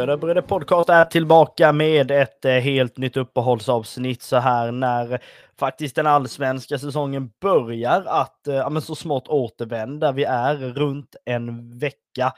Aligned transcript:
Bröder 0.00 0.16
Bröder 0.16 0.42
Podcast 0.42 0.88
är 0.88 1.04
tillbaka 1.04 1.72
med 1.72 2.10
ett 2.10 2.44
eh, 2.44 2.52
helt 2.52 2.98
nytt 2.98 3.16
uppehållsavsnitt 3.16 4.22
så 4.22 4.36
här 4.36 4.72
när 4.72 5.22
faktiskt 5.58 5.96
den 5.96 6.06
allsvenska 6.06 6.78
säsongen 6.78 7.30
börjar 7.40 8.04
att 8.06 8.46
eh, 8.46 8.54
ja, 8.54 8.70
men 8.70 8.82
så 8.82 8.94
smått 8.94 9.28
återvända. 9.28 10.12
Vi 10.12 10.24
är 10.24 10.56
runt 10.56 11.16
en 11.24 11.78
vecka 11.78 12.32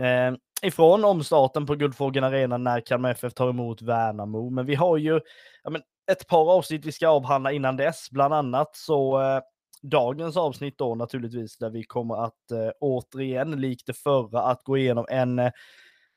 eh, 0.00 0.34
ifrån 0.62 1.04
omstarten 1.04 1.66
på 1.66 1.74
Guldfågeln 1.74 2.24
Arena 2.24 2.58
när 2.58 2.80
Kalmar 2.80 3.10
FF 3.10 3.34
tar 3.34 3.50
emot 3.50 3.82
Värnamo. 3.82 4.50
Men 4.50 4.66
vi 4.66 4.74
har 4.74 4.96
ju 4.96 5.20
ja, 5.62 5.70
men 5.70 5.82
ett 6.12 6.26
par 6.26 6.52
avsnitt 6.52 6.86
vi 6.86 6.92
ska 6.92 7.08
avhandla 7.08 7.52
innan 7.52 7.76
dess. 7.76 8.10
Bland 8.10 8.34
annat 8.34 8.76
så 8.76 9.22
eh, 9.22 9.40
dagens 9.82 10.36
avsnitt 10.36 10.78
då 10.78 10.94
naturligtvis 10.94 11.58
där 11.58 11.70
vi 11.70 11.82
kommer 11.82 12.24
att 12.24 12.50
eh, 12.50 12.70
återigen 12.80 13.60
likt 13.60 13.86
det 13.86 13.96
förra 13.96 14.42
att 14.42 14.62
gå 14.64 14.76
igenom 14.76 15.06
en 15.08 15.38
eh, 15.38 15.52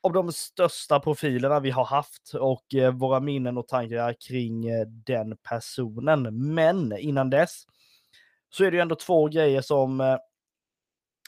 av 0.06 0.12
de 0.12 0.32
största 0.32 1.00
profilerna 1.00 1.60
vi 1.60 1.70
har 1.70 1.84
haft 1.84 2.34
och 2.34 2.74
eh, 2.74 2.92
våra 2.92 3.20
minnen 3.20 3.58
och 3.58 3.68
tankar 3.68 4.14
kring 4.28 4.68
eh, 4.68 4.86
den 4.86 5.36
personen. 5.36 6.54
Men 6.54 6.98
innan 6.98 7.30
dess 7.30 7.64
så 8.50 8.64
är 8.64 8.70
det 8.70 8.76
ju 8.76 8.80
ändå 8.80 8.94
två 8.94 9.28
grejer 9.28 9.60
som 9.60 10.00
eh, 10.00 10.16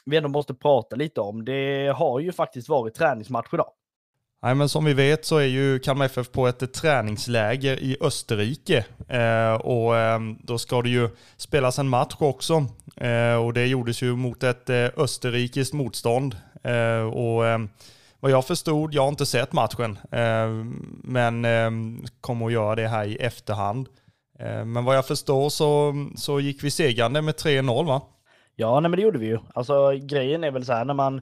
vi 0.05 0.17
ändå 0.17 0.29
måste 0.29 0.53
prata 0.53 0.95
lite 0.95 1.21
om. 1.21 1.45
Det 1.45 1.93
har 1.95 2.19
ju 2.19 2.31
faktiskt 2.31 2.69
varit 2.69 2.93
träningsmatch 2.93 3.53
idag. 3.53 3.71
Nej, 4.41 4.55
men 4.55 4.69
som 4.69 4.85
vi 4.85 4.93
vet 4.93 5.25
så 5.25 5.37
är 5.37 5.45
ju 5.45 5.79
Kalmar 5.79 6.05
FF 6.05 6.31
på 6.31 6.47
ett 6.47 6.73
träningsläger 6.73 7.83
i 7.83 7.97
Österrike 8.01 8.85
eh, 9.07 9.53
och 9.53 9.97
eh, 9.97 10.19
då 10.43 10.57
ska 10.57 10.81
det 10.81 10.89
ju 10.89 11.09
spelas 11.37 11.79
en 11.79 11.89
match 11.89 12.15
också 12.19 12.65
eh, 12.95 13.35
och 13.35 13.53
det 13.53 13.65
gjordes 13.67 14.01
ju 14.01 14.15
mot 14.15 14.43
ett 14.43 14.69
eh, 14.69 14.87
österrikiskt 14.97 15.73
motstånd 15.73 16.35
eh, 16.63 17.01
och 17.01 17.47
ehm, 17.47 17.69
vad 18.19 18.31
jag 18.31 18.45
förstod, 18.45 18.93
jag 18.93 19.01
har 19.01 19.09
inte 19.09 19.25
sett 19.25 19.53
matchen, 19.53 19.97
eh, 20.11 20.47
men 21.03 21.45
eh, 21.45 21.71
kommer 22.21 22.45
att 22.45 22.51
göra 22.51 22.75
det 22.75 22.87
här 22.87 23.05
i 23.05 23.15
efterhand. 23.15 23.89
Eh, 24.39 24.65
men 24.65 24.85
vad 24.85 24.97
jag 24.97 25.07
förstår 25.07 25.49
så, 25.49 25.93
så 26.15 26.39
gick 26.39 26.63
vi 26.63 26.71
segrande 26.71 27.21
med 27.21 27.35
3-0 27.35 27.85
va? 27.85 28.01
Ja, 28.55 28.79
nej, 28.79 28.89
men 28.89 28.97
det 28.97 29.03
gjorde 29.03 29.19
vi 29.19 29.25
ju. 29.25 29.39
Alltså 29.53 29.91
grejen 29.91 30.43
är 30.43 30.51
väl 30.51 30.65
så 30.65 30.73
här 30.73 30.85
när 30.85 30.93
man 30.93 31.21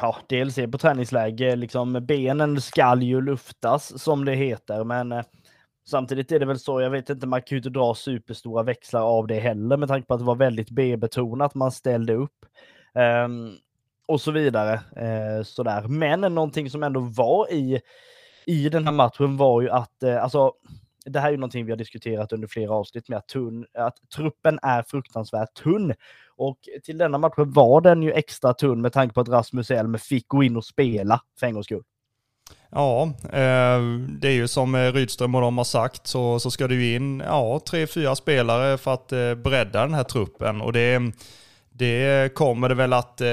ja, 0.00 0.16
dels 0.28 0.58
är 0.58 0.66
på 0.66 0.78
träningsläge, 0.78 1.56
liksom 1.56 2.06
benen 2.06 2.60
skall 2.60 3.02
ju 3.02 3.20
luftas 3.20 4.02
som 4.02 4.24
det 4.24 4.34
heter, 4.34 4.84
men 4.84 5.24
Samtidigt 5.86 6.32
är 6.32 6.40
det 6.40 6.46
väl 6.46 6.58
så, 6.58 6.80
jag 6.80 6.90
vet 6.90 7.10
inte, 7.10 7.26
man 7.26 7.42
kan 7.42 7.56
ju 7.56 7.56
inte 7.56 7.70
dra 7.70 7.94
superstora 7.94 8.62
växlar 8.62 9.00
av 9.00 9.26
det 9.26 9.40
heller 9.40 9.76
med 9.76 9.88
tanke 9.88 10.06
på 10.06 10.14
att 10.14 10.20
det 10.20 10.26
var 10.26 10.36
väldigt 10.36 10.70
B-betonat 10.70 11.54
man 11.54 11.72
ställde 11.72 12.14
upp. 12.14 12.46
Um, 13.24 13.56
och 14.06 14.20
så 14.20 14.30
vidare. 14.30 14.72
Eh, 14.96 15.44
sådär. 15.44 15.82
Men 15.88 16.20
någonting 16.20 16.70
som 16.70 16.82
ändå 16.82 17.00
var 17.00 17.52
i, 17.52 17.80
i 18.46 18.68
den 18.68 18.84
här 18.84 18.92
matchen 18.92 19.36
var 19.36 19.62
ju 19.62 19.70
att, 19.70 20.02
eh, 20.02 20.22
alltså, 20.22 20.52
det 21.06 21.20
här 21.20 21.26
är 21.26 21.32
ju 21.32 21.36
någonting 21.36 21.64
vi 21.64 21.72
har 21.72 21.76
diskuterat 21.76 22.32
under 22.32 22.48
flera 22.48 22.72
avsnitt 22.72 23.08
med 23.08 23.18
att, 23.18 23.28
tunn, 23.28 23.66
att 23.78 23.96
truppen 24.16 24.58
är 24.62 24.82
fruktansvärt 24.82 25.54
tunn. 25.54 25.94
Och 26.36 26.58
till 26.84 26.98
denna 26.98 27.18
matchen 27.18 27.52
var 27.52 27.80
den 27.80 28.02
ju 28.02 28.12
extra 28.12 28.54
tunn 28.54 28.80
med 28.80 28.92
tanke 28.92 29.14
på 29.14 29.20
att 29.20 29.28
Rasmus 29.28 29.70
Elm 29.70 29.98
fick 29.98 30.28
gå 30.28 30.42
in 30.42 30.56
och 30.56 30.64
spela 30.64 31.20
för 31.40 31.46
en 31.46 31.54
gångs 31.54 31.66
skull. 31.66 31.82
Ja, 32.70 33.02
eh, 33.24 33.82
det 34.08 34.28
är 34.28 34.34
ju 34.34 34.48
som 34.48 34.74
eh, 34.74 34.92
Rydström 34.92 35.34
och 35.34 35.40
de 35.40 35.58
har 35.58 35.64
sagt 35.64 36.06
så, 36.06 36.40
så 36.40 36.50
ska 36.50 36.68
det 36.68 36.74
ju 36.74 36.94
in 36.94 37.22
ja, 37.26 37.60
tre, 37.66 37.86
fyra 37.86 38.16
spelare 38.16 38.78
för 38.78 38.94
att 38.94 39.12
eh, 39.12 39.34
bredda 39.34 39.80
den 39.80 39.94
här 39.94 40.04
truppen. 40.04 40.60
Och 40.60 40.72
det 40.72 40.80
är 40.80 41.12
det 41.76 42.34
kommer 42.34 42.68
det 42.68 42.74
väl 42.74 42.92
att 42.92 43.20
eh, 43.20 43.28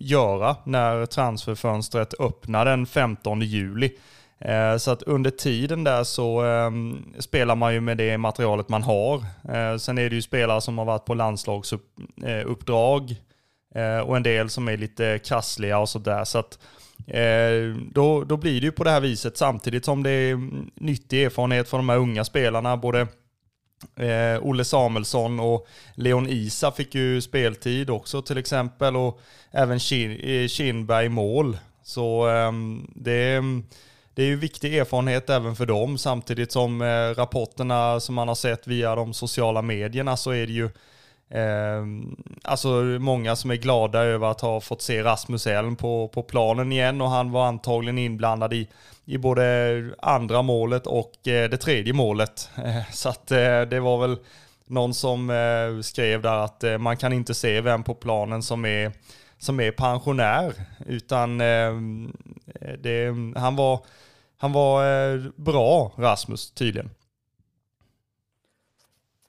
göra 0.00 0.56
när 0.64 1.06
transferfönstret 1.06 2.20
öppnar 2.20 2.64
den 2.64 2.86
15 2.86 3.40
juli. 3.40 3.90
Eh, 4.38 4.76
så 4.76 4.90
att 4.90 5.02
under 5.02 5.30
tiden 5.30 5.84
där 5.84 6.04
så 6.04 6.44
eh, 6.44 6.70
spelar 7.18 7.54
man 7.54 7.74
ju 7.74 7.80
med 7.80 7.96
det 7.96 8.18
materialet 8.18 8.68
man 8.68 8.82
har. 8.82 9.16
Eh, 9.48 9.76
sen 9.76 9.98
är 9.98 10.10
det 10.10 10.16
ju 10.16 10.22
spelare 10.22 10.60
som 10.60 10.78
har 10.78 10.84
varit 10.84 11.04
på 11.04 11.14
landslagsuppdrag 11.14 13.10
eh, 13.74 13.82
eh, 13.82 14.00
och 14.00 14.16
en 14.16 14.22
del 14.22 14.50
som 14.50 14.68
är 14.68 14.76
lite 14.76 15.18
krassliga 15.18 15.78
och 15.78 15.88
sådär. 15.88 16.24
Så 16.24 16.38
att 16.38 16.58
eh, 17.06 17.76
då, 17.92 18.24
då 18.24 18.36
blir 18.36 18.60
det 18.60 18.64
ju 18.64 18.72
på 18.72 18.84
det 18.84 18.90
här 18.90 19.00
viset 19.00 19.36
samtidigt 19.36 19.84
som 19.84 20.02
det 20.02 20.10
är 20.10 20.50
nyttig 20.74 21.24
erfarenhet 21.24 21.68
för 21.68 21.76
de 21.76 21.88
här 21.88 21.98
unga 21.98 22.24
spelarna. 22.24 22.76
Både 22.76 23.06
Eh, 23.96 24.46
Olle 24.46 24.64
Samuelsson 24.64 25.40
och 25.40 25.66
Leon 25.94 26.28
Isa 26.28 26.72
fick 26.72 26.94
ju 26.94 27.20
speltid 27.20 27.90
också 27.90 28.22
till 28.22 28.38
exempel 28.38 28.96
och 28.96 29.20
även 29.50 29.80
Kin 29.80 30.20
eh, 30.20 30.48
Kinberg 30.48 31.08
mål. 31.08 31.58
Så 31.82 32.28
eh, 32.28 32.52
det, 32.94 33.34
ehm, 33.34 33.64
det 34.14 34.22
är 34.22 34.26
ju 34.26 34.36
viktig 34.36 34.78
erfarenhet 34.78 35.30
även 35.30 35.56
för 35.56 35.66
dem 35.66 35.98
samtidigt 35.98 36.52
som 36.52 36.82
eh, 36.82 37.14
rapporterna 37.14 38.00
som 38.00 38.14
man 38.14 38.28
har 38.28 38.34
sett 38.34 38.66
via 38.66 38.94
de 38.94 39.14
sociala 39.14 39.62
medierna 39.62 40.16
så 40.16 40.30
är 40.30 40.46
det 40.46 40.52
ju 40.52 40.70
Eh, 41.34 41.84
alltså 42.42 42.68
många 43.00 43.36
som 43.36 43.50
är 43.50 43.56
glada 43.56 43.98
över 43.98 44.30
att 44.30 44.40
ha 44.40 44.60
fått 44.60 44.82
se 44.82 45.02
Rasmus 45.02 45.46
Elm 45.46 45.76
på, 45.76 46.08
på 46.08 46.22
planen 46.22 46.72
igen 46.72 47.00
och 47.00 47.10
han 47.10 47.32
var 47.32 47.46
antagligen 47.46 47.98
inblandad 47.98 48.52
i, 48.52 48.68
i 49.04 49.18
både 49.18 49.94
andra 49.98 50.42
målet 50.42 50.86
och 50.86 51.28
eh, 51.28 51.50
det 51.50 51.56
tredje 51.56 51.92
målet. 51.92 52.50
Eh, 52.64 52.90
så 52.92 53.08
att 53.08 53.30
eh, 53.30 53.60
det 53.60 53.80
var 53.80 54.00
väl 54.00 54.18
någon 54.66 54.94
som 54.94 55.28
skrev 55.84 56.22
där 56.22 56.38
att 56.38 56.64
man 56.80 56.96
kan 56.96 57.12
inte 57.12 57.34
se 57.34 57.60
vem 57.60 57.82
på 57.82 57.94
planen 57.94 58.42
som 58.42 58.64
är, 58.64 58.92
som 59.38 59.60
är 59.60 59.70
pensionär 59.70 60.52
utan 60.86 61.38
det, 62.78 63.14
han 63.36 63.56
var, 63.56 63.80
han 64.38 64.52
var 64.52 65.42
bra 65.42 65.92
Rasmus 65.96 66.50
tydligen. 66.50 66.90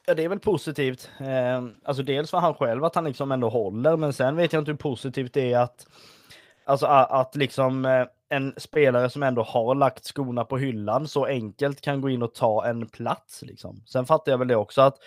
Ja, 0.05 0.13
det 0.13 0.23
är 0.23 0.29
väl 0.29 0.39
positivt. 0.39 1.09
Alltså 1.83 2.03
dels 2.03 2.31
för 2.31 2.37
han 2.37 2.53
själv 2.53 2.83
att 2.83 2.95
han 2.95 3.05
liksom 3.05 3.31
ändå 3.31 3.49
håller, 3.49 3.97
men 3.97 4.13
sen 4.13 4.35
vet 4.35 4.53
jag 4.53 4.61
inte 4.61 4.71
hur 4.71 4.77
positivt 4.77 5.33
det 5.33 5.53
är 5.53 5.59
att 5.59 5.87
Alltså 6.67 6.85
att 6.85 7.35
liksom 7.35 8.05
en 8.29 8.53
spelare 8.57 9.09
som 9.09 9.23
ändå 9.23 9.43
har 9.43 9.75
lagt 9.75 10.05
skorna 10.05 10.45
på 10.45 10.57
hyllan 10.57 11.07
så 11.07 11.25
enkelt 11.25 11.81
kan 11.81 12.01
gå 12.01 12.09
in 12.09 12.23
och 12.23 12.33
ta 12.33 12.65
en 12.65 12.87
plats. 12.87 13.41
Liksom. 13.41 13.83
Sen 13.85 14.05
fattar 14.05 14.31
jag 14.31 14.39
väl 14.39 14.47
det 14.47 14.55
också 14.55 14.81
att 14.81 14.97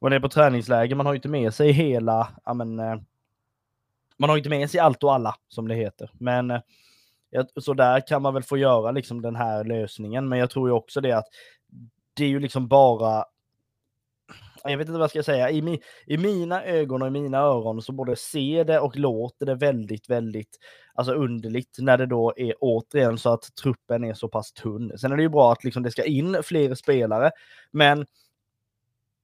man 0.00 0.12
är 0.12 0.20
på 0.20 0.28
träningsläger, 0.28 0.94
man 0.96 1.06
har 1.06 1.14
inte 1.14 1.28
med 1.28 1.54
sig 1.54 1.72
hela, 1.72 2.28
ja 2.44 2.54
men, 2.54 2.78
eh, 2.78 2.96
man 4.16 4.30
har 4.30 4.36
inte 4.36 4.48
med 4.48 4.70
sig 4.70 4.80
allt 4.80 5.04
och 5.04 5.14
alla 5.14 5.34
som 5.48 5.68
det 5.68 5.74
heter. 5.74 6.10
Men 6.12 6.50
eh, 6.50 6.60
så 7.60 7.74
där 7.74 8.06
kan 8.06 8.22
man 8.22 8.34
väl 8.34 8.42
få 8.42 8.56
göra 8.56 8.90
liksom 8.90 9.22
den 9.22 9.36
här 9.36 9.64
lösningen. 9.64 10.28
Men 10.28 10.38
jag 10.38 10.50
tror 10.50 10.68
ju 10.68 10.72
också 10.72 11.00
det 11.00 11.12
att 11.12 11.26
det 12.14 12.24
är 12.24 12.28
ju 12.28 12.40
liksom 12.40 12.68
bara 12.68 13.24
jag 14.70 14.78
vet 14.78 14.88
inte 14.88 14.98
vad 14.98 15.02
jag 15.02 15.10
ska 15.10 15.22
säga, 15.22 15.50
i, 15.50 15.62
mi, 15.62 15.80
i 16.06 16.18
mina 16.18 16.64
ögon 16.64 17.02
och 17.02 17.08
i 17.08 17.10
mina 17.10 17.38
öron 17.38 17.82
så 17.82 17.92
både 17.92 18.16
ser 18.16 18.64
det 18.64 18.80
och 18.80 18.96
låter 18.96 19.46
det 19.46 19.54
väldigt, 19.54 20.10
väldigt 20.10 20.58
alltså 20.94 21.14
underligt 21.14 21.76
när 21.78 21.98
det 21.98 22.06
då 22.06 22.32
är 22.36 22.54
återigen 22.60 23.18
så 23.18 23.32
att 23.32 23.54
truppen 23.62 24.04
är 24.04 24.14
så 24.14 24.28
pass 24.28 24.52
tunn. 24.52 24.98
Sen 24.98 25.12
är 25.12 25.16
det 25.16 25.22
ju 25.22 25.28
bra 25.28 25.52
att 25.52 25.64
liksom 25.64 25.82
det 25.82 25.90
ska 25.90 26.04
in 26.04 26.36
fler 26.42 26.74
spelare, 26.74 27.30
men 27.70 28.06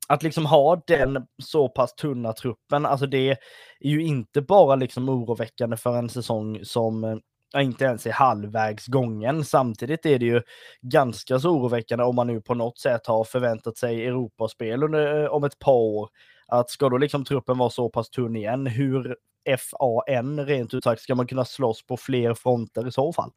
att 0.09 0.23
liksom 0.23 0.47
ha 0.47 0.83
den 0.87 1.27
så 1.43 1.69
pass 1.69 1.95
tunna 1.95 2.33
truppen, 2.33 2.87
alltså 2.87 3.07
det 3.07 3.31
är 3.31 3.37
ju 3.81 4.03
inte 4.03 4.43
bara 4.43 4.77
liksom 4.77 5.09
oroväckande 5.09 5.77
för 5.77 5.97
en 5.97 6.09
säsong 6.09 6.61
som 6.63 7.05
eh, 7.05 7.63
inte 7.63 7.85
ens 7.85 8.07
är 8.07 8.13
halvvägs 8.13 8.87
gången. 8.87 9.45
Samtidigt 9.45 10.07
är 10.07 10.19
det 10.19 10.27
ju 10.27 10.43
ganska 10.81 11.39
så 11.39 11.51
oroväckande 11.51 12.05
om 12.05 12.17
man 12.17 12.27
nu 12.27 12.41
på 12.41 12.55
något 12.55 12.79
sätt 12.79 13.07
har 13.07 13.25
förväntat 13.25 13.77
sig 13.77 14.07
Europaspel 14.07 14.83
under, 14.83 15.23
eh, 15.23 15.31
om 15.31 15.45
ett 15.45 15.59
par 15.59 15.73
år. 15.73 16.09
Att 16.47 16.71
ska 16.71 16.89
då 16.89 16.99
liksom 16.99 17.25
truppen 17.25 17.59
vara 17.59 17.71
så 17.71 17.89
pass 17.89 18.11
tunn 18.11 18.37
igen, 18.37 18.67
hur 18.67 19.17
FAN 19.59 20.47
rent 20.47 20.75
ut 20.75 20.85
sagt 20.85 21.03
ska 21.03 21.15
man 21.15 21.27
kunna 21.27 21.45
slåss 21.45 21.87
på 21.87 21.97
fler 21.97 22.35
fronter 22.35 22.89
i 22.89 22.93
så 22.93 23.13
fall? 23.13 23.31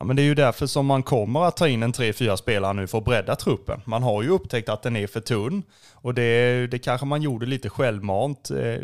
Ja, 0.00 0.04
men 0.04 0.16
det 0.16 0.22
är 0.22 0.24
ju 0.24 0.34
därför 0.34 0.66
som 0.66 0.86
man 0.86 1.02
kommer 1.02 1.44
att 1.44 1.56
ta 1.56 1.68
in 1.68 1.82
en 1.82 1.92
3-4 1.92 2.36
spelare 2.36 2.72
nu 2.72 2.86
för 2.86 2.98
att 2.98 3.04
bredda 3.04 3.36
truppen. 3.36 3.80
Man 3.84 4.02
har 4.02 4.22
ju 4.22 4.28
upptäckt 4.28 4.68
att 4.68 4.82
den 4.82 4.96
är 4.96 5.06
för 5.06 5.20
tunn 5.20 5.62
och 5.92 6.14
det, 6.14 6.66
det 6.66 6.78
kanske 6.78 7.06
man 7.06 7.22
gjorde 7.22 7.46
lite 7.46 7.68
självmant 7.68 8.50
eh, 8.50 8.78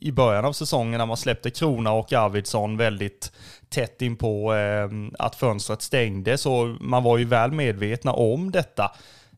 i 0.00 0.12
början 0.12 0.44
av 0.44 0.52
säsongen 0.52 0.98
när 0.98 1.06
man 1.06 1.16
släppte 1.16 1.50
Krona 1.50 1.92
och 1.92 2.12
Arvidsson 2.12 2.76
väldigt 2.76 3.32
tätt 3.68 4.02
in 4.02 4.16
på 4.16 4.54
eh, 4.54 4.88
att 5.18 5.36
fönstret 5.36 5.82
stängde. 5.82 6.38
Så 6.38 6.76
man 6.80 7.02
var 7.02 7.18
ju 7.18 7.24
väl 7.24 7.52
medvetna 7.52 8.12
om 8.12 8.50
detta. 8.50 8.92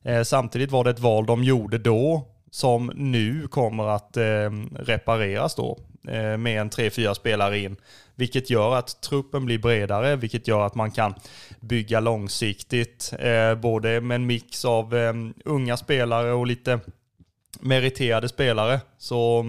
Eh, 0.05 0.23
samtidigt 0.23 0.71
var 0.71 0.85
det 0.85 0.91
ett 0.91 1.01
val 1.01 1.27
de 1.27 1.45
gjorde 1.45 1.79
då 1.79 2.29
som 2.51 2.93
nu 2.95 3.49
kommer 3.49 3.85
att 3.89 4.17
eh, 4.17 4.51
repareras 4.79 5.55
då 5.55 5.79
Eh, 6.07 6.37
med 6.37 6.61
en 6.61 6.71
3-4 6.71 7.15
spelare 7.15 7.59
in. 7.59 7.77
Vilket 8.15 8.51
gör 8.51 8.77
att 8.77 9.01
truppen 9.01 9.45
blir 9.45 9.59
bredare, 9.59 10.17
vilket 10.17 10.49
gör 10.49 10.67
att 10.67 10.75
man 10.75 10.91
kan 10.91 11.15
bygga 11.61 12.01
långsiktigt. 12.01 13.13
Eh, 13.19 13.55
både 13.55 14.01
med 14.01 14.15
en 14.15 14.27
mix 14.27 14.65
av 14.65 14.97
eh, 14.97 15.13
unga 15.45 15.77
spelare 15.77 16.33
och 16.33 16.47
lite 16.47 16.81
meriterade 17.61 18.29
spelare. 18.29 18.81
Så 18.99 19.45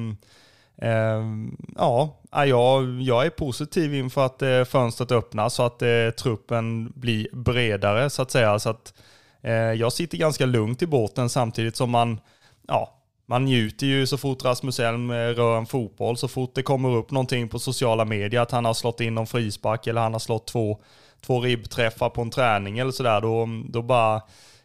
ja, 1.75 2.19
jag, 2.31 3.01
jag 3.01 3.25
är 3.25 3.29
positiv 3.29 3.93
inför 3.93 4.25
att 4.25 4.69
fönstret 4.69 5.11
öppnas 5.11 5.53
så 5.53 5.63
att 5.63 5.83
truppen 6.17 6.91
blir 6.95 7.27
bredare 7.31 8.09
så 8.09 8.21
att 8.21 8.31
säga. 8.31 8.59
Så 8.59 8.69
att, 8.69 8.93
eh, 9.41 9.53
jag 9.53 9.93
sitter 9.93 10.17
ganska 10.17 10.45
lugnt 10.45 10.81
i 10.81 10.87
båten 10.87 11.29
samtidigt 11.29 11.75
som 11.75 11.89
man, 11.89 12.19
ja, 12.67 12.98
man 13.29 13.45
njuter 13.45 13.87
ju 13.87 14.07
så 14.07 14.17
fort 14.17 14.45
Rasmus 14.45 14.79
Elm 14.79 15.11
eh, 15.11 15.15
rör 15.15 15.57
en 15.57 15.65
fotboll, 15.65 16.17
så 16.17 16.27
fort 16.27 16.55
det 16.55 16.63
kommer 16.63 16.95
upp 16.95 17.11
någonting 17.11 17.49
på 17.49 17.59
sociala 17.59 18.05
medier, 18.05 18.41
att 18.41 18.51
han 18.51 18.65
har 18.65 18.73
slått 18.73 19.01
in 19.01 19.15
någon 19.15 19.27
frispark 19.27 19.87
eller 19.87 20.01
han 20.01 20.13
har 20.13 20.19
slått 20.19 20.47
två, 20.47 20.79
två 21.21 21.41
ribbträffar 21.41 22.09
på 22.09 22.21
en 22.21 22.29
träning 22.29 22.79
eller 22.79 22.91
sådär, 22.91 23.21
då, 23.21 23.47
då 23.69 23.81
bara 23.81 24.21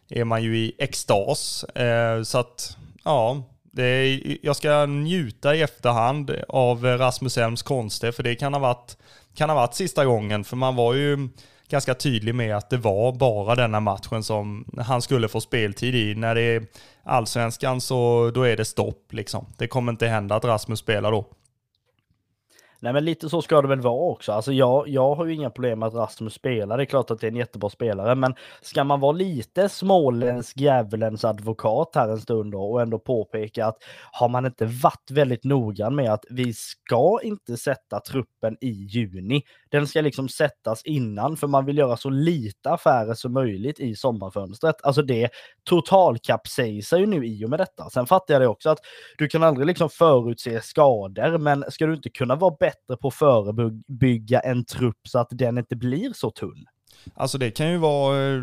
är 0.09 0.23
man 0.23 0.43
ju 0.43 0.57
i 0.57 0.75
extas. 0.77 1.63
Eh, 1.63 2.23
så 2.23 2.37
att, 2.37 2.77
ja, 3.03 3.43
är, 3.77 4.37
jag 4.45 4.55
ska 4.55 4.85
njuta 4.85 5.55
i 5.55 5.61
efterhand 5.61 6.31
av 6.49 6.85
Rasmus 6.85 7.37
Elms 7.37 7.63
konster, 7.63 8.11
för 8.11 8.23
det 8.23 8.35
kan 8.35 8.53
ha, 8.53 8.59
varit, 8.59 8.97
kan 9.35 9.49
ha 9.49 9.55
varit 9.55 9.75
sista 9.75 10.05
gången, 10.05 10.43
för 10.43 10.55
man 10.55 10.75
var 10.75 10.93
ju 10.93 11.29
ganska 11.69 11.93
tydlig 11.93 12.35
med 12.35 12.57
att 12.57 12.69
det 12.69 12.77
var 12.77 13.13
bara 13.13 13.55
denna 13.55 13.79
matchen 13.79 14.23
som 14.23 14.65
han 14.77 15.01
skulle 15.01 15.27
få 15.27 15.41
speltid 15.41 15.95
i. 15.95 16.15
När 16.15 16.35
det 16.35 16.41
är 16.41 16.65
allsvenskan 17.03 17.81
så 17.81 18.31
då 18.33 18.43
är 18.43 18.57
det 18.57 18.65
stopp 18.65 19.13
liksom. 19.13 19.45
Det 19.57 19.67
kommer 19.67 19.91
inte 19.91 20.07
hända 20.07 20.35
att 20.35 20.45
Rasmus 20.45 20.79
spelar 20.79 21.11
då. 21.11 21.25
Nej, 22.79 22.93
men 22.93 23.05
lite 23.05 23.29
så 23.29 23.41
ska 23.41 23.61
det 23.61 23.67
väl 23.67 23.81
vara 23.81 24.11
också. 24.11 24.31
Alltså 24.31 24.53
jag, 24.53 24.87
jag 24.87 25.15
har 25.15 25.25
ju 25.25 25.33
inga 25.33 25.49
problem 25.49 25.79
med 25.79 25.87
att 25.87 25.93
Rasmus 25.93 26.33
spelar. 26.33 26.77
Det 26.77 26.83
är 26.83 26.85
klart 26.85 27.11
att 27.11 27.19
det 27.19 27.27
är 27.27 27.31
en 27.31 27.37
jättebra 27.37 27.69
spelare, 27.69 28.15
men 28.15 28.35
ska 28.61 28.83
man 28.83 28.99
vara 28.99 29.11
lite 29.11 29.69
småländsk 29.69 30.57
djävulens 30.57 31.25
advokat 31.25 31.91
här 31.95 32.09
en 32.09 32.19
stund 32.19 32.51
då 32.51 32.63
och 32.63 32.81
ändå 32.81 32.99
påpeka 32.99 33.65
att 33.65 33.77
har 34.11 34.29
man 34.29 34.45
inte 34.45 34.65
varit 34.65 35.11
väldigt 35.11 35.43
noggrann 35.43 35.95
med 35.95 36.13
att 36.13 36.25
vi 36.29 36.53
ska 36.53 37.19
inte 37.23 37.57
sätta 37.57 37.99
truppen 37.99 38.57
i 38.61 38.69
juni. 38.69 39.41
Den 39.71 39.87
ska 39.87 40.01
liksom 40.01 40.29
sättas 40.29 40.81
innan 40.85 41.37
för 41.37 41.47
man 41.47 41.65
vill 41.65 41.77
göra 41.77 41.97
så 41.97 42.09
lite 42.09 42.71
affärer 42.71 43.13
som 43.13 43.33
möjligt 43.33 43.79
i 43.79 43.95
sommarfönstret. 43.95 44.75
Alltså 44.83 45.01
det 45.01 45.29
totalkapsejsar 45.63 46.97
ju 46.97 47.05
nu 47.05 47.25
i 47.25 47.45
och 47.45 47.49
med 47.49 47.59
detta. 47.59 47.89
Sen 47.89 48.05
fattar 48.05 48.33
jag 48.33 48.41
det 48.41 48.47
också 48.47 48.69
att 48.69 48.79
du 49.17 49.27
kan 49.27 49.43
aldrig 49.43 49.67
liksom 49.67 49.89
förutse 49.89 50.61
skador, 50.61 51.37
men 51.37 51.63
ska 51.69 51.85
du 51.85 51.93
inte 51.93 52.09
kunna 52.09 52.35
vara 52.35 52.55
bättre 52.65 52.97
på 53.01 53.07
att 53.07 53.13
förebygga 53.13 54.39
en 54.39 54.65
trupp 54.65 54.99
så 55.07 55.19
att 55.19 55.27
den 55.31 55.57
inte 55.57 55.75
blir 55.75 56.13
så 56.13 56.31
tunn? 56.31 56.65
Alltså 57.13 57.37
det 57.37 57.51
kan 57.51 57.71
ju 57.71 57.77
vara, 57.77 58.35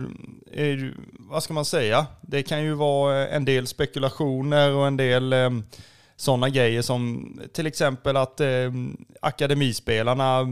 eh, 0.53 0.79
vad 1.19 1.43
ska 1.43 1.55
man 1.55 1.65
säga, 1.65 2.07
det 2.23 2.43
kan 2.43 2.65
ju 2.65 2.75
vara 2.75 3.23
eh, 3.23 3.37
en 3.37 3.45
del 3.45 3.67
spekulationer 3.67 4.75
och 4.75 4.87
en 4.87 4.97
del 4.97 5.33
eh, 5.33 5.51
sådana 6.17 6.49
grejer 6.49 6.83
som 6.83 7.33
till 7.53 7.67
exempel 7.67 8.17
att 8.17 8.41
eh, 8.41 8.71
akademispelarna, 9.21 10.47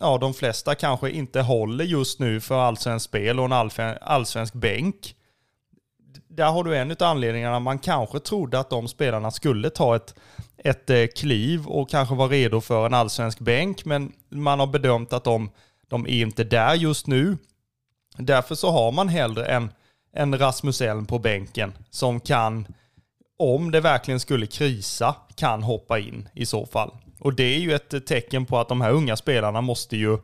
ja 0.00 0.18
de 0.18 0.34
flesta 0.34 0.74
kanske 0.74 1.10
inte 1.10 1.40
håller 1.40 1.84
just 1.84 2.20
nu 2.20 2.40
för 2.40 2.58
allsvensk 2.58 3.04
spel 3.04 3.38
och 3.40 3.44
en 3.44 3.70
allsvensk 4.00 4.54
bänk. 4.54 5.14
Där 6.28 6.50
har 6.50 6.64
du 6.64 6.76
en 6.76 6.90
av 6.90 6.96
anledningarna, 7.02 7.60
man 7.60 7.78
kanske 7.78 8.20
trodde 8.20 8.58
att 8.58 8.70
de 8.70 8.88
spelarna 8.88 9.30
skulle 9.30 9.70
ta 9.70 9.96
ett, 9.96 10.14
ett 10.64 10.90
eh, 10.90 11.06
kliv 11.06 11.66
och 11.66 11.90
kanske 11.90 12.14
vara 12.14 12.28
redo 12.28 12.60
för 12.60 12.86
en 12.86 12.94
allsvensk 12.94 13.38
bänk, 13.38 13.84
men 13.84 14.12
man 14.28 14.60
har 14.60 14.66
bedömt 14.66 15.12
att 15.12 15.24
de, 15.24 15.50
de 15.88 16.06
är 16.06 16.22
inte 16.22 16.44
där 16.44 16.74
just 16.74 17.06
nu. 17.06 17.38
Därför 18.16 18.54
så 18.54 18.70
har 18.70 18.92
man 18.92 19.08
hellre 19.08 19.46
en, 19.46 19.72
en 20.12 20.38
Rasmus 20.38 20.80
Elm 20.80 21.06
på 21.06 21.18
bänken 21.18 21.72
som 21.90 22.20
kan 22.20 22.66
om 23.38 23.70
det 23.70 23.80
verkligen 23.80 24.20
skulle 24.20 24.46
krisa, 24.46 25.14
kan 25.34 25.62
hoppa 25.62 25.98
in 25.98 26.28
i 26.34 26.46
så 26.46 26.66
fall. 26.66 26.90
Och 27.20 27.34
det 27.34 27.54
är 27.54 27.58
ju 27.58 27.74
ett 27.74 27.94
eh, 27.94 28.00
tecken 28.00 28.46
på 28.46 28.58
att 28.58 28.68
de 28.68 28.80
här 28.80 28.90
unga 28.90 29.16
spelarna 29.16 29.60
måste 29.60 29.96
ju, 29.96 30.18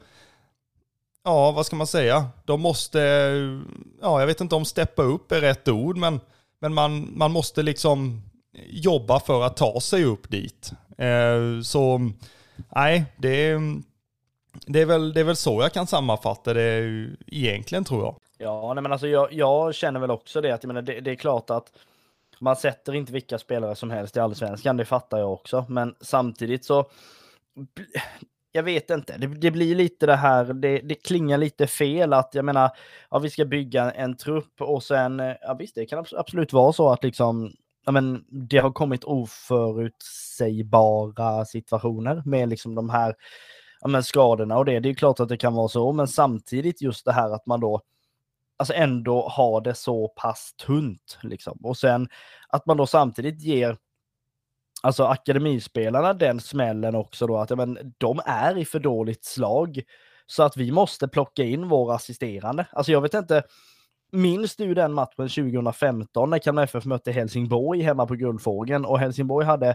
ja 1.24 1.50
vad 1.50 1.66
ska 1.66 1.76
man 1.76 1.86
säga, 1.86 2.28
de 2.44 2.60
måste, 2.60 2.98
ja 4.02 4.20
jag 4.20 4.26
vet 4.26 4.40
inte 4.40 4.54
om 4.54 4.64
steppa 4.64 5.02
upp 5.02 5.32
är 5.32 5.40
rätt 5.40 5.68
ord, 5.68 5.96
men, 5.96 6.20
men 6.60 6.74
man, 6.74 7.08
man 7.18 7.32
måste 7.32 7.62
liksom 7.62 8.22
jobba 8.68 9.20
för 9.20 9.42
att 9.42 9.56
ta 9.56 9.80
sig 9.80 10.04
upp 10.04 10.30
dit. 10.30 10.72
Eh, 10.98 11.60
så 11.62 12.10
nej, 12.74 13.04
det 13.16 13.50
är, 13.50 13.82
det, 14.66 14.80
är 14.80 14.86
väl, 14.86 15.12
det 15.12 15.20
är 15.20 15.24
väl 15.24 15.36
så 15.36 15.62
jag 15.62 15.72
kan 15.72 15.86
sammanfatta 15.86 16.54
det 16.54 17.08
egentligen 17.26 17.84
tror 17.84 18.04
jag. 18.04 18.16
Ja, 18.38 18.74
nej 18.74 18.82
men 18.82 18.92
alltså 18.92 19.08
jag, 19.08 19.32
jag 19.32 19.74
känner 19.74 20.00
väl 20.00 20.10
också 20.10 20.40
det 20.40 20.54
att 20.54 20.62
jag 20.62 20.68
menar, 20.68 20.82
det, 20.82 21.00
det 21.00 21.10
är 21.10 21.14
klart 21.14 21.50
att 21.50 21.72
man 22.40 22.56
sätter 22.56 22.94
inte 22.94 23.12
vilka 23.12 23.38
spelare 23.38 23.76
som 23.76 23.90
helst 23.90 24.16
i 24.16 24.20
allsvenskan, 24.20 24.76
det 24.76 24.84
fattar 24.84 25.18
jag 25.18 25.32
också. 25.32 25.64
Men 25.68 25.94
samtidigt 26.00 26.64
så, 26.64 26.90
jag 28.52 28.62
vet 28.62 28.90
inte, 28.90 29.16
det, 29.18 29.26
det 29.26 29.50
blir 29.50 29.74
lite 29.74 30.06
det 30.06 30.16
här, 30.16 30.44
det, 30.44 30.78
det, 30.78 30.94
klingar 30.94 31.38
lite 31.38 31.66
fel 31.66 32.12
att 32.12 32.34
jag 32.34 32.44
menar, 32.44 32.70
ja, 33.10 33.18
vi 33.18 33.30
ska 33.30 33.44
bygga 33.44 33.90
en 33.90 34.16
trupp 34.16 34.60
och 34.60 34.82
sen, 34.82 35.22
ja 35.40 35.54
visst, 35.58 35.74
det 35.74 35.86
kan 35.86 36.04
absolut 36.16 36.52
vara 36.52 36.72
så 36.72 36.88
att 36.88 37.04
liksom, 37.04 37.52
ja 37.86 37.92
men 37.92 38.24
det 38.28 38.58
har 38.58 38.72
kommit 38.72 39.04
oförutsägbara 39.04 41.44
situationer 41.44 42.22
med 42.26 42.48
liksom 42.48 42.74
de 42.74 42.90
här, 42.90 43.14
ja 43.80 43.88
men 43.88 44.04
skadorna 44.04 44.58
och 44.58 44.64
det. 44.64 44.80
Det 44.80 44.88
är 44.88 44.94
klart 44.94 45.20
att 45.20 45.28
det 45.28 45.36
kan 45.36 45.54
vara 45.54 45.68
så, 45.68 45.92
men 45.92 46.08
samtidigt 46.08 46.82
just 46.82 47.04
det 47.04 47.12
här 47.12 47.30
att 47.30 47.46
man 47.46 47.60
då 47.60 47.82
alltså 48.56 48.74
ändå 48.74 49.28
har 49.28 49.60
det 49.60 49.74
så 49.74 50.08
pass 50.08 50.54
tunt. 50.66 51.18
Liksom. 51.22 51.58
Och 51.62 51.76
sen 51.76 52.08
att 52.48 52.66
man 52.66 52.76
då 52.76 52.86
samtidigt 52.86 53.42
ger 53.42 53.76
alltså 54.82 55.04
akademispelarna 55.04 56.14
den 56.14 56.40
smällen 56.40 56.94
också 56.94 57.26
då 57.26 57.36
att 57.36 57.50
ja, 57.50 57.56
men, 57.56 57.94
de 57.98 58.20
är 58.24 58.58
i 58.58 58.64
för 58.64 58.78
dåligt 58.78 59.24
slag. 59.24 59.82
Så 60.26 60.42
att 60.42 60.56
vi 60.56 60.72
måste 60.72 61.08
plocka 61.08 61.44
in 61.44 61.68
våra 61.68 61.94
assisterande. 61.94 62.66
Alltså 62.72 62.92
jag 62.92 63.00
vet 63.00 63.14
inte, 63.14 63.42
minns 64.16 64.56
du 64.56 64.74
den 64.74 64.92
matchen 64.92 65.28
2015 65.28 66.30
när 66.30 66.38
Kalmar 66.38 66.62
FF 66.62 66.84
mötte 66.84 67.12
Helsingborg 67.12 67.80
hemma 67.80 68.06
på 68.06 68.14
Guldfågeln 68.14 68.84
och 68.84 68.98
Helsingborg 68.98 69.46
hade 69.46 69.74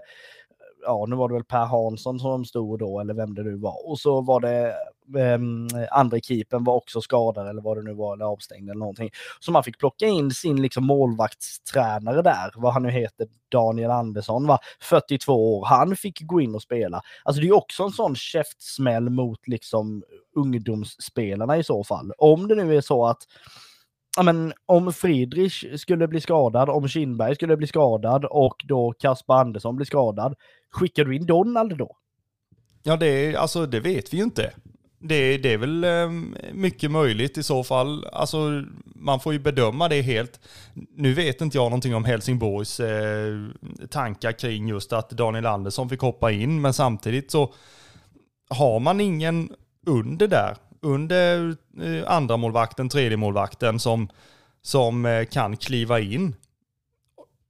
ja, 0.83 1.05
nu 1.07 1.15
var 1.15 1.27
det 1.27 1.33
väl 1.33 1.43
Per 1.43 1.65
Hansson 1.65 2.19
som 2.19 2.45
stod 2.45 2.79
då, 2.79 2.99
eller 2.99 3.13
vem 3.13 3.35
det 3.35 3.43
nu 3.43 3.55
var. 3.55 3.89
Och 3.89 3.99
så 3.99 4.21
var 4.21 4.39
det 4.39 4.75
um, 5.35 5.67
andra 5.91 6.19
keepern 6.19 6.63
var 6.63 6.75
också 6.75 7.01
skadad 7.01 7.49
eller 7.49 7.61
vad 7.61 7.77
det 7.77 7.83
nu 7.83 7.93
var, 7.93 8.13
eller 8.13 8.25
avstängd 8.25 8.69
eller 8.69 8.79
någonting. 8.79 9.09
Så 9.39 9.51
man 9.51 9.63
fick 9.63 9.79
plocka 9.79 10.05
in 10.05 10.31
sin 10.31 10.61
liksom 10.61 10.85
målvaktstränare 10.85 12.21
där, 12.21 12.51
vad 12.55 12.73
han 12.73 12.83
nu 12.83 12.91
heter, 12.91 13.27
Daniel 13.51 13.91
Andersson, 13.91 14.47
va? 14.47 14.59
42 14.81 15.57
år. 15.57 15.65
Han 15.65 15.95
fick 15.95 16.21
gå 16.21 16.41
in 16.41 16.55
och 16.55 16.61
spela. 16.61 17.01
Alltså 17.23 17.41
det 17.41 17.47
är 17.47 17.55
också 17.55 17.83
en 17.83 17.91
sån 17.91 18.15
käftsmäll 18.15 19.09
mot 19.09 19.47
liksom 19.47 20.03
ungdomsspelarna 20.35 21.57
i 21.57 21.63
så 21.63 21.83
fall. 21.83 22.11
Om 22.17 22.47
det 22.47 22.55
nu 22.55 22.77
är 22.77 22.81
så 22.81 23.05
att 23.05 23.27
ja, 24.17 24.23
men, 24.23 24.53
om 24.65 24.93
Friedrich 24.93 25.79
skulle 25.79 26.07
bli 26.07 26.21
skadad, 26.21 26.69
om 26.69 26.87
Kindberg 26.87 27.35
skulle 27.35 27.57
bli 27.57 27.67
skadad 27.67 28.25
och 28.25 28.55
då 28.67 28.93
Kasper 28.99 29.33
Andersson 29.33 29.75
blir 29.75 29.85
skadad, 29.85 30.35
skickar 30.71 31.05
du 31.05 31.15
in 31.15 31.25
Donald 31.25 31.77
då? 31.77 31.97
Ja, 32.83 32.95
det, 32.95 33.35
alltså, 33.35 33.65
det 33.65 33.79
vet 33.79 34.13
vi 34.13 34.17
ju 34.17 34.23
inte. 34.23 34.53
Det, 34.99 35.37
det 35.37 35.53
är 35.53 35.57
väl 35.57 35.83
eh, 35.83 36.09
mycket 36.53 36.91
möjligt 36.91 37.37
i 37.37 37.43
så 37.43 37.63
fall. 37.63 38.05
Alltså, 38.05 38.63
man 38.95 39.19
får 39.19 39.33
ju 39.33 39.39
bedöma 39.39 39.89
det 39.89 40.01
helt. 40.01 40.39
Nu 40.73 41.13
vet 41.13 41.41
inte 41.41 41.57
jag 41.57 41.63
någonting 41.63 41.95
om 41.95 42.05
Helsingborgs 42.05 42.79
eh, 42.79 43.37
tankar 43.89 44.31
kring 44.31 44.67
just 44.67 44.93
att 44.93 45.09
Daniel 45.09 45.45
Andersson 45.45 45.89
fick 45.89 46.01
hoppa 46.01 46.31
in, 46.31 46.61
men 46.61 46.73
samtidigt 46.73 47.31
så 47.31 47.53
har 48.49 48.79
man 48.79 49.01
ingen 49.01 49.51
under 49.85 50.27
där 50.27 50.57
under 50.81 51.55
eh, 51.81 52.03
andra 52.07 52.37
målvakten, 52.37 52.89
tredje 52.89 53.17
målvakten 53.17 53.79
som, 53.79 54.09
som 54.61 55.05
eh, 55.05 55.25
kan 55.25 55.57
kliva 55.57 55.99
in. 55.99 56.35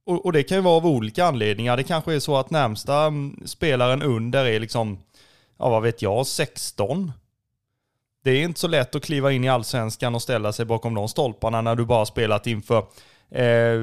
Och, 0.06 0.26
och, 0.26 0.32
det 0.32 0.42
kan 0.42 0.58
ju 0.58 0.62
vara 0.62 0.76
av 0.76 0.86
olika 0.86 1.24
anledningar. 1.24 1.76
Det 1.76 1.82
kanske 1.82 2.14
är 2.14 2.20
så 2.20 2.36
att 2.36 2.50
närmsta 2.50 3.02
mm, 3.02 3.42
spelaren 3.44 4.02
under 4.02 4.44
är 4.44 4.60
liksom, 4.60 4.98
ja 5.58 5.68
vad 5.68 5.82
vet 5.82 6.02
jag, 6.02 6.26
16. 6.26 7.12
Det 8.24 8.30
är 8.30 8.44
inte 8.44 8.60
så 8.60 8.68
lätt 8.68 8.94
att 8.94 9.02
kliva 9.02 9.32
in 9.32 9.44
i 9.44 9.48
allsvenskan 9.48 10.14
och 10.14 10.22
ställa 10.22 10.52
sig 10.52 10.64
bakom 10.64 10.94
de 10.94 11.08
stolparna 11.08 11.60
när 11.60 11.76
du 11.76 11.84
bara 11.84 12.06
spelat 12.06 12.46
inför 12.46 12.78
eh, 13.30 13.78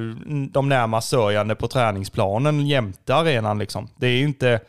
de 0.52 0.70
närmast 0.70 1.10
sörjande 1.10 1.56
på 1.56 1.68
träningsplanen 1.68 2.68
jämte 2.68 3.16
arenan 3.16 3.60
liksom. 3.60 3.88
Det 3.98 4.08
är 4.08 4.18
ju 4.18 4.24
inte 4.24 4.60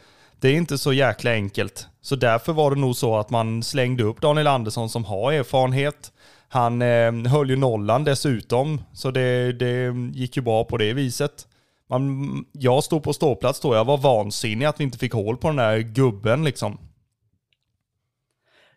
det 0.41 0.49
är 0.49 0.55
inte 0.55 0.79
så 0.79 0.93
jäkla 0.93 1.31
enkelt. 1.31 1.89
Så 2.01 2.17
därför 2.17 2.53
var 2.53 2.75
det 2.75 2.81
nog 2.81 2.97
så 2.97 3.17
att 3.17 3.31
man 3.31 3.63
slängde 3.63 4.05
upp 4.05 4.21
Daniel 4.21 4.47
Andersson 4.47 4.89
som 4.89 5.05
har 5.05 5.33
erfarenhet. 5.33 6.13
Han 6.49 6.83
eh, 6.83 7.13
höll 7.13 7.51
ju 7.51 7.57
nollan 7.57 8.05
dessutom, 8.05 8.83
så 8.93 9.11
det, 9.11 9.53
det 9.53 9.95
gick 10.13 10.37
ju 10.37 10.43
bra 10.43 10.65
på 10.65 10.77
det 10.77 10.93
viset. 10.93 11.49
Man, 11.87 12.45
jag 12.53 12.85
stod 12.85 13.03
på 13.03 13.13
ståplats 13.13 13.61
då, 13.61 13.75
jag 13.75 13.85
var 13.85 13.99
vansinnig 13.99 14.67
att 14.67 14.81
vi 14.81 14.85
inte 14.85 14.99
fick 14.99 15.13
hål 15.13 15.37
på 15.37 15.49
den 15.49 15.57
där 15.57 15.79
gubben 15.79 16.45
liksom. 16.45 16.79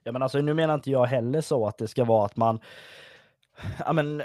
Ja 0.03 0.11
men 0.11 0.23
alltså 0.23 0.41
nu 0.41 0.53
menar 0.53 0.73
inte 0.73 0.91
jag 0.91 1.05
heller 1.05 1.41
så 1.41 1.67
att 1.67 1.77
det 1.77 1.87
ska 1.87 2.03
vara 2.03 2.25
att 2.25 2.35
man, 2.35 2.59
ja 3.85 3.93
men, 3.93 4.23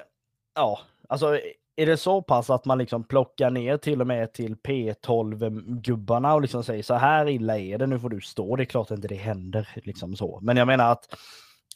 ja, 0.54 0.80
alltså 1.08 1.40
är 1.78 1.86
det 1.86 1.96
så 1.96 2.22
pass 2.22 2.50
att 2.50 2.64
man 2.64 2.78
liksom 2.78 3.04
plockar 3.04 3.50
ner 3.50 3.76
till 3.76 4.00
och 4.00 4.06
med 4.06 4.32
till 4.32 4.56
P12-gubbarna 4.56 6.34
och 6.34 6.42
liksom 6.42 6.64
säger 6.64 6.82
så 6.82 6.94
här 6.94 7.28
illa 7.28 7.58
är 7.58 7.78
det, 7.78 7.86
nu 7.86 7.98
får 7.98 8.08
du 8.08 8.20
stå. 8.20 8.56
Det 8.56 8.62
är 8.62 8.64
klart 8.64 8.90
inte 8.90 9.08
det 9.08 9.14
händer. 9.14 9.68
Liksom 9.74 10.16
så. 10.16 10.38
Men 10.42 10.56
jag 10.56 10.66
menar 10.66 10.92
att, 10.92 11.04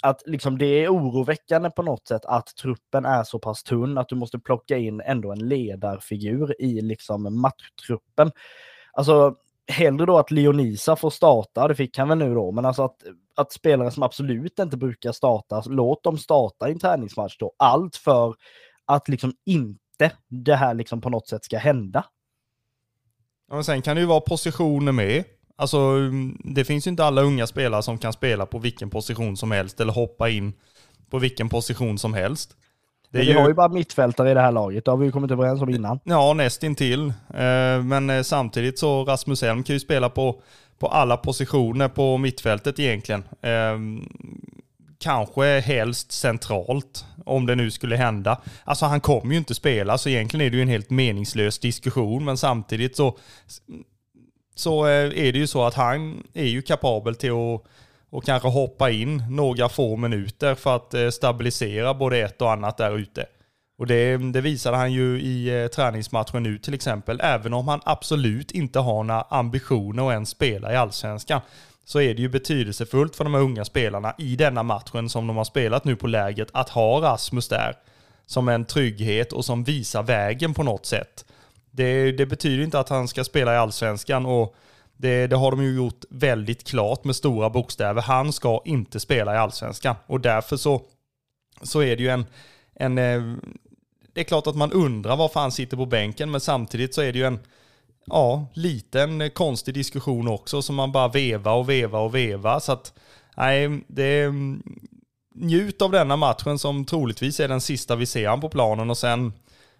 att 0.02 0.22
liksom 0.26 0.58
det 0.58 0.66
är 0.66 0.88
oroväckande 0.88 1.70
på 1.70 1.82
något 1.82 2.08
sätt 2.08 2.24
att 2.24 2.46
truppen 2.46 3.04
är 3.04 3.24
så 3.24 3.38
pass 3.38 3.62
tunn 3.62 3.98
att 3.98 4.08
du 4.08 4.14
måste 4.14 4.38
plocka 4.38 4.76
in 4.76 5.00
ändå 5.00 5.32
en 5.32 5.48
ledarfigur 5.48 6.62
i 6.62 6.80
liksom 6.80 7.40
matchtruppen. 7.40 8.30
Alltså 8.92 9.34
hellre 9.68 10.06
då 10.06 10.18
att 10.18 10.30
Leonisa 10.30 10.96
får 10.96 11.10
starta, 11.10 11.68
det 11.68 11.74
fick 11.74 11.98
han 11.98 12.08
väl 12.08 12.18
nu 12.18 12.34
då, 12.34 12.52
men 12.52 12.64
alltså 12.64 12.82
att, 12.82 12.96
att 13.36 13.52
spelare 13.52 13.90
som 13.90 14.02
absolut 14.02 14.58
inte 14.58 14.76
brukar 14.76 15.12
starta, 15.12 15.62
låt 15.66 16.02
dem 16.02 16.18
starta 16.18 16.68
i 16.68 16.72
en 16.72 16.78
träningsmatch 16.78 17.36
då. 17.38 17.52
Allt 17.56 17.96
för 17.96 18.34
att 18.86 19.08
liksom 19.08 19.32
inte 19.46 19.81
det 20.28 20.54
här 20.54 20.74
liksom 20.74 21.00
på 21.00 21.10
något 21.10 21.28
sätt 21.28 21.44
ska 21.44 21.58
hända. 21.58 22.04
Ja, 23.48 23.54
men 23.54 23.64
sen 23.64 23.82
kan 23.82 23.96
det 23.96 24.00
ju 24.00 24.06
vara 24.06 24.20
positioner 24.20 24.92
med. 24.92 25.24
Alltså, 25.56 25.98
det 26.44 26.64
finns 26.64 26.86
ju 26.86 26.90
inte 26.90 27.04
alla 27.04 27.22
unga 27.22 27.46
spelare 27.46 27.82
som 27.82 27.98
kan 27.98 28.12
spela 28.12 28.46
på 28.46 28.58
vilken 28.58 28.90
position 28.90 29.36
som 29.36 29.50
helst 29.50 29.80
eller 29.80 29.92
hoppa 29.92 30.28
in 30.28 30.52
på 31.10 31.18
vilken 31.18 31.48
position 31.48 31.98
som 31.98 32.14
helst. 32.14 32.56
Det 33.10 33.18
vi 33.18 33.24
ju... 33.24 33.38
har 33.38 33.48
ju 33.48 33.54
bara 33.54 33.68
mittfältare 33.68 34.30
i 34.30 34.34
det 34.34 34.40
här 34.40 34.52
laget, 34.52 34.84
det 34.84 34.90
har 34.90 34.98
vi 34.98 35.06
ju 35.06 35.12
kommit 35.12 35.30
överens 35.30 35.62
om 35.62 35.70
innan. 35.70 36.00
Ja, 36.04 36.32
nästintill. 36.34 37.08
Eh, 37.34 37.82
men 37.84 38.10
eh, 38.10 38.22
samtidigt 38.22 38.78
så 38.78 39.04
Rasmus 39.04 39.42
Elm 39.42 39.62
kan 39.62 39.74
ju 39.74 39.80
spela 39.80 40.08
på, 40.08 40.42
på 40.78 40.86
alla 40.86 41.16
positioner 41.16 41.88
på 41.88 42.18
mittfältet 42.18 42.78
egentligen. 42.78 43.24
Kanske 45.02 45.60
helst 45.60 46.12
centralt, 46.12 47.04
om 47.24 47.46
det 47.46 47.54
nu 47.54 47.70
skulle 47.70 47.96
hända. 47.96 48.40
Alltså 48.64 48.86
han 48.86 49.00
kommer 49.00 49.32
ju 49.32 49.38
inte 49.38 49.54
spela, 49.54 49.98
så 49.98 50.08
egentligen 50.08 50.46
är 50.46 50.50
det 50.50 50.56
ju 50.56 50.62
en 50.62 50.68
helt 50.68 50.90
meningslös 50.90 51.58
diskussion, 51.58 52.24
men 52.24 52.36
samtidigt 52.36 52.96
så, 52.96 53.18
så 54.54 54.86
eh, 54.86 55.26
är 55.26 55.32
det 55.32 55.38
ju 55.38 55.46
så 55.46 55.64
att 55.64 55.74
han 55.74 56.22
är 56.34 56.46
ju 56.46 56.62
kapabel 56.62 57.14
till 57.14 57.30
att 57.30 57.64
och 58.12 58.24
kanske 58.24 58.48
hoppa 58.48 58.90
in 58.90 59.22
några 59.30 59.68
få 59.68 59.96
minuter 59.96 60.54
för 60.54 60.76
att 60.76 60.94
eh, 60.94 61.08
stabilisera 61.08 61.94
både 61.94 62.18
ett 62.18 62.42
och 62.42 62.52
annat 62.52 62.76
där 62.76 62.98
ute. 62.98 63.26
Och 63.78 63.86
det, 63.86 64.16
det 64.16 64.40
visade 64.40 64.76
han 64.76 64.92
ju 64.92 65.20
i 65.20 65.62
eh, 65.62 65.68
träningsmatchen 65.68 66.42
nu 66.42 66.58
till 66.58 66.74
exempel, 66.74 67.20
även 67.22 67.52
om 67.52 67.68
han 67.68 67.80
absolut 67.84 68.50
inte 68.50 68.78
har 68.78 69.04
några 69.04 69.22
ambitioner 69.22 70.08
att 70.08 70.12
ens 70.12 70.28
spela 70.28 70.72
i 70.72 70.76
allsvenskan 70.76 71.40
så 71.92 72.00
är 72.00 72.14
det 72.14 72.22
ju 72.22 72.28
betydelsefullt 72.28 73.16
för 73.16 73.24
de 73.24 73.34
här 73.34 73.40
unga 73.40 73.64
spelarna 73.64 74.14
i 74.18 74.36
denna 74.36 74.62
matchen 74.62 75.08
som 75.08 75.26
de 75.26 75.36
har 75.36 75.44
spelat 75.44 75.84
nu 75.84 75.96
på 75.96 76.06
läget 76.06 76.48
att 76.52 76.68
ha 76.68 77.00
Rasmus 77.00 77.48
där 77.48 77.76
som 78.26 78.48
en 78.48 78.64
trygghet 78.64 79.32
och 79.32 79.44
som 79.44 79.64
visar 79.64 80.02
vägen 80.02 80.54
på 80.54 80.62
något 80.62 80.86
sätt. 80.86 81.24
Det, 81.70 82.12
det 82.12 82.26
betyder 82.26 82.64
inte 82.64 82.80
att 82.80 82.88
han 82.88 83.08
ska 83.08 83.24
spela 83.24 83.54
i 83.54 83.56
allsvenskan 83.56 84.26
och 84.26 84.56
det, 84.96 85.26
det, 85.26 85.36
har 85.36 85.50
de 85.50 85.64
ju 85.64 85.76
gjort 85.76 86.04
väldigt 86.10 86.64
klart 86.64 87.04
med 87.04 87.16
stora 87.16 87.50
bokstäver. 87.50 88.02
Han 88.02 88.32
ska 88.32 88.62
inte 88.64 89.00
spela 89.00 89.34
i 89.34 89.38
allsvenskan 89.38 89.96
och 90.06 90.20
därför 90.20 90.56
så, 90.56 90.82
så 91.62 91.82
är 91.82 91.96
det 91.96 92.02
ju 92.02 92.08
en, 92.08 92.26
en... 92.74 92.98
Eh, 92.98 93.34
det 94.12 94.20
är 94.20 94.24
klart 94.24 94.46
att 94.46 94.56
man 94.56 94.72
undrar 94.72 95.16
varför 95.16 95.40
han 95.40 95.52
sitter 95.52 95.76
på 95.76 95.86
bänken 95.86 96.30
men 96.30 96.40
samtidigt 96.40 96.94
så 96.94 97.02
är 97.02 97.12
det 97.12 97.18
ju 97.18 97.26
en 97.26 97.38
ja, 98.04 98.46
liten 98.54 99.20
eh, 99.20 99.28
konstig 99.28 99.74
diskussion 99.74 100.28
också 100.28 100.62
som 100.62 100.74
man 100.74 100.92
bara 100.92 101.08
veva 101.08 101.52
och 101.52 101.68
veva 101.68 101.98
och 101.98 102.14
veva. 102.14 102.60
Så 102.60 102.72
att, 102.72 102.92
nej, 103.36 103.84
det 103.88 104.22
mm, 104.22 104.62
njut 105.34 105.82
av 105.82 105.90
denna 105.90 106.16
matchen 106.16 106.58
som 106.58 106.84
troligtvis 106.84 107.40
är 107.40 107.48
den 107.48 107.60
sista 107.60 107.96
vi 107.96 108.06
ser 108.06 108.28
han 108.28 108.40
på 108.40 108.48
planen 108.48 108.90
och 108.90 108.98
sen, 108.98 109.32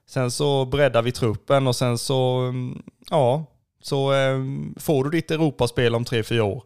sen 0.07 0.31
så 0.31 0.64
breddar 0.64 1.02
vi 1.02 1.12
truppen 1.12 1.67
och 1.67 1.76
sen 1.76 1.99
så, 1.99 2.38
mm, 2.38 2.83
ja, 3.11 3.45
så 3.83 4.12
eh, 4.12 4.38
får 4.76 5.05
du 5.05 5.11
ditt 5.11 5.31
Europaspel 5.31 5.95
om 5.95 6.05
tre, 6.05 6.23
fyra 6.23 6.45
år. 6.45 6.62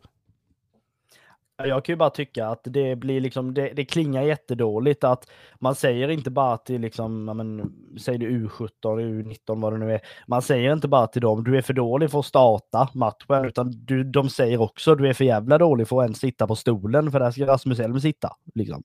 Jag 1.59 1.85
kan 1.85 1.93
ju 1.93 1.97
bara 1.97 2.11
tycka 2.11 2.47
att 2.47 2.61
det 2.65 2.97
blir 2.97 3.21
liksom, 3.21 3.55
det, 3.55 3.73
det 3.77 3.85
klingar 3.85 4.23
jättedåligt 4.23 5.05
att 5.05 5.31
man 5.61 5.75
säger 5.75 6.09
inte 6.09 6.31
bara 6.31 6.57
till 6.57 6.81
liksom, 6.81 7.25
men, 7.25 7.73
säg 7.99 8.19
det 8.19 8.27
U17, 8.27 8.69
U19 8.83 9.63
vad 9.63 9.73
det 9.73 9.79
nu 9.79 9.93
är. 9.93 10.01
Man 10.27 10.43
säger 10.43 10.73
inte 10.73 10.89
bara 10.89 11.07
till 11.07 11.23
dem, 11.23 11.45
du 11.45 11.57
är 11.57 11.63
för 11.63 11.73
dålig 11.73 12.11
för 12.11 12.19
att 12.19 12.27
starta 12.27 12.89
matchen, 12.95 13.45
utan 13.45 13.71
du, 13.71 14.05
de 14.05 14.29
säger 14.31 14.61
också, 14.61 14.95
du 14.95 15.09
är 15.09 15.13
för 15.13 15.25
jävla 15.25 15.59
dålig 15.59 15.89
för 15.89 15.99
att 15.99 16.05
ens 16.05 16.19
sitta 16.19 16.47
på 16.47 16.57
stolen, 16.57 17.13
för 17.13 17.21
där 17.21 17.31
ska 17.31 17.47
Rasmus 17.47 17.81
Elm 17.81 18.01
sitta. 18.01 18.29
Liksom. 18.55 18.83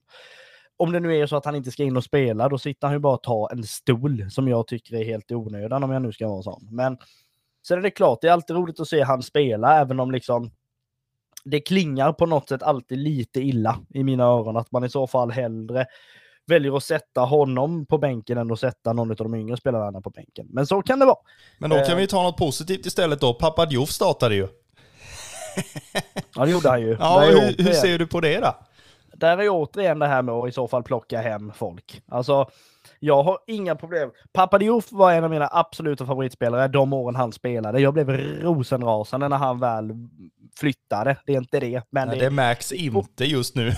Om 0.76 0.92
det 0.92 1.00
nu 1.00 1.16
är 1.16 1.26
så 1.26 1.36
att 1.36 1.44
han 1.44 1.56
inte 1.56 1.70
ska 1.70 1.82
in 1.82 1.96
och 1.96 2.04
spela, 2.04 2.48
då 2.48 2.58
sitter 2.58 2.86
han 2.86 2.96
ju 2.96 3.00
bara 3.00 3.14
och 3.14 3.22
tar 3.22 3.52
en 3.52 3.62
stol 3.62 4.30
som 4.30 4.48
jag 4.48 4.66
tycker 4.66 4.96
är 4.96 5.04
helt 5.04 5.30
i 5.30 5.34
onödan 5.34 5.84
om 5.84 5.90
jag 5.90 6.02
nu 6.02 6.12
ska 6.12 6.28
vara 6.28 6.42
sån. 6.42 6.68
Men 6.70 6.98
sen 7.68 7.78
är 7.78 7.82
det 7.82 7.90
klart, 7.90 8.18
det 8.20 8.28
är 8.28 8.32
alltid 8.32 8.56
roligt 8.56 8.80
att 8.80 8.88
se 8.88 9.02
han 9.02 9.22
spela, 9.22 9.80
även 9.80 10.00
om 10.00 10.10
liksom 10.10 10.50
det 11.44 11.60
klingar 11.60 12.12
på 12.12 12.26
något 12.26 12.48
sätt 12.48 12.62
alltid 12.62 12.98
lite 12.98 13.40
illa 13.40 13.78
i 13.94 14.04
mina 14.04 14.24
öron 14.24 14.56
att 14.56 14.72
man 14.72 14.84
i 14.84 14.90
så 14.90 15.06
fall 15.06 15.30
hellre 15.30 15.86
väljer 16.46 16.76
att 16.76 16.84
sätta 16.84 17.20
honom 17.20 17.86
på 17.86 17.98
bänken 17.98 18.38
än 18.38 18.52
att 18.52 18.60
sätta 18.60 18.92
någon 18.92 19.10
av 19.10 19.16
de 19.16 19.34
yngre 19.34 19.56
spelarna 19.56 20.00
på 20.00 20.10
bänken. 20.10 20.46
Men 20.50 20.66
så 20.66 20.82
kan 20.82 20.98
det 20.98 21.06
vara. 21.06 21.18
Men 21.58 21.70
då 21.70 21.76
kan 21.76 21.90
eh. 21.90 21.96
vi 21.96 22.06
ta 22.06 22.22
något 22.22 22.36
positivt 22.36 22.86
istället 22.86 23.20
då. 23.20 23.34
Pappa 23.34 23.66
Diouf 23.66 23.90
startade 23.90 24.34
ju. 24.34 24.48
ja, 26.34 26.44
det 26.44 26.50
gjorde 26.50 26.68
han 26.68 26.80
ju. 26.80 26.96
Ja, 27.00 27.20
hur, 27.20 27.64
hur, 27.64 27.72
ser 27.72 27.98
du 27.98 28.06
på 28.06 28.20
det 28.20 28.40
då? 28.40 28.56
Där 29.12 29.38
är 29.38 29.48
återigen 29.48 29.98
det 29.98 30.06
här 30.06 30.22
med 30.22 30.34
att 30.34 30.48
i 30.48 30.52
så 30.52 30.68
fall 30.68 30.82
plocka 30.82 31.20
hem 31.20 31.52
folk. 31.54 32.02
Alltså, 32.08 32.50
jag 33.04 33.22
har 33.22 33.38
inga 33.46 33.74
problem. 33.74 34.10
Pappa 34.32 34.58
Diouf 34.58 34.92
var 34.92 35.12
en 35.12 35.24
av 35.24 35.30
mina 35.30 35.48
absoluta 35.52 36.06
favoritspelare 36.06 36.68
de 36.68 36.92
åren 36.92 37.16
han 37.16 37.32
spelade. 37.32 37.80
Jag 37.80 37.94
blev 37.94 38.10
rosenrasande 38.42 39.28
när 39.28 39.36
han 39.36 39.60
väl 39.60 39.92
flyttade. 40.56 41.16
Det 41.26 41.32
är 41.32 41.38
inte 41.38 41.60
det. 41.60 41.82
Men 41.90 42.08
Nej, 42.08 42.18
det, 42.18 42.24
det 42.24 42.30
märks 42.30 42.72
inte 42.72 43.24
just 43.24 43.56
nu. 43.56 43.72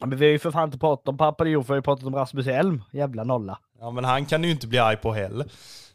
Men 0.00 0.18
vi 0.18 0.26
har 0.26 0.32
ju 0.32 0.38
för 0.38 0.50
fan 0.50 0.64
inte 0.64 0.78
pratat 0.78 1.08
om 1.08 1.16
Pappa 1.16 1.44
Diouf, 1.44 1.68
vi 1.68 1.70
har 1.70 1.76
ju 1.76 1.82
pratat 1.82 2.06
om 2.06 2.14
Rasmus 2.14 2.46
Elm. 2.46 2.82
Jävla 2.92 3.24
nolla. 3.24 3.58
Ja, 3.80 3.90
men 3.90 4.04
han 4.04 4.26
kan 4.26 4.44
ju 4.44 4.50
inte 4.50 4.66
bli 4.66 4.78
arg 4.78 4.96
på 4.96 5.12
heller. 5.12 5.46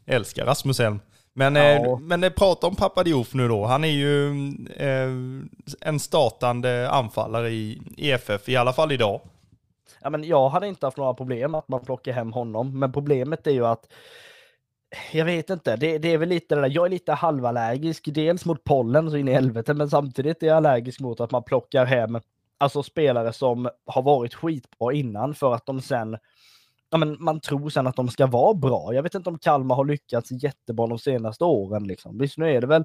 Älskar 0.05 0.45
Rasmus 0.45 0.79
Elm. 0.79 0.99
Men, 1.33 1.55
ja. 1.55 1.63
eh, 1.63 1.99
men 1.99 2.23
eh, 2.23 2.29
prata 2.29 2.67
om 2.67 2.75
Pappa 2.75 3.03
Diouf 3.03 3.33
nu 3.33 3.47
då. 3.47 3.65
Han 3.65 3.83
är 3.83 3.87
ju 3.87 4.29
eh, 4.75 5.09
en 5.81 5.99
startande 5.99 6.89
anfallare 6.89 7.49
i, 7.49 7.81
i 7.97 8.11
FF, 8.11 8.49
i 8.49 8.55
alla 8.55 8.73
fall 8.73 8.91
idag 8.91 9.21
ja, 10.01 10.10
men 10.10 10.24
jag 10.24 10.50
hade 10.50 10.67
inte 10.67 10.86
haft 10.86 10.98
några 10.98 11.13
problem 11.13 11.56
att 11.56 11.67
man 11.67 11.86
plockar 11.86 12.13
hem 12.13 12.34
honom, 12.34 12.79
men 12.79 12.91
problemet 12.91 13.48
är 13.48 13.51
ju 13.51 13.65
att 13.65 13.94
jag 15.12 15.25
vet 15.25 15.50
inte, 15.50 15.75
det, 15.75 15.98
det 15.98 16.13
är 16.13 16.17
väl 16.17 16.29
lite 16.29 16.56
det 16.56 16.62
där, 16.62 16.70
jag 16.70 16.86
är 16.86 16.89
lite 16.89 17.13
halvallergisk, 17.13 18.06
dels 18.06 18.46
mot 18.46 18.63
pollen 18.63 19.12
så 19.12 19.17
in 19.17 19.27
i 19.27 19.34
helvete, 19.34 19.74
men 19.74 19.89
samtidigt 19.89 20.44
är 20.44 20.48
jag 20.48 20.58
allergisk 20.58 21.00
mot 21.00 21.20
att 21.20 21.32
man 21.32 21.44
plockar 21.44 21.86
hem 21.86 22.20
alltså 22.58 22.84
spelare 22.84 23.34
som 23.34 23.70
har 23.86 24.01
varit 24.01 24.34
skitbra 24.34 24.94
innan 24.94 25.36
för 25.36 25.53
att 25.53 25.65
de 25.65 25.82
sen 25.82 26.17
Ja, 26.89 26.98
men 26.98 27.17
man 27.20 27.39
tror 27.39 27.70
sen 27.70 27.88
att 27.88 27.96
de 27.96 28.10
ska 28.10 28.27
vara 28.27 28.53
bra. 28.53 28.94
Jag 28.94 29.03
vet 29.03 29.15
inte 29.15 29.29
om 29.29 29.39
Kalmar 29.39 29.75
har 29.75 29.86
lyckats 29.86 30.32
jättebra 30.32 30.88
de 30.88 31.00
senaste 31.00 31.44
åren. 31.44 31.84
Liksom. 31.84 32.17
Visst, 32.17 32.38
nu 32.38 32.56
är 32.56 32.62
det 32.62 32.67
väl 32.67 32.84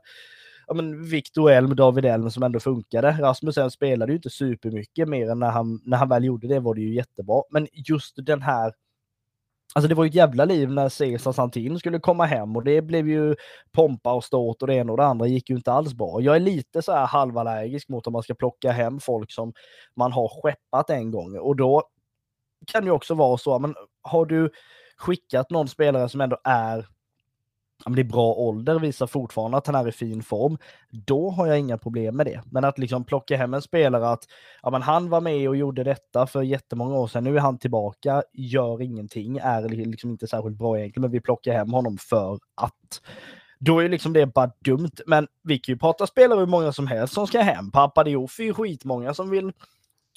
ja, 0.72 0.76
men 0.76 1.04
Victor 1.04 1.50
Elm, 1.50 1.76
David 1.76 2.04
Elm 2.04 2.30
som 2.30 2.42
ändå 2.42 2.60
funkade. 2.60 3.16
Rasmus 3.20 3.72
spelade 3.72 4.12
ju 4.12 4.16
inte 4.16 4.30
supermycket 4.30 5.08
mer 5.08 5.30
än 5.30 5.38
när 5.38 5.50
han, 5.50 5.80
när 5.84 5.96
han 5.96 6.08
väl 6.08 6.24
gjorde 6.24 6.48
det 6.48 6.60
var 6.60 6.74
det 6.74 6.80
ju 6.80 6.94
jättebra. 6.94 7.42
Men 7.50 7.68
just 7.72 8.26
den 8.26 8.42
här 8.42 8.72
Alltså 9.74 9.88
det 9.88 9.94
var 9.94 10.04
ju 10.04 10.08
ett 10.08 10.14
jävla 10.14 10.44
liv 10.44 10.70
när 10.70 10.88
Cesar 10.88 11.32
Santin 11.32 11.78
skulle 11.78 11.98
komma 11.98 12.24
hem 12.24 12.56
och 12.56 12.64
det 12.64 12.82
blev 12.82 13.08
ju 13.08 13.36
pompa 13.72 14.12
och 14.12 14.24
ståt 14.24 14.62
och 14.62 14.68
det 14.68 14.74
ena 14.74 14.92
och 14.92 14.98
det 14.98 15.04
andra 15.04 15.26
gick 15.26 15.50
ju 15.50 15.56
inte 15.56 15.72
alls 15.72 15.94
bra. 15.94 16.20
Jag 16.20 16.36
är 16.36 16.40
lite 16.40 16.82
så 16.82 16.92
här 16.92 17.06
halvallergisk 17.06 17.88
mot 17.88 18.06
om 18.06 18.12
man 18.12 18.22
ska 18.22 18.34
plocka 18.34 18.72
hem 18.72 19.00
folk 19.00 19.32
som 19.32 19.52
man 19.96 20.12
har 20.12 20.28
skeppat 20.28 20.90
en 20.90 21.10
gång 21.10 21.38
och 21.38 21.56
då 21.56 21.82
kan 22.66 22.84
det 22.84 22.90
också 22.90 23.14
vara 23.14 23.38
så, 23.38 23.58
men 23.58 23.74
har 24.02 24.26
du 24.26 24.50
skickat 24.96 25.50
någon 25.50 25.68
spelare 25.68 26.08
som 26.08 26.20
ändå 26.20 26.38
är 26.44 26.86
det 27.86 28.02
är 28.02 28.04
bra 28.04 28.34
ålder, 28.34 28.78
visar 28.78 29.06
fortfarande 29.06 29.56
att 29.56 29.66
han 29.66 29.76
är 29.76 29.88
i 29.88 29.92
fin 29.92 30.22
form, 30.22 30.58
då 30.90 31.30
har 31.30 31.46
jag 31.46 31.58
inga 31.58 31.78
problem 31.78 32.16
med 32.16 32.26
det. 32.26 32.40
Men 32.50 32.64
att 32.64 32.78
liksom 32.78 33.04
plocka 33.04 33.36
hem 33.36 33.54
en 33.54 33.62
spelare 33.62 34.08
att 34.08 34.24
ja, 34.62 34.70
men 34.70 34.82
han 34.82 35.08
var 35.08 35.20
med 35.20 35.48
och 35.48 35.56
gjorde 35.56 35.84
detta 35.84 36.26
för 36.26 36.42
jättemånga 36.42 36.94
år 36.94 37.06
sedan, 37.06 37.24
nu 37.24 37.36
är 37.36 37.40
han 37.40 37.58
tillbaka, 37.58 38.22
gör 38.32 38.82
ingenting, 38.82 39.38
är 39.38 39.68
liksom 39.68 40.10
inte 40.10 40.26
särskilt 40.26 40.58
bra 40.58 40.78
egentligen, 40.78 41.02
men 41.02 41.10
vi 41.10 41.20
plockar 41.20 41.52
hem 41.52 41.72
honom 41.72 41.98
för 41.98 42.38
att. 42.56 43.00
Då 43.64 43.78
är 43.78 43.88
liksom 43.88 44.12
det 44.12 44.26
bara 44.26 44.50
dumt. 44.64 44.90
Men 45.06 45.26
vi 45.42 45.58
kan 45.58 45.72
ju 45.72 45.78
prata 45.78 46.06
spelare 46.06 46.38
hur 46.38 46.46
många 46.46 46.72
som 46.72 46.86
helst 46.86 47.14
som 47.14 47.26
ska 47.26 47.40
hem. 47.40 47.70
Pappa 47.70 48.04
det 48.04 48.10
är 48.10 48.42
ju 48.42 48.54
skitmånga 48.54 49.14
som 49.14 49.30
vill 49.30 49.52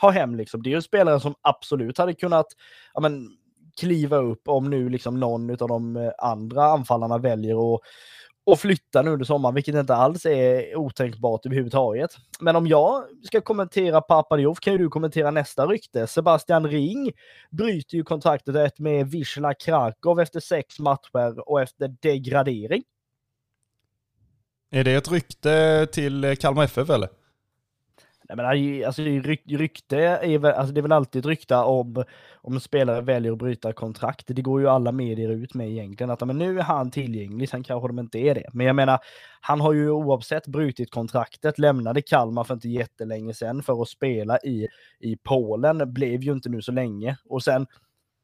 ha 0.02 0.10
hem 0.10 0.36
liksom. 0.36 0.64
Det 0.64 0.70
är 0.70 0.76
ju 0.76 0.82
spelare 0.82 1.20
som 1.20 1.36
absolut 1.42 1.98
hade 1.98 2.14
kunnat 2.14 2.46
ja, 2.94 3.00
men, 3.00 3.30
kliva 3.80 4.18
upp 4.18 4.48
om 4.48 4.70
nu 4.70 4.90
liksom 4.90 5.20
någon 5.20 5.50
av 5.50 5.68
de 5.68 5.98
eh, 5.98 6.12
andra 6.18 6.64
anfallarna 6.64 7.18
väljer 7.18 7.76
att 7.76 7.82
och 8.46 8.60
flytta 8.60 9.02
nu 9.02 9.12
under 9.12 9.26
sommaren, 9.26 9.56
vilket 9.56 9.76
inte 9.76 9.96
alls 9.96 10.26
är 10.26 10.76
otänkbart 10.76 11.46
överhuvudtaget. 11.46 12.12
Men 12.40 12.56
om 12.56 12.68
jag 12.68 13.04
ska 13.24 13.42
kommentera 13.42 14.02
Papadiof 14.02 14.60
kan 14.60 14.74
ju 14.74 14.80
du 14.80 14.90
kommentera 14.90 15.32
nästa 15.32 15.66
rykte. 15.66 16.08
Sebastian 16.08 16.68
Ring 16.68 17.12
bryter 17.52 17.98
ju 17.98 18.04
kontraktet 18.04 18.80
med 18.80 19.12
Wisla 19.12 19.54
Krakow 19.54 20.22
efter 20.22 20.40
sex 20.40 20.80
matcher 20.80 21.50
och 21.50 21.62
efter 21.62 21.88
degradering. 22.02 22.84
Är 24.72 24.84
det 24.84 24.94
ett 24.94 25.12
rykte 25.12 25.88
till 25.92 26.36
Kalmar 26.40 26.64
FF 26.64 26.90
eller? 26.90 27.10
Nej, 28.30 28.38
men 28.38 28.46
alltså, 28.46 28.86
alltså 28.88 29.02
rykte 29.58 29.98
är 29.98 30.38
väl, 30.38 30.54
alltså, 30.54 30.74
det 30.74 30.80
är 30.80 30.82
väl 30.82 30.92
alltid 30.92 31.20
ett 31.20 31.26
rykte 31.26 31.56
om, 31.56 32.04
om 32.42 32.60
spelare 32.60 33.02
väljer 33.02 33.32
att 33.32 33.38
bryta 33.38 33.74
kontrakt. 33.74 34.24
Det 34.28 34.42
går 34.42 34.62
ju 34.62 34.68
alla 34.68 34.92
medier 34.92 35.30
ut 35.30 35.54
med 35.54 35.70
egentligen, 35.70 36.10
att 36.10 36.28
men 36.28 36.38
nu 36.38 36.60
är 36.60 36.64
han 36.64 36.92
tillgänglig, 36.92 37.50
sen 37.50 37.64
kanske 37.64 37.88
de 37.88 38.00
inte 38.00 38.18
är 38.18 38.36
det. 38.36 38.50
Men 38.54 38.66
jag 38.66 38.76
menar, 38.76 39.00
han 39.42 39.62
har 39.62 39.74
ju 39.74 39.90
oavsett 39.90 40.48
brutit 40.48 40.92
kontraktet, 40.92 41.60
lämnade 41.60 42.02
Kalmar 42.02 42.44
för 42.44 42.54
inte 42.54 42.70
jättelänge 42.70 43.34
sedan 43.34 43.64
för 43.64 43.82
att 43.82 43.90
spela 43.90 44.38
i, 44.38 44.68
i 45.00 45.18
Polen, 45.24 45.94
blev 45.94 46.22
ju 46.22 46.32
inte 46.32 46.50
nu 46.50 46.62
så 46.62 46.72
länge. 46.72 47.18
Och 47.30 47.44
sen, 47.44 47.68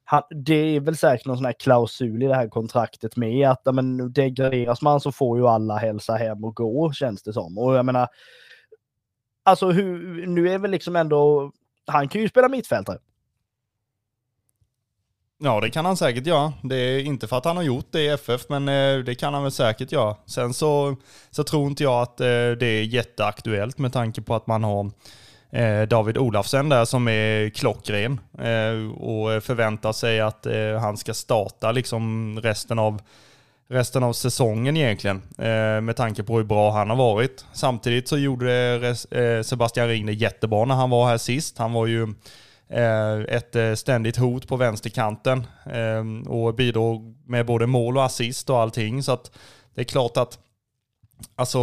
han, 0.03 0.21
det 0.45 0.75
är 0.75 0.79
väl 0.79 0.97
säkert 0.97 1.25
någon 1.25 1.37
sån 1.37 1.45
här 1.45 1.55
klausul 1.59 2.23
i 2.23 2.27
det 2.27 2.35
här 2.35 2.47
kontraktet 2.49 3.15
med 3.15 3.49
att 3.49 3.75
men, 3.75 4.13
degraderas 4.13 4.81
man 4.81 4.99
så 4.99 5.11
får 5.11 5.37
ju 5.37 5.47
alla 5.47 5.77
hälsa 5.77 6.13
hem 6.13 6.43
och 6.43 6.55
gå, 6.55 6.91
känns 6.91 7.23
det 7.23 7.33
som. 7.33 7.57
Och 7.57 7.75
jag 7.75 7.85
menar, 7.85 8.07
Alltså 9.43 9.71
hur, 9.71 10.27
nu 10.27 10.49
är 10.49 10.57
väl 10.57 10.71
liksom 10.71 10.95
ändå, 10.95 11.51
han 11.85 12.07
kan 12.07 12.21
ju 12.21 12.29
spela 12.29 12.49
mittfältare. 12.49 12.97
Ja, 15.43 15.61
det 15.61 15.69
kan 15.69 15.85
han 15.85 15.97
säkert 15.97 16.25
göra. 16.25 16.53
Det 16.63 16.75
är 16.75 16.99
inte 16.99 17.27
för 17.27 17.37
att 17.37 17.45
han 17.45 17.57
har 17.57 17.63
gjort 17.63 17.87
det 17.91 18.01
i 18.01 18.07
FF, 18.07 18.41
men 18.49 18.69
eh, 18.69 18.97
det 18.97 19.15
kan 19.15 19.33
han 19.33 19.43
väl 19.43 19.51
säkert 19.51 19.91
göra. 19.91 20.15
Sen 20.25 20.53
så, 20.53 20.95
så 21.29 21.43
tror 21.43 21.67
inte 21.67 21.83
jag 21.83 22.01
att 22.01 22.21
eh, 22.21 22.25
det 22.59 22.65
är 22.65 22.83
jätteaktuellt 22.83 23.77
med 23.77 23.93
tanke 23.93 24.21
på 24.21 24.35
att 24.35 24.47
man 24.47 24.63
har 24.63 24.91
eh, 25.49 25.81
David 25.87 26.17
Olafsen 26.17 26.69
där 26.69 26.85
som 26.85 27.07
är 27.07 27.49
klockren 27.49 28.19
och 28.97 29.43
förväntar 29.43 29.91
sig 29.91 30.21
att 30.21 30.47
han 30.81 30.97
ska 30.97 31.13
starta 31.13 31.71
liksom 31.71 32.39
resten 32.41 32.79
av 32.79 33.01
resten 33.71 34.03
av 34.03 34.13
säsongen 34.13 34.77
egentligen. 34.77 35.21
Eh, 35.37 35.81
med 35.81 35.95
tanke 35.95 36.23
på 36.23 36.37
hur 36.37 36.43
bra 36.43 36.71
han 36.71 36.89
har 36.89 36.97
varit. 36.97 37.45
Samtidigt 37.53 38.07
så 38.07 38.17
gjorde 38.17 38.77
eh, 39.11 39.43
Sebastian 39.43 39.87
Ring 39.87 40.05
det 40.05 40.13
jättebra 40.13 40.65
när 40.65 40.75
han 40.75 40.89
var 40.89 41.07
här 41.07 41.17
sist. 41.17 41.57
Han 41.57 41.73
var 41.73 41.87
ju 41.87 42.03
eh, 42.69 43.19
ett 43.19 43.79
ständigt 43.79 44.17
hot 44.17 44.47
på 44.47 44.55
vänsterkanten 44.55 45.47
och 46.27 46.55
bidrog 46.55 47.15
med 47.25 47.45
både 47.45 47.67
mål 47.67 47.97
och 47.97 48.05
assist 48.05 48.49
och 48.49 48.59
allting. 48.59 49.03
Så 49.03 49.11
att 49.11 49.31
det 49.75 49.81
är 49.81 49.85
klart 49.85 50.17
att 50.17 50.39
Alltså 51.35 51.59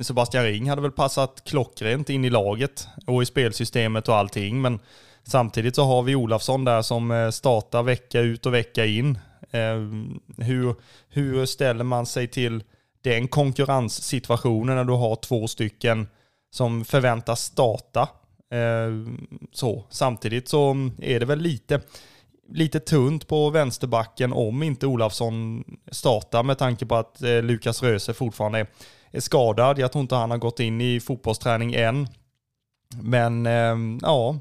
Sebastian 0.00 0.44
Ring 0.44 0.68
hade 0.68 0.82
väl 0.82 0.90
passat 0.90 1.42
klockrent 1.44 2.10
in 2.10 2.24
i 2.24 2.30
laget 2.30 2.88
och 3.06 3.22
i 3.22 3.26
spelsystemet 3.26 4.08
och 4.08 4.16
allting. 4.16 4.60
Men 4.60 4.78
samtidigt 5.24 5.74
så 5.74 5.84
har 5.84 6.02
vi 6.02 6.14
Olafsson 6.14 6.64
där 6.64 6.82
som 6.82 7.30
startar 7.32 7.82
vecka 7.82 8.20
ut 8.20 8.46
och 8.46 8.54
vecka 8.54 8.86
in. 8.86 9.18
Ehm, 9.52 10.20
hur, 10.36 10.74
hur 11.08 11.46
ställer 11.46 11.84
man 11.84 12.06
sig 12.06 12.28
till 12.28 12.62
den 13.02 13.28
konkurrenssituationen 13.28 14.76
när 14.76 14.84
du 14.84 14.92
har 14.92 15.16
två 15.16 15.48
stycken 15.48 16.08
som 16.50 16.84
förväntas 16.84 17.40
starta? 17.40 18.08
Ehm, 18.50 19.28
så. 19.52 19.84
Samtidigt 19.90 20.48
så 20.48 20.90
är 20.98 21.20
det 21.20 21.26
väl 21.26 21.38
lite, 21.38 21.80
lite 22.48 22.80
tunt 22.80 23.28
på 23.28 23.50
vänsterbacken 23.50 24.32
om 24.32 24.62
inte 24.62 24.86
Olafsson 24.86 25.64
startar 25.90 26.42
med 26.42 26.58
tanke 26.58 26.86
på 26.86 26.96
att 26.96 27.22
eh, 27.22 27.42
Lukas 27.42 27.82
Röse 27.82 28.14
fortfarande 28.14 28.58
är, 28.58 28.66
är 29.10 29.20
skadad. 29.20 29.78
Jag 29.78 29.92
tror 29.92 30.02
inte 30.02 30.14
han 30.14 30.30
har 30.30 30.38
gått 30.38 30.60
in 30.60 30.80
i 30.80 31.00
fotbollsträning 31.00 31.74
än. 31.74 32.08
Men 33.02 33.46
ehm, 33.46 33.98
ja, 34.02 34.38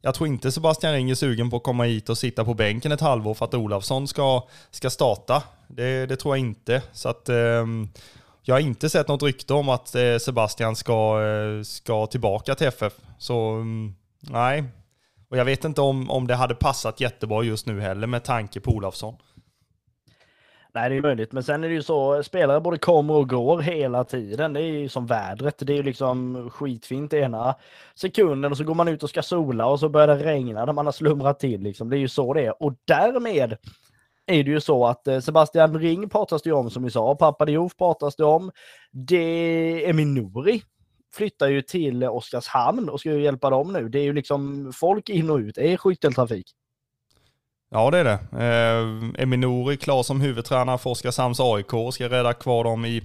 jag 0.00 0.14
tror 0.14 0.28
inte 0.28 0.52
Sebastian 0.52 0.92
Ring 0.92 1.10
är 1.10 1.14
sugen 1.14 1.50
på 1.50 1.56
att 1.56 1.62
komma 1.62 1.84
hit 1.84 2.08
och 2.08 2.18
sitta 2.18 2.44
på 2.44 2.54
bänken 2.54 2.92
ett 2.92 3.00
halvår 3.00 3.34
för 3.34 3.44
att 3.44 3.54
Olafsson 3.54 4.08
ska, 4.08 4.46
ska 4.70 4.90
starta. 4.90 5.42
Det, 5.66 6.06
det 6.06 6.16
tror 6.16 6.36
jag 6.36 6.46
inte. 6.46 6.82
Så 6.92 7.08
att, 7.08 7.28
eh, 7.28 7.66
jag 8.42 8.54
har 8.54 8.60
inte 8.60 8.90
sett 8.90 9.08
något 9.08 9.22
rykte 9.22 9.54
om 9.54 9.68
att 9.68 9.94
eh, 9.94 10.16
Sebastian 10.18 10.76
ska, 10.76 11.22
eh, 11.22 11.62
ska 11.62 12.06
tillbaka 12.06 12.54
till 12.54 12.66
FF. 12.66 12.92
Så 13.18 13.54
mm, 13.54 13.94
nej. 14.20 14.64
Och 15.30 15.36
jag 15.36 15.44
vet 15.44 15.64
inte 15.64 15.80
om, 15.80 16.10
om 16.10 16.26
det 16.26 16.34
hade 16.34 16.54
passat 16.54 17.00
jättebra 17.00 17.42
just 17.42 17.66
nu 17.66 17.80
heller 17.80 18.06
med 18.06 18.24
tanke 18.24 18.60
på 18.60 18.70
Olafsson. 18.70 19.16
Nej, 20.74 20.90
det 20.90 20.96
är 20.96 21.02
möjligt, 21.02 21.32
men 21.32 21.42
sen 21.42 21.64
är 21.64 21.68
det 21.68 21.74
ju 21.74 21.82
så, 21.82 22.22
spelare 22.22 22.60
både 22.60 22.78
kommer 22.78 23.14
och 23.14 23.28
går 23.28 23.58
hela 23.58 24.04
tiden. 24.04 24.52
Det 24.52 24.60
är 24.60 24.64
ju 24.64 24.88
som 24.88 25.06
vädret. 25.06 25.54
Det 25.58 25.72
är 25.72 25.76
ju 25.76 25.82
liksom 25.82 26.50
skitfint 26.50 27.12
ena 27.12 27.54
sekunden 27.94 28.50
och 28.52 28.58
så 28.58 28.64
går 28.64 28.74
man 28.74 28.88
ut 28.88 29.02
och 29.02 29.10
ska 29.10 29.22
sola 29.22 29.66
och 29.66 29.80
så 29.80 29.88
börjar 29.88 30.06
det 30.06 30.24
regna 30.24 30.64
när 30.64 30.72
man 30.72 30.86
har 30.86 30.92
slumrat 30.92 31.40
till. 31.40 31.60
Liksom. 31.62 31.90
Det 31.90 31.96
är 31.96 31.98
ju 31.98 32.08
så 32.08 32.34
det 32.34 32.44
är. 32.44 32.62
Och 32.62 32.74
därmed 32.84 33.56
är 34.26 34.44
det 34.44 34.50
ju 34.50 34.60
så 34.60 34.86
att 34.86 35.06
eh, 35.06 35.20
Sebastian 35.20 35.78
Ring 35.78 36.08
pratas 36.08 36.42
det 36.42 36.52
om 36.52 36.70
som 36.70 36.82
vi 36.82 36.90
sa, 36.90 37.14
Pappa 37.14 37.44
Diouf 37.44 37.76
pratas 37.76 38.16
det 38.16 38.24
om. 38.24 38.50
Det 38.92 39.84
är 39.88 39.92
Minori 39.92 40.62
flyttar 41.14 41.48
ju 41.48 41.62
till 41.62 42.04
Oskarshamn 42.04 42.88
och 42.88 43.00
ska 43.00 43.12
ju 43.12 43.22
hjälpa 43.22 43.50
dem 43.50 43.72
nu. 43.72 43.88
Det 43.88 43.98
är 43.98 44.04
ju 44.04 44.12
liksom 44.12 44.72
folk 44.74 45.08
in 45.08 45.30
och 45.30 45.38
ut. 45.38 45.54
Det 45.54 45.72
är 45.72 45.76
skytteltrafik. 45.76 46.46
Ja 47.70 47.90
det 47.90 47.98
är 47.98 48.04
det. 48.04 48.18
Eh, 48.44 49.22
Eminori 49.22 49.76
klar 49.76 50.02
som 50.02 50.20
huvudtränare 50.20 50.78
för 50.78 50.90
Oskarshamns 50.90 51.40
AIK 51.40 51.74
och 51.74 51.94
ska 51.94 52.08
rädda 52.08 52.32
kvar 52.32 52.64
dem 52.64 52.84
i, 52.84 53.02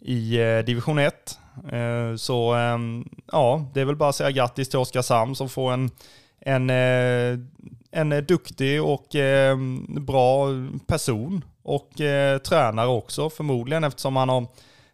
i 0.00 0.40
eh, 0.40 0.58
division 0.58 0.98
1. 0.98 1.38
Eh, 1.72 2.16
så 2.16 2.54
eh, 2.54 2.78
ja, 3.32 3.70
det 3.74 3.80
är 3.80 3.84
väl 3.84 3.96
bara 3.96 4.08
att 4.08 4.16
säga 4.16 4.30
grattis 4.30 4.68
till 4.68 4.78
Oskarshamn 4.78 5.36
som 5.36 5.48
får 5.48 5.72
en, 5.72 5.90
en, 6.40 6.70
eh, 6.70 7.38
en 7.90 8.12
eh, 8.12 8.22
duktig 8.22 8.82
och 8.82 9.14
eh, 9.14 9.56
bra 9.88 10.48
person 10.86 11.44
och 11.62 12.00
eh, 12.00 12.38
tränare 12.38 12.88
också 12.88 13.30
förmodligen 13.30 13.84
eftersom 13.84 14.16
han 14.16 14.28
har 14.28 14.46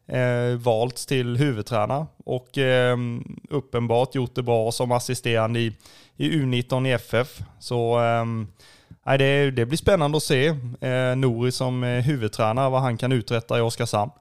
eh, 0.06 0.56
valts 0.56 1.06
till 1.06 1.36
huvudtränare 1.36 2.06
och 2.24 2.58
eh, 2.58 2.96
uppenbart 3.50 4.14
gjort 4.14 4.34
det 4.34 4.42
bra 4.42 4.72
som 4.72 4.92
assisterande 4.92 5.60
i, 5.60 5.76
i 6.16 6.30
U19 6.30 6.88
i 6.88 6.92
FF. 6.92 7.38
Så 7.58 7.98
ehm, 7.98 8.48
nej, 9.06 9.18
det, 9.18 9.50
det 9.50 9.66
blir 9.66 9.78
spännande 9.78 10.16
att 10.16 10.22
se 10.22 10.46
eh, 10.80 11.16
Nori 11.16 11.52
som 11.52 11.84
eh, 11.84 12.02
huvudtränare, 12.02 12.70
vad 12.70 12.80
han 12.80 12.96
kan 12.96 13.12
uträtta 13.12 13.58
i 13.58 13.60
Oskarshamn. 13.60 14.12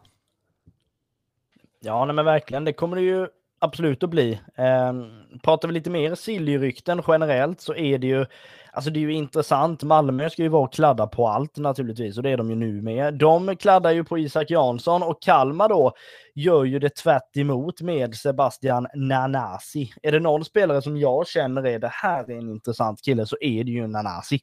Ja, 1.79 2.05
nej, 2.05 2.15
men 2.15 2.25
verkligen. 2.25 2.65
Det 2.65 2.73
kommer 2.73 2.95
det 2.95 3.01
ju 3.01 3.27
absolut 3.59 4.03
att 4.03 4.09
bli. 4.09 4.39
Eh, 4.55 4.93
pratar 5.43 5.67
vi 5.67 5.73
lite 5.73 5.89
mer 5.89 6.15
Siljerykten 6.15 7.01
generellt 7.07 7.61
så 7.61 7.75
är 7.75 7.97
det 7.97 8.07
ju 8.07 8.25
Alltså 8.71 8.91
det 8.91 8.99
är 8.99 9.01
ju 9.01 9.13
intressant. 9.13 9.83
Malmö 9.83 10.29
ska 10.29 10.41
ju 10.41 10.49
vara 10.49 10.63
och 10.63 10.73
kladda 10.73 11.07
på 11.07 11.27
allt 11.27 11.57
naturligtvis 11.57 12.17
och 12.17 12.23
det 12.23 12.29
är 12.29 12.37
de 12.37 12.49
ju 12.49 12.55
nu 12.55 12.81
med. 12.81 13.13
De 13.13 13.55
kladdar 13.55 13.91
ju 13.91 14.03
på 14.03 14.17
Isak 14.17 14.49
Jansson 14.49 15.03
och 15.03 15.21
Kalmar 15.21 15.69
då 15.69 15.93
gör 16.35 16.63
ju 16.63 16.79
det 16.79 16.95
tvärt 16.95 17.35
med 17.81 18.15
Sebastian 18.15 18.87
Nanasi. 18.95 19.91
Är 20.01 20.11
det 20.11 20.19
någon 20.19 20.45
spelare 20.45 20.81
som 20.81 20.97
jag 20.97 21.27
känner 21.27 21.67
är 21.67 21.79
det 21.79 21.91
här 21.91 22.31
är 22.31 22.37
en 22.37 22.49
intressant 22.49 23.01
kille 23.01 23.25
så 23.25 23.37
är 23.41 23.63
det 23.63 23.71
ju 23.71 23.87
Nanasi. 23.87 24.39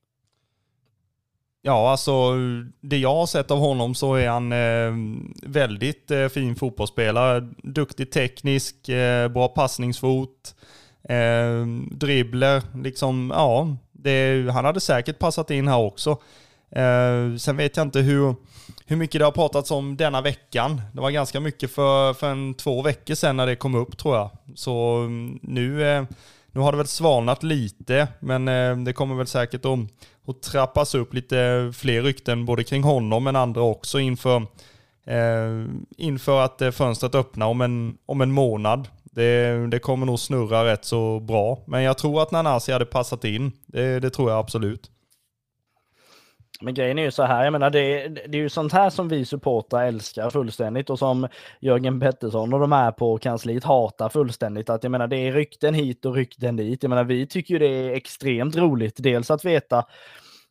Ja, 1.63 1.91
alltså 1.91 2.35
det 2.81 2.99
jag 2.99 3.15
har 3.15 3.27
sett 3.27 3.51
av 3.51 3.59
honom 3.59 3.95
så 3.95 4.15
är 4.15 4.29
han 4.29 4.53
eh, 4.53 4.93
väldigt 5.43 6.11
eh, 6.11 6.29
fin 6.29 6.57
fotbollsspelare. 6.57 7.49
Duktig 7.63 8.13
teknisk, 8.13 8.89
eh, 8.89 9.29
bra 9.29 9.49
passningsfot, 9.49 10.55
eh, 11.09 11.67
dribbler, 11.91 12.63
liksom 12.83 13.33
ja, 13.35 13.77
det, 13.93 14.51
han 14.53 14.65
hade 14.65 14.81
säkert 14.81 15.19
passat 15.19 15.51
in 15.51 15.69
här 15.69 15.79
också. 15.79 16.11
Eh, 16.71 17.37
sen 17.39 17.57
vet 17.57 17.77
jag 17.77 17.87
inte 17.87 18.01
hur, 18.01 18.35
hur 18.87 18.97
mycket 18.97 19.19
det 19.19 19.25
har 19.25 19.33
pratats 19.33 19.71
om 19.71 19.97
denna 19.97 20.21
veckan. 20.21 20.81
Det 20.93 21.01
var 21.01 21.11
ganska 21.11 21.41
mycket 21.41 21.71
för, 21.71 22.15
för 22.15 22.31
en 22.31 22.55
två 22.55 22.83
veckor 22.83 23.15
sedan 23.15 23.37
när 23.37 23.47
det 23.47 23.57
kom 23.57 23.75
upp 23.75 23.99
tror 23.99 24.17
jag. 24.17 24.31
Så 24.55 24.97
mm, 24.97 25.39
nu, 25.43 25.89
eh, 25.89 26.05
nu 26.53 26.61
har 26.61 26.73
det 26.73 26.79
väl 26.79 26.87
svalnat 26.87 27.43
lite, 27.43 28.09
men 28.21 28.49
eh, 28.49 28.77
det 28.77 28.93
kommer 28.93 29.15
väl 29.15 29.27
säkert 29.27 29.65
om 29.65 29.89
och 30.27 30.41
trappas 30.41 30.95
upp 30.95 31.15
lite 31.15 31.71
fler 31.75 32.03
rykten 32.03 32.45
både 32.45 32.65
kring 32.65 32.83
honom 32.83 33.25
men 33.25 33.37
andra 33.37 33.63
också 33.63 33.99
inför, 33.99 34.37
eh, 35.07 35.65
inför 35.97 36.41
att 36.41 36.63
eh, 36.63 36.71
fönstret 36.71 37.15
öppnar 37.15 37.47
om 37.47 37.61
en, 37.61 37.97
om 38.07 38.21
en 38.21 38.33
månad. 38.33 38.89
Det, 39.05 39.67
det 39.71 39.79
kommer 39.79 40.07
nog 40.07 40.19
snurra 40.19 40.65
rätt 40.65 40.85
så 40.85 41.21
bra. 41.21 41.59
Men 41.67 41.83
jag 41.83 41.99
tror 41.99 42.23
att 42.23 42.31
Nanasi 42.31 42.73
hade 42.73 42.85
passat 42.85 43.25
in. 43.25 43.53
Det, 43.67 44.01
det 44.01 44.11
tror 44.11 44.31
jag 44.31 44.39
absolut. 44.39 44.91
Men 46.61 46.75
grejen 46.75 46.99
är 46.99 47.03
ju 47.03 47.11
så 47.11 47.23
här, 47.23 47.45
jag 47.45 47.53
menar 47.53 47.71
det, 47.71 48.09
det 48.09 48.39
är 48.39 48.43
ju 48.43 48.49
sånt 48.49 48.73
här 48.73 48.91
som 48.91 49.09
vi 49.09 49.25
supportrar 49.25 49.87
älskar 49.87 50.31
fullständigt 50.31 50.91
och 50.91 50.99
som 50.99 51.29
Jörgen 51.61 52.01
Pettersson 52.01 52.53
och 52.53 52.61
de 52.61 52.73
här 52.73 52.93
på 52.93 53.19
kansliet 53.19 53.65
hatar 53.65 54.09
fullständigt. 54.09 54.71
Att 54.71 54.83
jag 54.83 54.91
menar 54.91 55.07
det 55.07 55.17
är 55.17 55.33
rykten 55.33 55.75
hit 55.75 56.05
och 56.05 56.15
rykten 56.15 56.57
dit. 56.57 56.83
Jag 56.83 56.91
menar 56.91 57.05
vi 57.05 57.27
tycker 57.27 57.55
ju 57.55 57.59
det 57.59 57.67
är 57.67 57.95
extremt 57.95 58.57
roligt. 58.57 58.95
Dels 58.99 59.31
att 59.31 59.45
veta 59.45 59.85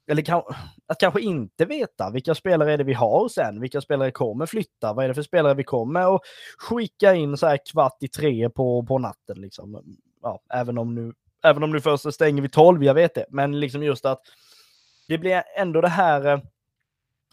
eller 0.08 0.22
kan, 0.22 0.42
att 0.88 1.00
kanske 1.00 1.22
inte 1.22 1.66
veta 1.66 2.10
vilka 2.10 2.36
spelare 2.36 2.74
är 2.74 2.78
det 2.78 2.84
vi 2.84 2.94
har 2.94 3.30
sen, 3.30 3.62
vilka 3.62 3.82
spelare 3.82 4.12
kommer 4.12 4.46
flytta, 4.46 4.94
vad 4.94 5.06
är 5.06 5.08
det 5.08 5.16
för 5.16 5.22
spelare 5.22 5.54
vi 5.54 5.64
kommer 5.64 6.16
att 6.16 6.22
skicka 6.58 7.14
in 7.14 7.38
så 7.38 7.48
här 7.48 7.60
kvart 7.72 7.98
i 8.04 8.08
tre 8.08 8.50
på, 8.50 8.86
på 8.86 8.98
natten 8.98 9.42
liksom. 9.42 9.98
Ja, 10.22 10.42
även 10.54 10.78
om 10.78 10.96
nu, 10.96 11.14
även 11.44 11.64
om 11.64 11.72
nu 11.72 11.82
först 11.82 12.14
stänger 12.14 12.42
vi 12.42 12.50
tolv, 12.50 12.84
jag 12.84 12.94
vet 12.94 13.16
det, 13.16 13.26
men 13.30 13.60
liksom 13.60 13.84
just 13.84 14.06
att 14.06 14.22
det 15.08 15.18
blir 15.18 15.44
ändå 15.58 15.82
det 15.82 15.90
här 15.90 16.26
eh, 16.26 16.40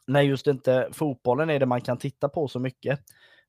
när 0.07 0.21
just 0.21 0.47
inte 0.47 0.89
fotbollen 0.93 1.51
är 1.51 1.59
det 1.59 1.67
man 1.67 1.81
kan 1.81 1.99
titta 1.99 2.29
på 2.29 2.49
så 2.49 2.59
mycket. 2.59 3.01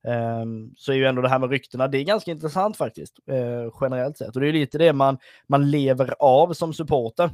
Ehm, 0.04 0.74
så 0.76 0.92
är 0.92 0.96
ju 0.96 1.04
ändå 1.04 1.22
det 1.22 1.28
här 1.28 1.38
med 1.38 1.50
ryktena, 1.50 1.88
det 1.88 1.98
är 1.98 2.04
ganska 2.04 2.30
intressant 2.30 2.76
faktiskt, 2.76 3.18
eh, 3.26 3.74
generellt 3.80 4.18
sett. 4.18 4.36
Och 4.36 4.40
det 4.40 4.48
är 4.48 4.52
lite 4.52 4.78
det 4.78 4.92
man, 4.92 5.18
man 5.46 5.70
lever 5.70 6.14
av 6.18 6.52
som 6.52 6.74
supporter. 6.74 7.30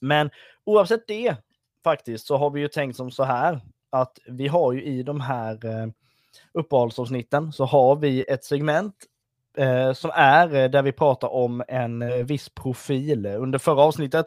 Men 0.00 0.30
oavsett 0.64 1.06
det 1.06 1.36
faktiskt 1.84 2.26
så 2.26 2.36
har 2.36 2.50
vi 2.50 2.60
ju 2.60 2.68
tänkt 2.68 2.96
som 2.96 3.10
så 3.10 3.24
här 3.24 3.60
att 3.90 4.18
vi 4.26 4.48
har 4.48 4.72
ju 4.72 4.84
i 4.84 5.02
de 5.02 5.20
här 5.20 5.66
eh, 5.66 5.86
uppehållsavsnitten 6.52 7.52
så 7.52 7.64
har 7.64 7.96
vi 7.96 8.24
ett 8.28 8.44
segment 8.44 8.94
eh, 9.56 9.92
som 9.92 10.10
är 10.14 10.54
eh, 10.54 10.70
där 10.70 10.82
vi 10.82 10.92
pratar 10.92 11.28
om 11.28 11.62
en 11.68 12.02
eh, 12.02 12.08
viss 12.08 12.48
profil. 12.48 13.26
Under 13.26 13.58
förra 13.58 13.82
avsnittet, 13.82 14.26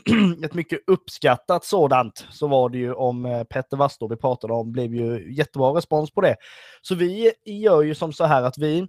ett 0.44 0.54
mycket 0.54 0.80
uppskattat 0.86 1.64
sådant, 1.64 2.26
så 2.30 2.46
var 2.46 2.68
det 2.68 2.78
ju 2.78 2.92
om 2.92 3.26
eh, 3.26 3.44
Petter 3.44 3.76
Wastor 3.76 4.08
vi 4.08 4.16
pratade 4.16 4.52
om, 4.52 4.72
blev 4.72 4.94
ju 4.94 5.34
jättebra 5.34 5.70
respons 5.70 6.10
på 6.10 6.20
det. 6.20 6.36
Så 6.82 6.94
vi 6.94 7.32
gör 7.44 7.82
ju 7.82 7.94
som 7.94 8.12
så 8.12 8.24
här 8.24 8.42
att 8.42 8.58
vi 8.58 8.88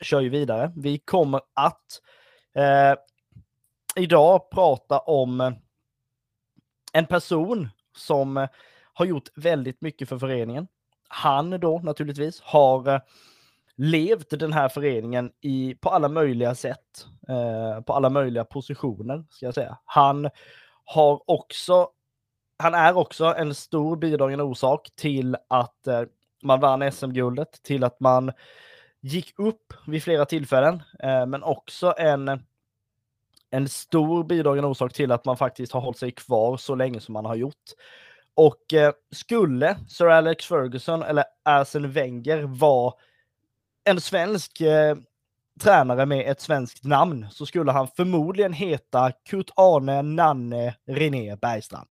kör 0.00 0.20
ju 0.20 0.28
vidare. 0.28 0.72
Vi 0.76 0.98
kommer 0.98 1.40
att 1.54 2.00
eh, 2.54 2.98
idag 3.96 4.50
prata 4.50 4.98
om 4.98 5.40
eh, 5.40 5.52
en 6.92 7.06
person 7.06 7.68
som 7.96 8.36
eh, 8.36 8.48
har 8.92 9.04
gjort 9.04 9.28
väldigt 9.36 9.80
mycket 9.80 10.08
för 10.08 10.18
föreningen. 10.18 10.68
Han 11.08 11.50
då 11.50 11.78
naturligtvis 11.78 12.40
har 12.40 13.02
levt 13.78 14.30
den 14.30 14.52
här 14.52 14.68
föreningen 14.68 15.30
i, 15.40 15.74
på 15.74 15.90
alla 15.90 16.08
möjliga 16.08 16.54
sätt, 16.54 17.06
eh, 17.28 17.80
på 17.80 17.92
alla 17.92 18.10
möjliga 18.10 18.44
positioner, 18.44 19.24
ska 19.30 19.46
jag 19.46 19.54
säga. 19.54 19.78
Han 19.84 20.30
har 20.84 21.30
också, 21.30 21.88
han 22.58 22.74
är 22.74 22.96
också 22.96 23.24
en 23.24 23.54
stor 23.54 23.96
bidragande 23.96 24.44
orsak 24.44 24.90
till 24.96 25.36
att 25.48 25.86
eh, 25.86 26.02
man 26.42 26.60
vann 26.60 26.92
SM-guldet, 26.92 27.62
till 27.62 27.84
att 27.84 28.00
man 28.00 28.32
gick 29.00 29.38
upp 29.38 29.74
vid 29.86 30.02
flera 30.02 30.24
tillfällen, 30.24 30.82
eh, 31.02 31.26
men 31.26 31.42
också 31.42 31.94
en, 31.98 32.42
en 33.50 33.68
stor 33.68 34.24
bidragande 34.24 34.68
orsak 34.68 34.92
till 34.92 35.12
att 35.12 35.24
man 35.24 35.36
faktiskt 35.36 35.72
har 35.72 35.80
hållit 35.80 35.98
sig 35.98 36.10
kvar 36.10 36.56
så 36.56 36.74
länge 36.74 37.00
som 37.00 37.12
man 37.12 37.24
har 37.24 37.36
gjort. 37.36 37.64
Och 38.34 38.74
eh, 38.74 38.92
skulle 39.10 39.76
Sir 39.88 40.06
Alex 40.06 40.46
Ferguson 40.46 41.02
eller 41.02 41.24
Arsene 41.44 41.88
Wenger 41.88 42.42
vara 42.42 42.94
en 43.88 44.00
svensk 44.00 44.60
eh, 44.60 44.96
tränare 45.60 46.06
med 46.06 46.30
ett 46.30 46.40
svenskt 46.40 46.84
namn 46.84 47.26
så 47.30 47.46
skulle 47.46 47.72
han 47.72 47.88
förmodligen 47.96 48.52
heta 48.52 49.12
Kurt 49.24 49.50
Arne 49.56 50.02
Nanne 50.02 50.74
René 50.86 51.36
Bergstrand. 51.36 51.88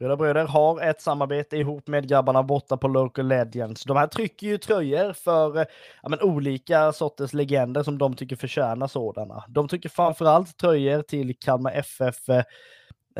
Röda 0.00 0.16
Bröder 0.16 0.46
har 0.46 0.80
ett 0.80 1.00
samarbete 1.00 1.56
ihop 1.56 1.86
med 1.86 2.08
grabbarna 2.08 2.42
borta 2.42 2.76
på 2.76 2.88
Local 2.88 3.28
Legends. 3.28 3.84
De 3.84 3.96
här 3.96 4.06
trycker 4.06 4.46
ju 4.46 4.58
tröjor 4.58 5.12
för 5.12 5.66
ja, 6.02 6.08
men, 6.08 6.20
olika 6.20 6.92
sorters 6.92 7.32
legender 7.32 7.82
som 7.82 7.98
de 7.98 8.14
tycker 8.14 8.36
förtjänar 8.36 8.86
sådana. 8.86 9.44
De 9.48 9.68
trycker 9.68 9.88
framförallt 9.88 10.56
tröjor 10.56 11.02
till 11.02 11.38
Kalmar 11.38 11.72
FF 11.72 12.28
eh, 12.28 12.42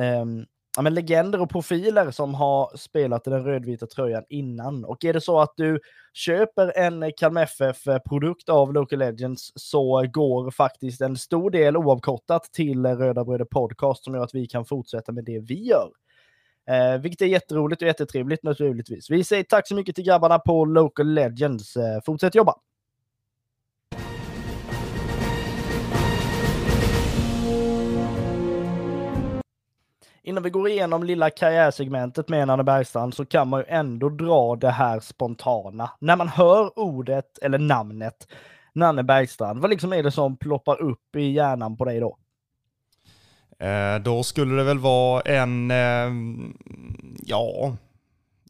Ehm, 0.01 0.47
ja, 0.77 0.83
men 0.83 0.95
legender 0.95 1.41
och 1.41 1.51
profiler 1.51 2.11
som 2.11 2.35
har 2.35 2.77
spelat 2.77 3.27
i 3.27 3.31
den 3.31 3.45
rödvita 3.45 3.87
tröjan 3.87 4.25
innan. 4.29 4.85
Och 4.85 5.05
är 5.05 5.13
det 5.13 5.21
så 5.21 5.41
att 5.41 5.53
du 5.57 5.81
köper 6.13 6.79
en 6.79 7.13
Kalmar 7.17 7.43
FF-produkt 7.43 8.49
av 8.49 8.73
Local 8.73 8.99
Legends 8.99 9.53
så 9.55 10.07
går 10.13 10.51
faktiskt 10.51 11.01
en 11.01 11.17
stor 11.17 11.51
del 11.51 11.77
oavkortat 11.77 12.45
till 12.53 12.87
Röda 12.87 13.25
Bröder 13.25 13.45
Podcast 13.45 14.05
som 14.05 14.15
gör 14.15 14.23
att 14.23 14.35
vi 14.35 14.47
kan 14.47 14.65
fortsätta 14.65 15.13
med 15.13 15.25
det 15.25 15.39
vi 15.39 15.65
gör. 15.65 15.91
Eh, 16.69 17.01
vilket 17.01 17.23
är 17.23 17.27
jätteroligt 17.27 17.83
och 17.83 17.89
jättetrevligt 17.89 18.43
naturligtvis. 18.43 19.11
Vi 19.11 19.25
säger 19.25 19.45
tack 19.45 19.69
så 19.69 19.75
mycket 19.75 19.95
till 19.95 20.05
grabbarna 20.05 20.39
på 20.39 20.65
Local 20.65 21.15
Legends. 21.15 21.77
Eh, 21.77 22.01
fortsätt 22.05 22.35
jobba! 22.35 22.55
Innan 30.23 30.43
vi 30.43 30.51
går 30.51 30.69
igenom 30.69 31.03
lilla 31.03 31.31
karriärsegmentet 31.31 32.29
med 32.29 32.47
Nanne 32.47 32.65
Bergstrand 32.65 33.15
så 33.15 33.27
kan 33.27 33.49
man 33.49 33.61
ju 33.61 33.67
ändå 33.69 34.09
dra 34.09 34.57
det 34.57 34.71
här 34.71 35.01
spontana. 35.01 35.91
När 35.99 36.17
man 36.17 36.29
hör 36.29 36.79
ordet 36.79 37.39
eller 37.39 37.59
namnet 37.59 38.29
Nanne 38.73 39.03
Bergstrand, 39.03 39.61
vad 39.61 39.71
liksom 39.71 39.93
är 39.93 40.03
det 40.03 40.13
som 40.13 40.37
ploppar 40.37 40.83
upp 40.83 41.17
i 41.17 41.31
hjärnan 41.31 41.77
på 41.77 41.85
dig 41.85 42.01
då? 42.01 42.17
Eh, 43.67 44.03
då 44.03 44.23
skulle 44.23 44.57
det 44.57 44.65
väl 44.65 44.79
vara 44.79 45.21
en, 45.21 45.71
eh, 45.71 46.11
ja, 47.27 47.77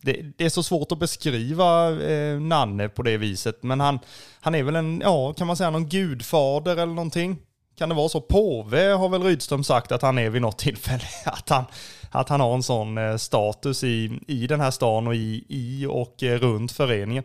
det, 0.02 0.22
det, 0.36 0.44
är 0.44 0.48
så 0.48 0.62
svårt 0.62 0.92
att 0.92 0.98
beskriva 0.98 1.90
eh, 2.02 2.40
Nanne 2.40 2.88
på 2.88 3.02
det 3.02 3.16
viset, 3.16 3.62
men 3.62 3.80
han, 3.80 3.98
han 4.40 4.54
är 4.54 4.62
väl 4.62 4.76
en, 4.76 5.00
ja, 5.04 5.32
kan 5.32 5.46
man 5.46 5.56
säga 5.56 5.70
någon 5.70 5.88
gudfader 5.88 6.72
eller 6.72 6.94
någonting? 6.94 7.36
Kan 7.80 7.88
det 7.88 7.94
vara 7.94 8.08
så? 8.08 8.20
Påve 8.20 8.86
har 8.86 9.08
väl 9.08 9.22
Rydström 9.22 9.64
sagt 9.64 9.92
att 9.92 10.02
han 10.02 10.18
är 10.18 10.30
vid 10.30 10.42
något 10.42 10.58
tillfälle. 10.58 11.02
Att 11.26 11.48
han, 11.48 11.64
att 12.10 12.28
han 12.28 12.40
har 12.40 12.54
en 12.54 12.62
sån 12.62 12.98
eh, 12.98 13.16
status 13.16 13.84
i, 13.84 14.20
i 14.26 14.46
den 14.46 14.60
här 14.60 14.70
stan 14.70 15.06
och 15.06 15.14
i, 15.14 15.44
i 15.48 15.86
och 15.86 16.22
eh, 16.22 16.38
runt 16.38 16.72
föreningen. 16.72 17.24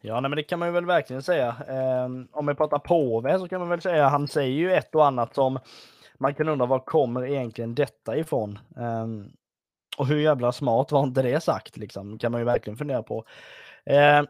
Ja, 0.00 0.20
nej, 0.20 0.30
men 0.30 0.36
det 0.36 0.42
kan 0.42 0.58
man 0.58 0.68
ju 0.68 0.72
väl 0.72 0.86
verkligen 0.86 1.22
säga. 1.22 1.56
Eh, 1.68 2.08
om 2.32 2.46
vi 2.46 2.54
pratar 2.54 2.78
påve 2.78 3.38
så 3.38 3.48
kan 3.48 3.60
man 3.60 3.68
väl 3.68 3.80
säga, 3.80 4.08
han 4.08 4.28
säger 4.28 4.56
ju 4.56 4.72
ett 4.72 4.94
och 4.94 5.06
annat 5.06 5.34
som 5.34 5.58
man 6.18 6.34
kan 6.34 6.48
undra 6.48 6.66
var 6.66 6.78
kommer 6.78 7.26
egentligen 7.26 7.74
detta 7.74 8.16
ifrån? 8.16 8.58
Eh, 8.76 9.06
och 9.98 10.06
hur 10.06 10.20
jävla 10.20 10.52
smart 10.52 10.92
var 10.92 11.02
inte 11.02 11.22
det 11.22 11.40
sagt 11.40 11.76
liksom? 11.76 12.18
Kan 12.18 12.32
man 12.32 12.40
ju 12.40 12.44
verkligen 12.44 12.76
fundera 12.76 13.02
på. 13.02 13.24
Eh, 13.84 14.22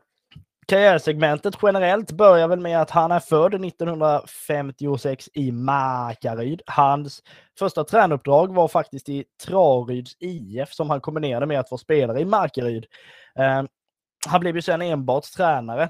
Karriärsegmentet 0.69 1.55
generellt 1.63 2.13
börjar 2.13 2.49
väl 2.49 2.61
med 2.61 2.81
att 2.81 2.91
han 2.91 3.13
är 3.13 3.21
född 3.21 3.55
1956 3.65 5.29
i 5.35 5.53
Markaryd. 5.53 6.63
Hans 6.67 7.23
första 7.59 7.85
tränuppdrag 7.85 8.55
var 8.55 8.69
faktiskt 8.69 9.09
i 9.09 9.25
Traryds 9.45 10.17
IF 10.19 10.73
som 10.73 10.91
han 10.91 11.01
kombinerade 11.01 11.47
med 11.47 11.61
att 11.61 11.71
vara 11.71 11.79
spelare 11.79 12.21
i 12.21 12.25
Markaryd. 12.25 12.87
Eh, 13.39 13.63
han 14.29 14.41
blev 14.41 14.57
ju 14.57 14.63
sen 14.63 14.83
enbart 14.83 15.25
tränare 15.25 15.83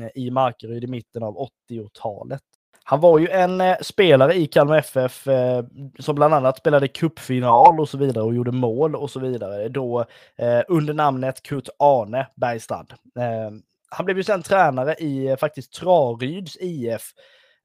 eh, 0.00 0.08
i 0.22 0.30
Markaryd 0.30 0.84
i 0.84 0.86
mitten 0.86 1.22
av 1.22 1.48
80-talet. 1.70 2.42
Han 2.84 3.00
var 3.00 3.18
ju 3.18 3.28
en 3.28 3.60
eh, 3.60 3.76
spelare 3.80 4.34
i 4.34 4.46
Kalmar 4.46 4.78
FF 4.78 5.26
eh, 5.26 5.64
som 5.98 6.14
bland 6.14 6.34
annat 6.34 6.58
spelade 6.58 6.88
cupfinal 6.88 7.80
och 7.80 7.88
så 7.88 7.98
vidare 7.98 8.24
och 8.24 8.34
gjorde 8.34 8.52
mål 8.52 8.96
och 8.96 9.10
så 9.10 9.20
vidare 9.20 9.68
då 9.68 10.00
eh, 10.36 10.60
under 10.68 10.94
namnet 10.94 11.42
Kurt 11.42 11.68
Arne 11.78 12.26
Bergstrand. 12.36 12.92
Eh, 13.18 13.50
han 13.92 14.04
blev 14.04 14.16
ju 14.16 14.24
sen 14.24 14.42
tränare 14.42 14.94
i 14.94 15.26
eh, 15.26 15.36
faktiskt 15.36 15.72
Traryds 15.72 16.56
IF. 16.60 17.02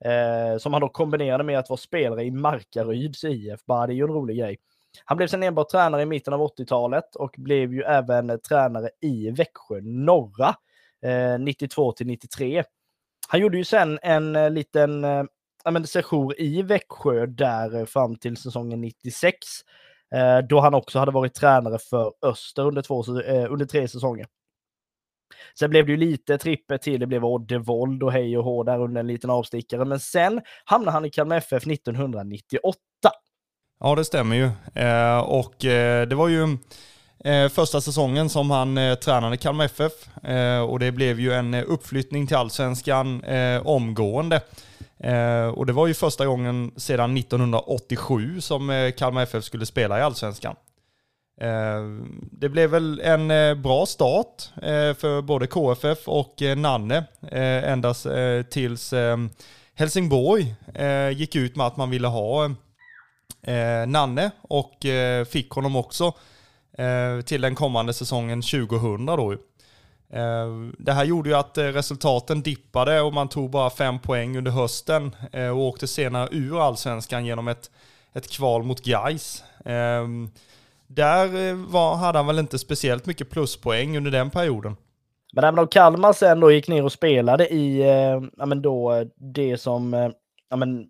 Eh, 0.05 0.57
som 0.57 0.73
han 0.73 0.81
då 0.81 0.89
kombinerade 0.89 1.43
med 1.43 1.59
att 1.59 1.69
vara 1.69 1.77
spelare 1.77 2.23
i 2.23 2.31
Markaryds 2.31 3.23
IF. 3.23 3.65
Bara 3.65 3.87
det 3.87 3.93
är 3.93 3.95
ju 3.95 4.03
en 4.03 4.13
rolig 4.13 4.37
grej. 4.37 4.57
Han 5.05 5.17
blev 5.17 5.27
sen 5.27 5.43
enbart 5.43 5.69
tränare 5.69 6.01
i 6.01 6.05
mitten 6.05 6.33
av 6.33 6.39
80-talet 6.39 7.15
och 7.15 7.35
blev 7.37 7.73
ju 7.73 7.81
även 7.81 8.29
eh, 8.29 8.37
tränare 8.37 8.89
i 9.01 9.31
Växjö 9.31 9.81
norra 9.81 10.55
eh, 11.05 11.39
92 11.39 11.91
till 11.91 12.07
93. 12.07 12.63
Han 13.27 13.39
gjorde 13.39 13.57
ju 13.57 13.63
sen 13.63 13.99
en 14.01 14.35
eh, 14.35 14.49
liten 14.49 15.03
eh, 15.03 15.83
sejour 15.85 16.41
i 16.41 16.61
Växjö 16.61 17.25
där 17.25 17.79
eh, 17.79 17.85
fram 17.85 18.15
till 18.15 18.37
säsongen 18.37 18.81
96. 18.81 19.37
Eh, 20.15 20.37
då 20.49 20.59
han 20.59 20.73
också 20.73 20.99
hade 20.99 21.11
varit 21.11 21.33
tränare 21.33 21.79
för 21.79 22.13
Öster 22.21 22.65
under, 22.65 22.81
två, 22.81 23.19
eh, 23.21 23.51
under 23.51 23.65
tre 23.65 23.87
säsonger. 23.87 24.27
Sen 25.59 25.69
blev 25.69 25.85
det 25.85 25.91
ju 25.91 25.97
lite 25.97 26.37
trippet 26.37 26.81
till, 26.81 26.99
det 26.99 27.07
blev 27.07 27.25
Oddevold 27.25 28.03
och 28.03 28.11
hej 28.11 28.37
och 28.37 28.43
hå 28.43 28.63
där 28.63 28.79
under 28.81 28.99
en 28.99 29.07
liten 29.07 29.29
avstickare. 29.29 29.85
Men 29.85 29.99
sen 29.99 30.41
hamnade 30.65 30.91
han 30.91 31.05
i 31.05 31.09
Kalmar 31.09 31.37
FF 31.37 31.67
1998. 31.67 32.77
Ja, 33.79 33.95
det 33.95 34.05
stämmer 34.05 34.35
ju. 34.35 34.49
Eh, 34.81 35.19
och 35.19 35.65
eh, 35.65 36.07
det 36.07 36.15
var 36.15 36.27
ju 36.27 36.57
eh, 37.23 37.49
första 37.49 37.81
säsongen 37.81 38.29
som 38.29 38.51
han 38.51 38.77
eh, 38.77 38.95
tränade 38.95 39.37
Kalmar 39.37 39.65
FF. 39.65 40.23
Eh, 40.23 40.61
och 40.61 40.79
det 40.79 40.91
blev 40.91 41.19
ju 41.19 41.33
en 41.33 41.53
eh, 41.53 41.63
uppflyttning 41.67 42.27
till 42.27 42.37
allsvenskan 42.37 43.23
eh, 43.23 43.67
omgående. 43.67 44.41
Eh, 44.99 45.47
och 45.47 45.65
det 45.65 45.73
var 45.73 45.87
ju 45.87 45.93
första 45.93 46.25
gången 46.25 46.71
sedan 46.75 47.17
1987 47.17 48.41
som 48.41 48.69
eh, 48.69 48.91
Kalmar 48.91 49.23
FF 49.23 49.43
skulle 49.43 49.65
spela 49.65 49.99
i 49.99 50.01
allsvenskan. 50.01 50.55
Eh, 51.41 51.83
det 52.31 52.49
blev 52.49 52.69
väl 52.69 52.99
en 52.99 53.31
eh, 53.31 53.55
bra 53.55 53.85
start 53.85 54.49
eh, 54.55 54.93
för 54.93 55.21
både 55.21 55.47
KFF 55.47 56.07
och 56.07 56.35
Nanne 56.57 57.03
ända 57.31 57.93
tills 58.49 58.93
Helsingborg 59.75 60.55
gick 61.13 61.35
ut 61.35 61.55
med 61.55 61.67
att 61.67 61.77
man 61.77 61.89
ville 61.89 62.07
ha 62.07 62.51
Nanne 63.87 64.31
och 64.41 64.85
fick 65.27 65.49
honom 65.49 65.75
också 65.75 66.13
till 67.25 67.41
den 67.41 67.55
kommande 67.55 67.93
säsongen 67.93 68.41
2000 68.41 69.05
då. 69.05 69.35
Det 70.77 70.93
här 70.93 71.03
gjorde 71.03 71.29
ju 71.29 71.35
att 71.35 71.57
resultaten 71.57 72.41
dippade 72.41 73.01
och 73.01 73.13
man 73.13 73.29
tog 73.29 73.49
bara 73.49 73.69
fem 73.69 73.99
poäng 73.99 74.37
under 74.37 74.51
hösten 74.51 75.15
och 75.51 75.61
åkte 75.61 75.87
senare 75.87 76.29
ur 76.31 76.67
allsvenskan 76.67 77.25
genom 77.25 77.47
ett, 77.47 77.71
ett 78.13 78.31
kval 78.31 78.63
mot 78.63 78.83
Gais. 78.85 79.43
Ehm, 79.65 80.29
där 80.87 81.49
eh, 81.49 81.55
var, 81.55 81.95
hade 81.95 82.19
han 82.19 82.27
väl 82.27 82.39
inte 82.39 82.59
speciellt 82.59 83.05
mycket 83.05 83.29
pluspoäng 83.29 83.97
under 83.97 84.11
den 84.11 84.29
perioden. 84.29 84.75
Men 85.33 85.43
även 85.43 85.59
om 85.59 85.67
Kalmar 85.67 86.13
sen 86.13 86.39
då 86.39 86.51
gick 86.51 86.67
ner 86.67 86.83
och 86.83 86.91
spelade 86.91 87.47
i 87.47 87.81
eh, 87.81 88.21
ja, 88.37 88.45
men 88.45 88.61
då, 88.61 88.93
eh, 88.93 89.07
det 89.15 89.57
som 89.57 90.13
ja, 90.49 90.55
men 90.55 90.87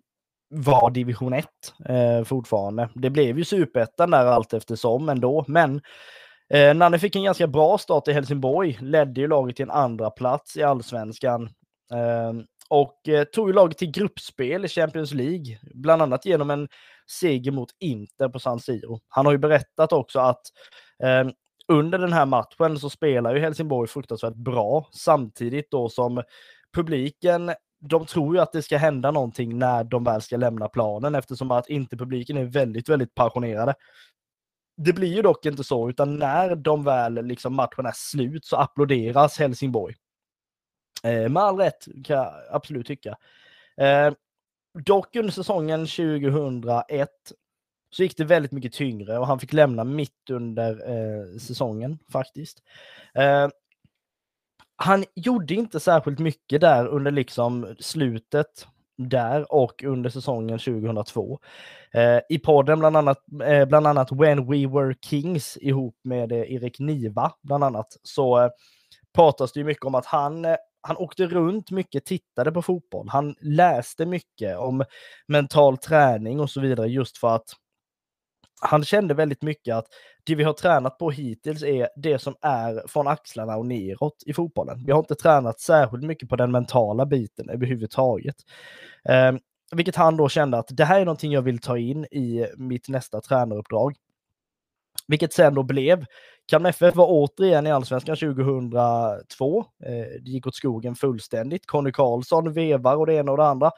var 0.50 0.90
division 0.90 1.32
1 1.32 1.46
eh, 1.88 2.24
fortfarande. 2.24 2.88
Det 2.94 3.10
blev 3.10 3.38
ju 3.38 3.44
superettan 3.44 4.10
där 4.10 4.26
allt 4.26 4.52
eftersom 4.52 5.08
ändå, 5.08 5.44
men 5.48 5.80
eh, 6.54 6.74
Nanne 6.74 6.98
fick 6.98 7.16
en 7.16 7.24
ganska 7.24 7.46
bra 7.46 7.78
start 7.78 8.08
i 8.08 8.12
Helsingborg, 8.12 8.78
ledde 8.80 9.20
ju 9.20 9.28
laget 9.28 9.56
till 9.56 9.62
en 9.62 9.70
andra 9.70 10.10
plats 10.10 10.56
i 10.56 10.62
allsvenskan 10.62 11.42
eh, 11.92 12.32
och 12.68 13.08
eh, 13.08 13.24
tog 13.24 13.48
ju 13.48 13.52
laget 13.52 13.78
till 13.78 13.90
gruppspel 13.90 14.64
i 14.64 14.68
Champions 14.68 15.12
League, 15.12 15.58
bland 15.74 16.02
annat 16.02 16.26
genom 16.26 16.50
en 16.50 16.68
seger 17.10 17.50
mot 17.50 17.70
Inter 17.78 18.28
på 18.28 18.38
San 18.38 18.60
Siro. 18.60 19.00
Han 19.08 19.26
har 19.26 19.32
ju 19.32 19.38
berättat 19.38 19.92
också 19.92 20.20
att 20.20 20.42
eh, 21.02 21.28
under 21.68 21.98
den 21.98 22.12
här 22.12 22.26
matchen 22.26 22.78
så 22.78 22.90
spelar 22.90 23.34
ju 23.34 23.40
Helsingborg 23.40 23.88
fruktansvärt 23.88 24.34
bra 24.34 24.88
samtidigt 24.92 25.70
då 25.70 25.88
som 25.88 26.22
publiken 26.74 27.52
de 27.80 28.06
tror 28.06 28.34
ju 28.34 28.42
att 28.42 28.52
det 28.52 28.62
ska 28.62 28.76
hända 28.78 29.10
någonting 29.10 29.58
när 29.58 29.84
de 29.84 30.04
väl 30.04 30.22
ska 30.22 30.36
lämna 30.36 30.68
planen 30.68 31.14
eftersom 31.14 31.50
att 31.50 31.68
inte 31.68 31.96
publiken 31.96 32.36
är 32.36 32.44
väldigt, 32.44 32.88
väldigt 32.88 33.14
passionerade. 33.14 33.74
Det 34.76 34.92
blir 34.92 35.14
ju 35.14 35.22
dock 35.22 35.46
inte 35.46 35.64
så, 35.64 35.90
utan 35.90 36.16
när 36.16 36.56
de 36.56 36.84
väl 36.84 37.26
liksom 37.26 37.54
matchen 37.54 37.86
är 37.86 37.92
slut 37.94 38.44
så 38.44 38.56
applåderas 38.56 39.38
Helsingborg. 39.38 39.94
Eh, 41.04 41.28
med 41.28 41.42
all 41.42 41.56
rätt 41.56 41.84
kan 42.04 42.16
jag 42.16 42.32
absolut 42.50 42.86
tycka. 42.86 43.16
Eh, 43.76 44.12
dock 44.84 45.16
under 45.16 45.32
säsongen 45.32 45.86
2001 45.86 47.08
så 47.90 48.02
gick 48.02 48.16
det 48.16 48.24
väldigt 48.24 48.52
mycket 48.52 48.72
tyngre 48.72 49.18
och 49.18 49.26
han 49.26 49.40
fick 49.40 49.52
lämna 49.52 49.84
mitt 49.84 50.30
under 50.30 50.90
eh, 50.90 51.38
säsongen 51.38 51.98
faktiskt. 52.12 52.62
Eh, 53.14 53.48
han 54.76 55.04
gjorde 55.14 55.54
inte 55.54 55.80
särskilt 55.80 56.18
mycket 56.18 56.60
där 56.60 56.86
under 56.86 57.10
liksom 57.10 57.74
slutet 57.78 58.66
där 58.98 59.52
och 59.52 59.82
under 59.84 60.10
säsongen 60.10 60.58
2002. 60.58 61.38
Eh, 61.92 62.20
I 62.28 62.38
podden 62.38 62.78
bland 62.78 62.96
annat, 62.96 63.18
eh, 63.44 63.68
bland 63.68 63.86
annat 63.86 64.12
When 64.12 64.46
We 64.46 64.66
Were 64.66 64.94
Kings 65.00 65.58
ihop 65.60 65.96
med 66.04 66.32
eh, 66.32 66.52
Erik 66.52 66.78
Niva 66.78 67.32
bland 67.42 67.64
annat 67.64 67.96
så 68.02 68.42
eh, 68.44 68.50
pratas 69.14 69.52
det 69.52 69.60
ju 69.60 69.66
mycket 69.66 69.84
om 69.84 69.94
att 69.94 70.06
han 70.06 70.44
eh, 70.44 70.56
han 70.80 70.96
åkte 70.96 71.26
runt 71.26 71.70
mycket, 71.70 72.04
tittade 72.04 72.52
på 72.52 72.62
fotboll. 72.62 73.08
Han 73.08 73.34
läste 73.40 74.06
mycket 74.06 74.58
om 74.58 74.84
mental 75.26 75.78
träning 75.78 76.40
och 76.40 76.50
så 76.50 76.60
vidare 76.60 76.88
just 76.88 77.18
för 77.18 77.28
att 77.28 77.52
han 78.60 78.84
kände 78.84 79.14
väldigt 79.14 79.42
mycket 79.42 79.74
att 79.74 79.86
det 80.24 80.34
vi 80.34 80.44
har 80.44 80.52
tränat 80.52 80.98
på 80.98 81.10
hittills 81.10 81.62
är 81.62 81.88
det 81.96 82.18
som 82.18 82.36
är 82.40 82.88
från 82.88 83.08
axlarna 83.08 83.56
och 83.56 83.66
neråt 83.66 84.22
i 84.26 84.32
fotbollen. 84.32 84.84
Vi 84.86 84.92
har 84.92 84.98
inte 84.98 85.14
tränat 85.14 85.60
särskilt 85.60 86.04
mycket 86.04 86.28
på 86.28 86.36
den 86.36 86.50
mentala 86.50 87.06
biten 87.06 87.50
överhuvudtaget. 87.50 88.36
Eh, 89.04 89.32
vilket 89.72 89.96
han 89.96 90.16
då 90.16 90.28
kände 90.28 90.58
att 90.58 90.68
det 90.70 90.84
här 90.84 91.00
är 91.00 91.04
någonting 91.04 91.32
jag 91.32 91.42
vill 91.42 91.58
ta 91.58 91.78
in 91.78 92.04
i 92.04 92.46
mitt 92.56 92.88
nästa 92.88 93.20
tränaruppdrag. 93.20 93.96
Vilket 95.08 95.32
sen 95.32 95.54
då 95.54 95.62
blev. 95.62 96.04
Kalmar 96.48 96.70
FF 96.70 96.96
var 96.96 97.06
återigen 97.08 97.66
i 97.66 97.70
Allsvenskan 97.70 98.16
2002. 98.16 99.64
Eh, 99.84 99.92
det 100.22 100.30
gick 100.30 100.46
åt 100.46 100.54
skogen 100.54 100.94
fullständigt. 100.94 101.66
Conny 101.66 101.92
Karlsson 101.92 102.52
vevar 102.52 102.96
och 102.96 103.06
det 103.06 103.14
ena 103.14 103.32
och 103.32 103.38
det 103.38 103.46
andra. 103.46 103.70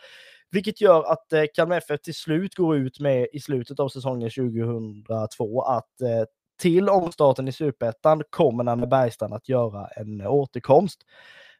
Vilket 0.50 0.80
gör 0.80 1.12
att 1.12 1.32
eh, 1.32 1.44
Kalmar 1.54 1.76
FF 1.76 2.00
till 2.00 2.14
slut 2.14 2.54
går 2.54 2.76
ut 2.76 3.00
med 3.00 3.26
i 3.32 3.40
slutet 3.40 3.80
av 3.80 3.88
säsongen 3.88 4.30
2002 4.30 5.62
att 5.62 6.00
eh, 6.00 6.24
till 6.60 6.88
omstarten 6.88 7.48
i 7.48 7.52
Superettan 7.52 8.22
kommer 8.30 8.64
Nanne 8.64 8.86
Bergstrand 8.86 9.34
att 9.34 9.48
göra 9.48 9.86
en 9.86 10.20
eh, 10.20 10.32
återkomst. 10.32 11.00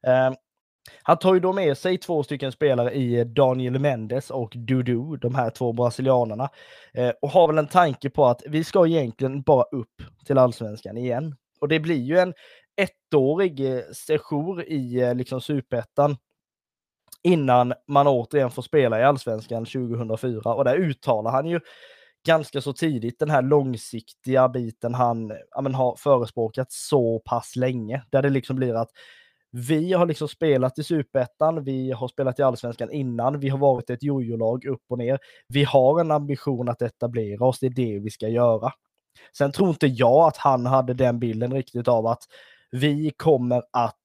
Ehm, 0.03 0.35
han 1.03 1.19
tar 1.19 1.35
ju 1.35 1.41
då 1.41 1.53
med 1.53 1.79
sig 1.79 1.99
två 1.99 2.23
stycken 2.23 2.53
spelare 2.53 2.93
i 2.93 3.19
eh, 3.19 3.27
Daniel 3.27 3.79
Mendes 3.79 4.31
och 4.31 4.53
Dudu, 4.57 5.17
de 5.17 5.35
här 5.35 5.51
två 5.51 5.73
brasilianerna. 5.73 6.49
Eh, 6.95 7.13
och 7.23 7.31
har 7.31 7.47
väl 7.47 7.59
en 7.59 7.67
tanke 7.67 8.11
på 8.11 8.27
att 8.27 8.43
vi 8.47 8.65
ska 8.65 8.87
egentligen 8.87 9.43
bara 9.43 9.65
upp 9.73 10.03
till 10.27 10.39
allsvenskan 10.39 10.97
igen. 10.97 11.37
Och 11.61 11.69
det 11.69 11.81
blir 11.81 12.03
ju 12.03 12.19
en 12.19 12.35
ettårig 12.77 13.61
eh, 13.61 13.81
sejour 13.93 13.95
session 13.95 14.61
i 14.61 15.15
liksom 15.15 15.41
superettan 15.41 16.17
innan 17.23 17.75
man 17.89 18.07
återigen 18.07 18.51
får 18.51 18.63
spela 18.63 19.01
i 19.01 19.05
allsvenskan 19.05 19.65
2004 19.65 20.55
och 20.55 20.65
där 20.65 20.77
uttalar 20.77 21.31
han 21.31 21.47
ju 21.47 21.61
ganska 22.27 22.61
så 22.61 22.73
tidigt 22.73 23.19
den 23.19 23.31
här 23.31 23.43
långsiktiga 23.43 24.49
biten 24.49 24.95
han 24.95 25.33
ja, 25.51 25.61
men, 25.61 25.75
har 25.75 25.97
förespråkat 25.97 26.73
så 26.73 27.19
pass 27.19 27.57
länge 27.57 28.03
där 28.11 28.23
det 28.23 28.31
liksom 28.31 28.57
blir 28.57 28.75
att 28.75 28.91
vi 29.53 29.93
har 29.93 30.07
liksom 30.07 30.29
spelat 30.29 30.79
i 30.79 30.85
superettan, 30.85 31.65
vi 31.65 31.93
har 31.93 32.09
spelat 32.09 32.39
i 32.39 32.43
allsvenskan 32.43 32.91
innan, 32.91 33.41
vi 33.41 33.49
har 33.49 33.59
varit 33.59 33.91
ett 33.91 34.03
jojo-lag 34.03 34.65
upp 34.65 34.83
och 34.89 34.99
ner. 34.99 35.19
Vi 35.49 35.65
har 35.65 36.01
en 36.01 36.11
ambition 36.11 36.69
att 36.69 36.83
etablera 36.83 37.45
oss, 37.45 37.59
det 37.59 37.67
är 37.67 37.71
det 37.71 37.99
vi 37.99 38.11
ska 38.11 38.29
göra. 38.29 38.73
Sen 39.37 39.53
tror 39.53 39.69
inte 39.69 39.87
jag 39.87 40.29
att 40.29 40.37
han 40.37 40.67
hade 40.67 40.95
den 40.95 41.19
bilden 41.19 41.53
riktigt 41.53 41.89
av 41.89 42.07
att 42.07 42.23
vi 42.71 43.11
kommer 43.17 43.63
att 43.73 43.97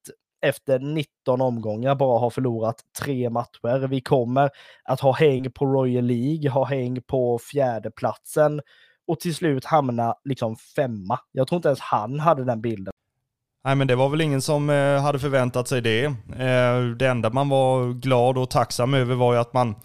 efter 0.41 0.79
19 0.79 1.41
omgångar 1.41 1.95
bara 1.95 2.19
ha 2.19 2.29
förlorat 2.29 2.75
tre 2.99 3.29
matcher. 3.29 3.88
Vi 3.88 4.01
kommer 4.01 4.49
att 4.84 4.99
ha 4.99 5.12
häng 5.12 5.51
på 5.51 5.65
Royal 5.65 6.05
League, 6.05 6.49
ha 6.49 6.65
häng 6.65 7.01
på 7.01 7.39
fjärdeplatsen 7.39 8.62
och 9.08 9.19
till 9.19 9.36
slut 9.36 9.65
hamna 9.65 10.15
liksom 10.23 10.55
femma. 10.55 11.19
Jag 11.31 11.47
tror 11.47 11.58
inte 11.58 11.67
ens 11.67 11.79
han 11.79 12.19
hade 12.19 12.43
den 12.43 12.62
bilden. 12.62 12.94
Nej 13.65 13.75
men 13.75 13.88
det 13.88 13.95
var 13.95 14.10
väl 14.10 14.21
ingen 14.21 14.41
som 14.41 14.69
eh, 14.69 15.01
hade 15.01 15.19
förväntat 15.19 15.67
sig 15.67 15.82
det. 15.82 16.06
Eh, 16.39 16.82
det 16.97 17.08
enda 17.08 17.30
man 17.30 17.49
var 17.49 17.93
glad 17.93 18.38
och 18.38 18.49
tacksam 18.49 18.93
över 18.93 19.15
var 19.15 19.34
ju 19.34 19.39
att 19.39 19.54
man 19.54 19.75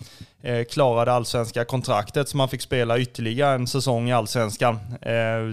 eh, 0.42 0.64
klarade 0.64 1.12
allsvenska 1.12 1.64
kontraktet 1.64 2.28
så 2.28 2.36
man 2.36 2.48
fick 2.48 2.60
spela 2.60 2.98
ytterligare 2.98 3.54
en 3.54 3.66
säsong 3.66 4.08
i 4.08 4.12
allsvenskan. 4.12 4.78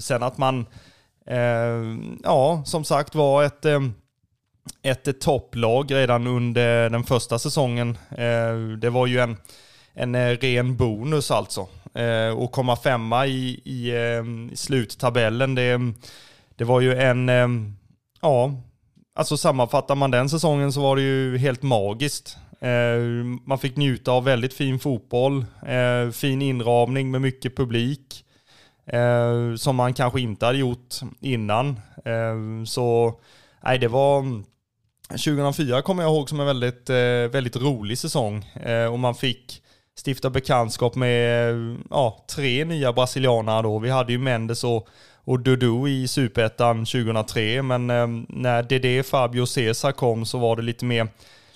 Sen 0.02 0.24
att 0.24 0.38
man, 0.38 0.66
ja 2.24 2.64
som 2.66 2.84
sagt 2.84 3.16
var 3.16 3.44
ett 3.44 3.66
ett 4.84 5.22
topplag 5.22 5.94
redan 5.94 6.28
under 6.28 6.90
den 6.90 7.04
första 7.04 7.40
säsongen. 7.40 7.98
Det 8.82 8.90
var 8.90 9.08
ju 9.08 9.20
en, 9.20 9.38
en 9.94 10.38
ren 10.38 10.78
bonus 10.78 11.32
alltså. 11.32 11.68
Och 12.36 12.52
komma 12.52 12.76
femma 12.76 13.28
i, 13.28 13.62
i, 13.66 13.92
i 14.52 14.56
sluttabellen, 14.56 15.56
det, 15.56 15.80
det 16.56 16.64
var 16.64 16.82
ju 16.82 16.96
en 16.96 17.30
Ja, 18.22 18.54
alltså 19.16 19.38
sammanfattar 19.38 19.96
man 19.96 20.12
den 20.12 20.30
säsongen 20.30 20.74
så 20.74 20.82
var 20.82 20.96
det 20.96 21.02
ju 21.02 21.38
helt 21.38 21.64
magiskt. 21.64 22.38
Eh, 22.62 23.00
man 23.46 23.60
fick 23.60 23.78
njuta 23.78 24.12
av 24.12 24.24
väldigt 24.24 24.54
fin 24.54 24.80
fotboll, 24.80 25.46
eh, 25.68 26.12
fin 26.12 26.42
inramning 26.42 27.12
med 27.12 27.22
mycket 27.22 27.56
publik. 27.56 28.24
Eh, 28.86 29.56
som 29.56 29.76
man 29.76 29.94
kanske 29.94 30.22
inte 30.22 30.46
hade 30.46 30.58
gjort 30.58 30.96
innan. 31.20 31.80
så 32.68 33.14
nej, 33.64 33.80
det 33.80 33.88
var 33.88 34.44
2004 35.10 35.82
kommer 35.82 36.04
jag 36.04 36.12
ihåg 36.12 36.30
som 36.30 36.40
en 36.40 36.46
väldigt, 36.46 36.90
väldigt 37.34 37.56
rolig 37.56 37.98
säsong. 37.98 38.46
och 38.92 39.00
man 39.00 39.16
fick 39.16 39.64
stifta 40.06 40.30
bekantskap 40.30 40.96
med 40.96 41.56
ja, 41.90 42.26
tre 42.36 42.66
nya 42.66 42.94
brasilianare 42.94 43.62
då. 43.62 43.80
Vi 43.80 43.90
hade 43.90 44.12
ju 44.12 44.18
Mendes 44.18 44.64
och 44.64 44.88
och 45.28 45.40
Dudu 45.40 45.88
i 45.90 46.08
Superettan 46.08 46.86
2003. 46.86 47.62
Men 47.62 47.90
eh, 47.90 48.08
när 48.30 48.64
DD, 48.64 49.06
Fabio 49.06 49.42
och 49.42 49.50
Cesar 49.50 49.92
kom 49.92 50.26
så 50.26 50.38
var 50.38 50.56
det 50.56 50.62
lite 50.62 50.86
mer, 50.86 51.08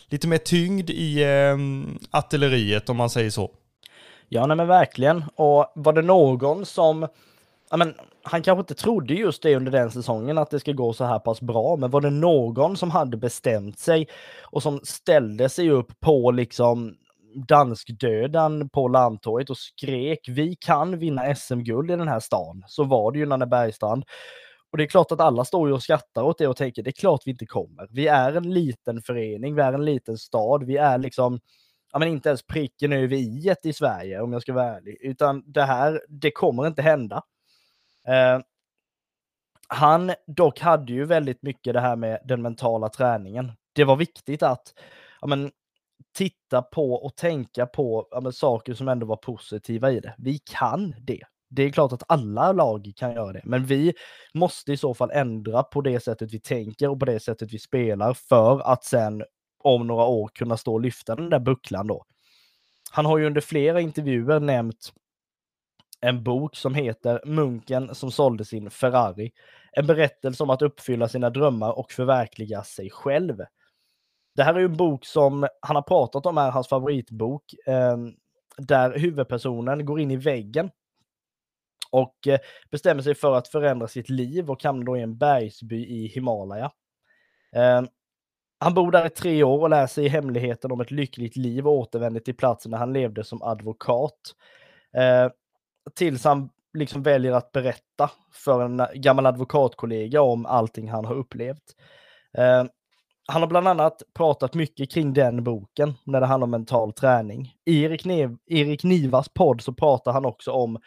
lite 0.07 0.27
mer 0.27 0.38
tyngd 0.38 0.89
i 0.89 1.23
eh, 1.23 1.57
artilleriet 2.19 2.89
om 2.89 2.97
man 2.97 3.10
säger 3.10 3.29
så. 3.29 3.51
Ja, 4.29 4.45
nej 4.45 4.57
men 4.57 4.67
verkligen. 4.67 5.23
Och 5.36 5.71
var 5.75 5.93
det 5.93 6.01
någon 6.01 6.65
som 6.65 7.07
Ja, 7.71 7.77
men, 7.77 7.93
han 8.23 8.41
kanske 8.41 8.60
inte 8.60 8.75
trodde 8.75 9.13
just 9.13 9.43
det 9.43 9.55
under 9.55 9.71
den 9.71 9.91
säsongen 9.91 10.38
att 10.38 10.49
det 10.49 10.60
ska 10.60 10.71
gå 10.71 10.93
så 10.93 11.05
här 11.05 11.19
pass 11.19 11.41
bra, 11.41 11.75
men 11.75 11.89
var 11.89 12.01
det 12.01 12.10
någon 12.10 12.77
som 12.77 12.91
hade 12.91 13.17
bestämt 13.17 13.79
sig 13.79 14.07
och 14.41 14.63
som 14.63 14.79
ställde 14.84 15.49
sig 15.49 15.69
upp 15.69 15.99
på 15.99 16.31
liksom 16.31 16.95
danskdödan 17.36 18.70
på 18.70 18.88
Landtorget 18.88 19.50
och 19.50 19.58
skrek 19.58 20.20
vi 20.30 20.56
kan 20.56 21.00
vinna 21.00 21.36
SM-guld 21.36 21.91
i 21.91 21.96
den 21.96 22.08
här 22.08 22.20
stan. 22.20 22.63
Så 22.67 22.84
var 22.84 23.12
det 23.12 23.20
ju 23.20 23.26
Nanne 23.26 23.48
Bergstrand. 23.48 24.04
Och 24.72 24.78
det 24.78 24.84
är 24.84 24.88
klart 24.88 25.12
att 25.12 25.20
alla 25.20 25.46
står 25.46 25.67
ju 25.67 25.74
och 25.74 25.84
skrattar 25.84 26.24
åt 26.24 26.38
det 26.38 26.48
och 26.48 26.58
tänker 26.58 26.84
det 26.84 26.89
är 26.89 27.02
klart 27.02 27.22
vi 27.26 27.32
inte 27.32 27.46
kommer. 27.46 27.88
Vi 27.91 28.08
är 28.08 28.34
en 28.34 28.54
liten 28.54 29.02
förening, 29.02 29.56
vi 29.56 29.62
är 29.62 29.74
en 29.74 29.86
liten 29.86 30.17
stad, 30.17 30.63
vi 30.63 30.78
är 30.78 30.98
liksom 30.98 31.39
ja, 31.91 32.00
men 32.00 32.08
inte 32.08 32.30
ens 32.30 32.44
pricken 32.44 32.94
över 32.94 33.15
i 33.15 33.56
i 33.63 33.74
Sverige 33.74 34.22
om 34.22 34.34
jag 34.34 34.41
ska 34.41 34.54
vara 34.54 34.76
ärlig, 34.78 34.98
utan 35.02 35.52
det 35.52 35.63
här, 35.63 36.02
det 36.08 36.32
kommer 36.32 36.67
inte 36.67 36.82
hända. 36.82 37.24
Eh, 38.08 38.39
han 39.67 40.13
dock 40.28 40.60
hade 40.60 40.94
ju 40.94 41.06
väldigt 41.06 41.44
mycket 41.44 41.74
det 41.74 41.80
här 41.80 41.96
med 41.96 42.20
den 42.26 42.41
mentala 42.41 42.89
träningen. 42.89 43.52
Det 43.74 43.84
var 43.84 43.96
viktigt 43.96 44.44
att 44.44 44.74
ja, 45.22 45.28
men, 45.28 45.52
titta 46.13 46.62
på 46.62 46.93
och 46.93 47.15
tänka 47.15 47.65
på 47.65 48.08
ja, 48.12 48.21
men, 48.21 48.34
saker 48.34 48.74
som 48.74 48.88
ändå 48.88 49.06
var 49.06 49.17
positiva 49.17 49.91
i 49.91 50.00
det. 50.00 50.15
Vi 50.17 50.39
kan 50.39 50.93
det. 51.02 51.21
Det 51.50 51.63
är 51.63 51.69
klart 51.69 51.93
att 51.93 52.04
alla 52.08 52.52
lag 52.52 52.91
kan 52.95 53.13
göra 53.13 53.34
det, 53.34 53.41
men 53.43 53.65
vi 53.65 53.93
måste 54.34 54.74
i 54.74 54.78
så 54.78 54.93
fall 54.93 55.12
ändra 55.12 55.63
på 55.63 55.82
det 55.82 56.00
sättet 56.00 56.34
vi 56.34 56.39
tänker 56.39 56.89
och 56.89 57.00
på 57.00 57.06
det 57.06 57.19
sättet 57.19 57.54
vi 57.54 57.60
spelar 57.60 58.13
för 58.13 58.71
att 58.71 58.84
sen 58.84 59.24
om 59.63 59.88
några 59.88 60.04
år 60.04 60.30
kunna 60.34 60.58
stå 60.58 60.74
och 60.74 60.82
lyfta 60.82 61.15
den 61.15 61.30
där 61.30 61.39
bucklan 61.39 61.88
då. 61.88 62.06
Han 62.91 63.06
har 63.06 63.17
ju 63.17 63.26
under 63.26 63.41
flera 63.41 63.82
intervjuer 63.82 64.39
nämnt 64.39 64.93
en 66.02 66.24
bok 66.24 66.56
som 66.56 66.76
heter 66.76 67.21
Munken 67.26 67.95
som 67.95 68.12
sålde 68.12 68.45
sin 68.45 68.69
Ferrari. 68.69 69.32
En 69.71 69.88
berättelse 69.88 70.43
om 70.43 70.50
att 70.50 70.62
uppfylla 70.62 71.08
sina 71.08 71.30
drömmar 71.30 71.80
och 71.80 71.91
förverkliga 71.91 72.63
sig 72.63 72.89
själv. 72.89 73.38
Det 74.36 74.44
här 74.44 74.54
är 74.54 74.60
ju 74.60 74.65
en 74.65 74.78
bok 74.78 75.06
som 75.06 75.48
han 75.62 75.76
har 75.76 75.84
pratat 75.84 76.26
om 76.26 76.38
är 76.38 76.52
hans 76.52 76.67
favoritbok, 76.67 77.44
eh, 77.67 77.98
där 78.58 79.00
huvudpersonen 79.00 79.86
går 79.86 80.00
in 80.00 80.12
i 80.12 80.15
väggen 80.15 80.70
och 81.91 82.28
eh, 82.28 82.39
bestämmer 82.72 83.02
sig 83.02 83.15
för 83.15 83.36
att 83.36 83.48
förändra 83.48 83.88
sitt 83.88 84.10
liv 84.10 84.52
och 84.52 84.63
hamnar 84.63 84.86
då 84.86 84.98
i 84.98 85.02
en 85.02 85.17
bergsby 85.17 85.86
i 85.86 86.08
Himalaya. 86.08 86.72
Eh, 87.56 87.82
han 88.60 88.74
bor 88.74 88.91
där 88.91 89.06
i 89.06 89.10
tre 89.10 89.44
år 89.44 89.62
och 89.62 89.70
lär 89.70 89.88
sig 89.88 90.08
hemligheten 90.08 90.72
om 90.72 90.82
ett 90.82 90.91
lyckligt 90.91 91.36
liv 91.36 91.67
och 91.67 91.74
återvänder 91.74 92.20
till 92.20 92.36
platsen 92.36 92.72
där 92.72 92.78
han 92.78 92.94
levde 92.94 93.24
som 93.24 93.41
advokat. 93.41 94.36
Eh, 94.94 95.32
tills 95.96 96.24
han 96.24 96.50
liksom 96.74 97.04
väljer 97.04 97.32
att 97.32 97.52
berätta 97.52 98.12
för 98.34 98.65
en 98.65 98.82
gammal 98.94 99.26
advokatkollega 99.26 100.22
om 100.22 100.46
allting 100.46 100.89
han 100.89 101.06
har 101.06 101.15
upplevt. 101.15 101.76
Eh, 102.38 102.63
han 103.27 103.41
har 103.41 103.47
bland 103.47 103.67
annat 103.67 104.03
pratat 104.13 104.53
mycket 104.53 104.91
kring 104.91 105.13
den 105.13 105.43
boken 105.43 105.93
när 106.03 106.21
det 106.21 106.27
handlar 106.27 106.45
om 106.45 106.51
mental 106.51 106.93
träning. 106.93 107.55
I 107.65 107.84
Erik, 107.84 108.05
Nev 108.05 108.38
Erik 108.45 108.84
Nivas 108.84 109.29
podd 109.29 109.62
så 109.62 109.73
pratar 109.73 110.13
han 110.13 110.25
också 110.25 110.51
om 110.51 110.79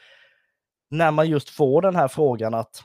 när 0.90 1.10
man 1.10 1.28
just 1.28 1.50
får 1.50 1.82
den 1.82 1.96
här 1.96 2.08
frågan 2.08 2.54
att 2.54 2.84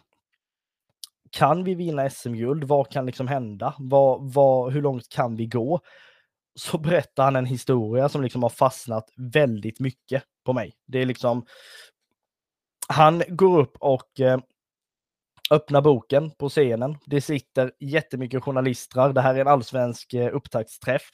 kan 1.32 1.64
vi 1.64 1.76
vinna 1.76 2.10
SM-guld? 2.10 2.64
Vad 2.64 2.90
kan 2.90 3.06
liksom 3.06 3.28
hända? 3.28 3.74
Vad, 3.78 4.34
vad, 4.34 4.74
hur 4.74 4.82
långt 4.82 5.10
kan 5.10 5.36
vi 5.36 5.46
gå? 5.46 5.80
Så 6.56 6.78
berättar 6.78 7.24
han 7.24 7.36
en 7.36 7.46
historia 7.46 8.10
som 8.10 8.22
liksom 8.22 8.44
har 8.44 8.50
fastnat 8.50 9.10
väldigt 9.18 9.80
mycket 9.80 10.24
på 10.46 10.54
mig. 10.54 10.74
Det 10.88 11.02
är 11.02 11.06
liksom, 11.06 11.46
han 12.88 13.24
går 13.28 13.60
upp 13.60 13.78
och 13.80 14.20
eh, 14.20 14.40
öppna 15.52 15.80
öppnar 15.80 15.82
boken 15.82 16.32
på 16.32 16.50
scenen. 16.50 16.98
Det 17.06 17.22
sitter 17.22 17.72
jättemycket 17.80 18.44
journalister. 18.44 19.14
Det 19.14 19.22
här 19.22 19.36
är 19.36 19.42
en 19.42 19.48
allsvensk 19.48 20.14
eh, 20.14 20.36
upptaktsträff. 20.36 21.10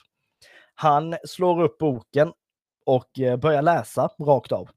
Han 0.76 1.16
slår 1.24 1.64
upp 1.64 1.78
boken 1.78 2.34
och 2.86 3.20
eh, 3.20 3.38
börjar 3.38 3.62
läsa 3.62 4.10
rakt 4.20 4.52
av. 4.52 4.70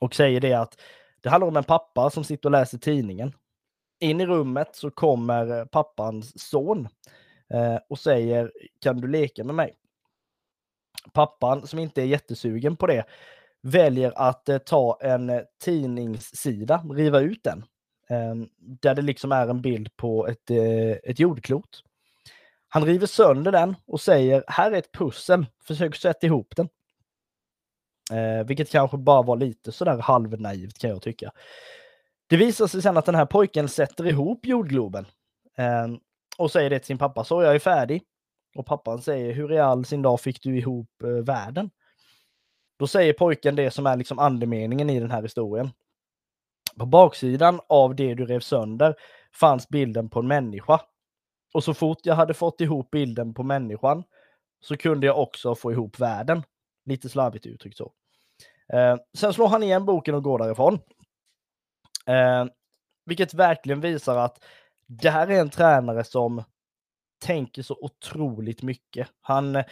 Och 0.00 0.14
säger 0.14 0.40
det 0.40 0.54
att 0.54 0.80
det 1.20 1.28
handlar 1.28 1.48
om 1.48 1.56
en 1.56 1.64
pappa 1.64 2.10
som 2.10 2.24
sitter 2.24 2.48
och 2.48 2.52
läser 2.52 2.78
tidningen 2.78 3.32
in 4.00 4.20
i 4.20 4.26
rummet 4.26 4.68
så 4.72 4.90
kommer 4.90 5.58
eh, 5.58 5.64
pappans 5.64 6.48
son 6.48 6.88
och 7.88 7.98
säger 7.98 8.52
kan 8.80 9.00
du 9.00 9.08
leka 9.08 9.44
med 9.44 9.54
mig? 9.54 9.74
Pappan 11.12 11.66
som 11.66 11.78
inte 11.78 12.02
är 12.02 12.06
jättesugen 12.06 12.76
på 12.76 12.86
det 12.86 13.04
väljer 13.62 14.12
att 14.16 14.48
ta 14.66 14.98
en 15.00 15.42
tidningssida, 15.64 16.84
riva 16.90 17.20
ut 17.20 17.44
den, 17.44 17.64
Ehm, 18.12 18.48
där 18.56 18.94
det 18.94 19.02
liksom 19.02 19.32
är 19.32 19.48
en 19.48 19.62
bild 19.62 19.96
på 19.96 20.26
ett, 20.28 20.50
eh, 20.50 21.10
ett 21.10 21.18
jordklot. 21.18 21.82
Han 22.68 22.84
river 22.84 23.06
sönder 23.06 23.52
den 23.52 23.76
och 23.86 24.00
säger 24.00 24.44
här 24.46 24.72
är 24.72 24.76
ett 24.76 24.92
pussel, 24.92 25.46
försök 25.64 25.96
sätta 25.96 26.26
ihop 26.26 26.56
den. 26.56 26.68
Eh, 28.12 28.46
vilket 28.46 28.70
kanske 28.70 28.96
bara 28.96 29.22
var 29.22 29.36
lite 29.36 29.72
sådär 29.72 29.98
halvnaivt 29.98 30.78
kan 30.78 30.90
jag 30.90 31.02
tycka. 31.02 31.32
Det 32.26 32.36
visar 32.36 32.66
sig 32.66 32.82
sen 32.82 32.96
att 32.96 33.06
den 33.06 33.14
här 33.14 33.26
pojken 33.26 33.68
sätter 33.68 34.06
ihop 34.06 34.46
jordgloben 34.46 35.06
eh, 35.58 35.88
och 36.38 36.50
säger 36.50 36.70
det 36.70 36.78
till 36.78 36.86
sin 36.86 36.98
pappa. 36.98 37.24
Så 37.24 37.42
jag 37.42 37.54
är 37.54 37.58
färdig. 37.58 38.02
Och 38.54 38.66
pappan 38.66 39.02
säger 39.02 39.32
hur 39.32 39.52
i 39.52 39.58
all 39.58 39.84
sin 39.84 40.02
dag 40.02 40.20
fick 40.20 40.42
du 40.42 40.58
ihop 40.58 41.02
eh, 41.02 41.08
världen? 41.08 41.70
Då 42.78 42.86
säger 42.86 43.12
pojken 43.12 43.56
det 43.56 43.70
som 43.70 43.86
är 43.86 43.96
liksom 43.96 44.18
andemeningen 44.18 44.90
i 44.90 45.00
den 45.00 45.10
här 45.10 45.22
historien. 45.22 45.70
På 46.78 46.86
baksidan 46.86 47.60
av 47.68 47.94
det 47.94 48.14
du 48.14 48.26
rev 48.26 48.40
sönder 48.40 48.94
fanns 49.34 49.68
bilden 49.68 50.10
på 50.10 50.20
en 50.20 50.28
människa. 50.28 50.80
Och 51.54 51.64
så 51.64 51.74
fort 51.74 51.98
jag 52.02 52.14
hade 52.14 52.34
fått 52.34 52.60
ihop 52.60 52.90
bilden 52.90 53.34
på 53.34 53.42
människan 53.42 54.04
så 54.60 54.76
kunde 54.76 55.06
jag 55.06 55.18
också 55.18 55.54
få 55.54 55.72
ihop 55.72 56.00
världen. 56.00 56.42
Lite 56.84 57.08
slarvigt 57.08 57.46
uttryckt 57.46 57.76
så. 57.76 57.92
Eh, 58.72 58.96
sen 59.18 59.32
slår 59.32 59.48
han 59.48 59.62
igen 59.62 59.84
boken 59.84 60.14
och 60.14 60.22
går 60.22 60.38
därifrån. 60.38 60.78
Eh, 62.06 62.46
vilket 63.04 63.34
verkligen 63.34 63.80
visar 63.80 64.16
att 64.16 64.44
det 64.86 65.10
här 65.10 65.30
är 65.30 65.40
en 65.40 65.50
tränare 65.50 66.04
som 66.04 66.44
tänker 67.18 67.62
så 67.62 67.78
otroligt 67.80 68.62
mycket. 68.62 69.08
Han 69.20 69.56
eh, 69.56 69.64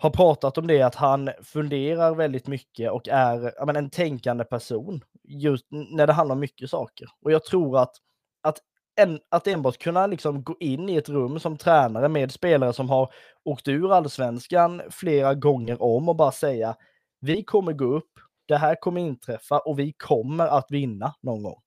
har 0.00 0.10
pratat 0.10 0.58
om 0.58 0.66
det 0.66 0.82
att 0.82 0.94
han 0.94 1.30
funderar 1.42 2.14
väldigt 2.14 2.46
mycket 2.46 2.90
och 2.90 3.08
är 3.08 3.66
men, 3.66 3.76
en 3.76 3.90
tänkande 3.90 4.44
person 4.44 5.00
just 5.24 5.66
när 5.70 6.06
det 6.06 6.12
handlar 6.12 6.34
om 6.34 6.40
mycket 6.40 6.70
saker. 6.70 7.08
Och 7.22 7.32
jag 7.32 7.44
tror 7.44 7.78
att, 7.78 7.96
att, 8.42 8.58
en, 9.00 9.20
att 9.28 9.46
enbart 9.46 9.78
kunna 9.78 10.06
liksom 10.06 10.44
gå 10.44 10.56
in 10.60 10.88
i 10.88 10.96
ett 10.96 11.08
rum 11.08 11.40
som 11.40 11.56
tränare 11.56 12.08
med 12.08 12.32
spelare 12.32 12.72
som 12.72 12.90
har 12.90 13.12
åkt 13.44 13.68
ur 13.68 13.92
allsvenskan 13.92 14.82
flera 14.90 15.34
gånger 15.34 15.82
om 15.82 16.08
och 16.08 16.16
bara 16.16 16.32
säga 16.32 16.76
vi 17.20 17.44
kommer 17.44 17.72
gå 17.72 17.84
upp, 17.84 18.12
det 18.48 18.56
här 18.56 18.74
kommer 18.74 19.00
inträffa 19.00 19.58
och 19.58 19.78
vi 19.78 19.92
kommer 19.92 20.46
att 20.46 20.66
vinna 20.70 21.14
någon 21.22 21.42
gång. 21.42 21.60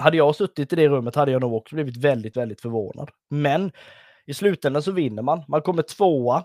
Hade 0.00 0.16
jag 0.16 0.36
suttit 0.36 0.72
i 0.72 0.76
det 0.76 0.88
rummet 0.88 1.14
hade 1.14 1.32
jag 1.32 1.40
nog 1.40 1.54
också 1.54 1.74
blivit 1.74 1.96
väldigt, 1.96 2.36
väldigt 2.36 2.60
förvånad. 2.60 3.10
Men 3.30 3.72
i 4.26 4.34
slutändan 4.34 4.82
så 4.82 4.92
vinner 4.92 5.22
man. 5.22 5.44
Man 5.48 5.62
kommer 5.62 5.82
tvåa 5.82 6.44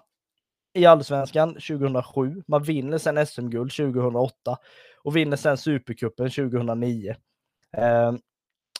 i 0.78 0.86
allsvenskan 0.86 1.54
2007. 1.54 2.44
Man 2.48 2.64
vinner 2.64 2.98
sen 2.98 3.26
SM-guld 3.28 3.72
2008 3.72 4.58
och 5.04 5.16
vinner 5.16 5.38
sen 5.38 5.58
Supercupen 5.58 6.30
2009. 6.30 7.16
Eh, 7.78 8.14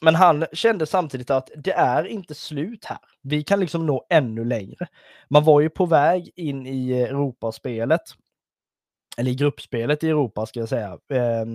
men 0.02 0.16
han 0.16 0.46
kände 0.54 0.86
samtidigt 0.86 1.30
att 1.30 1.50
det 1.56 1.74
är 1.74 2.04
inte 2.04 2.36
slut 2.36 2.86
här. 2.86 3.00
Vi 3.22 3.44
kan 3.44 3.60
liksom 3.60 3.86
nå 3.86 4.06
ännu 4.10 4.46
längre. 4.46 4.88
Man 5.30 5.44
var 5.44 5.62
ju 5.62 5.70
på 5.70 5.86
väg 5.86 6.32
in 6.36 6.68
i 6.68 6.94
Europaspelet 6.94 8.02
eller 9.18 9.32
i 9.32 9.36
gruppspelet 9.36 10.04
i 10.04 10.10
Europa 10.10 10.46
ska 10.46 10.60
jag 10.60 10.70
säga, 10.70 11.00
eh, 11.10 11.46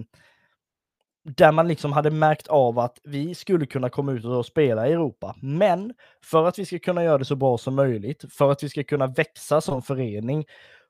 där 1.24 1.52
man 1.52 1.68
liksom 1.68 1.92
hade 1.92 2.10
märkt 2.10 2.46
av 2.46 2.78
att 2.78 2.98
vi 3.04 3.34
skulle 3.34 3.66
kunna 3.66 3.88
komma 3.88 4.12
ut 4.12 4.24
och 4.24 4.46
spela 4.46 4.88
i 4.88 4.92
Europa. 4.92 5.36
Men 5.40 5.94
för 6.24 6.48
att 6.48 6.58
vi 6.58 6.66
ska 6.66 6.78
kunna 6.78 7.04
göra 7.04 7.18
det 7.18 7.24
så 7.24 7.36
bra 7.36 7.58
som 7.58 7.74
möjligt, 7.74 8.24
för 8.32 8.50
att 8.50 8.62
vi 8.62 8.68
ska 8.68 8.84
kunna 8.84 9.06
växa 9.06 9.60
som 9.60 9.82
förening, 9.82 10.44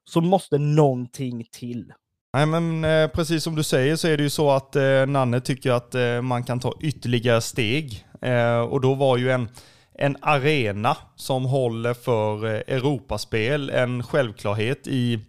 så 0.05 0.20
måste 0.20 0.59
någonting 0.59 1.45
till. 1.53 1.93
Nej 2.35 2.47
men 2.47 2.85
eh, 2.85 3.09
precis 3.09 3.45
som 3.45 3.55
du 3.55 3.62
säger 3.62 3.97
så 3.97 4.09
är 4.09 4.16
det 4.16 4.22
ju 4.22 4.30
så 4.30 4.51
att 4.51 4.76
eh, 4.76 5.07
Nanne 5.07 5.41
tycker 5.41 5.72
att 5.72 5.95
eh, 5.95 6.22
man 6.22 6.45
kan 6.45 6.61
ta 6.61 6.74
ytterligare 6.80 7.41
steg. 7.41 8.07
Eh, 8.22 8.61
och 8.61 8.80
då 8.80 8.95
var 8.95 9.16
ju 9.16 9.30
en, 9.30 9.49
en 9.95 10.16
arena 10.20 10.97
som 11.16 11.45
håller 11.45 11.95
för 11.95 12.47
eh, 12.47 12.76
Europaspel 12.76 13.70
en 13.70 14.03
självklarhet 14.03 14.87
i, 14.87 15.20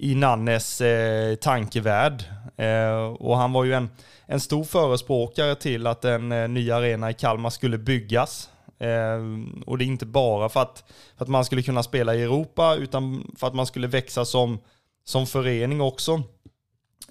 i 0.00 0.14
Nannes 0.14 0.80
eh, 0.80 1.34
tankevärld. 1.34 2.24
Eh, 2.56 3.02
och 3.02 3.36
han 3.36 3.52
var 3.52 3.64
ju 3.64 3.74
en, 3.74 3.90
en 4.26 4.40
stor 4.40 4.64
förespråkare 4.64 5.54
till 5.54 5.86
att 5.86 6.04
en 6.04 6.32
eh, 6.32 6.48
ny 6.48 6.70
arena 6.70 7.10
i 7.10 7.14
Kalmar 7.14 7.50
skulle 7.50 7.78
byggas. 7.78 8.50
Eh, 8.78 9.20
och 9.66 9.78
det 9.78 9.84
är 9.84 9.86
inte 9.86 10.06
bara 10.06 10.48
för 10.48 10.62
att, 10.62 10.84
för 11.16 11.24
att 11.24 11.28
man 11.28 11.44
skulle 11.44 11.62
kunna 11.62 11.82
spela 11.82 12.14
i 12.14 12.22
Europa, 12.22 12.74
utan 12.74 13.30
för 13.36 13.46
att 13.46 13.54
man 13.54 13.66
skulle 13.66 13.86
växa 13.86 14.24
som, 14.24 14.58
som 15.04 15.26
förening 15.26 15.80
också. 15.80 16.22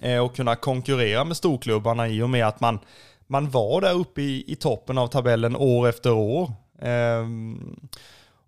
Eh, 0.00 0.18
och 0.18 0.36
kunna 0.36 0.56
konkurrera 0.56 1.24
med 1.24 1.36
storklubbarna 1.36 2.08
i 2.08 2.22
och 2.22 2.30
med 2.30 2.46
att 2.46 2.60
man, 2.60 2.78
man 3.26 3.50
var 3.50 3.80
där 3.80 3.94
uppe 3.94 4.22
i, 4.22 4.44
i 4.46 4.56
toppen 4.56 4.98
av 4.98 5.06
tabellen 5.06 5.56
år 5.56 5.88
efter 5.88 6.12
år. 6.12 6.52
Eh, 6.82 7.26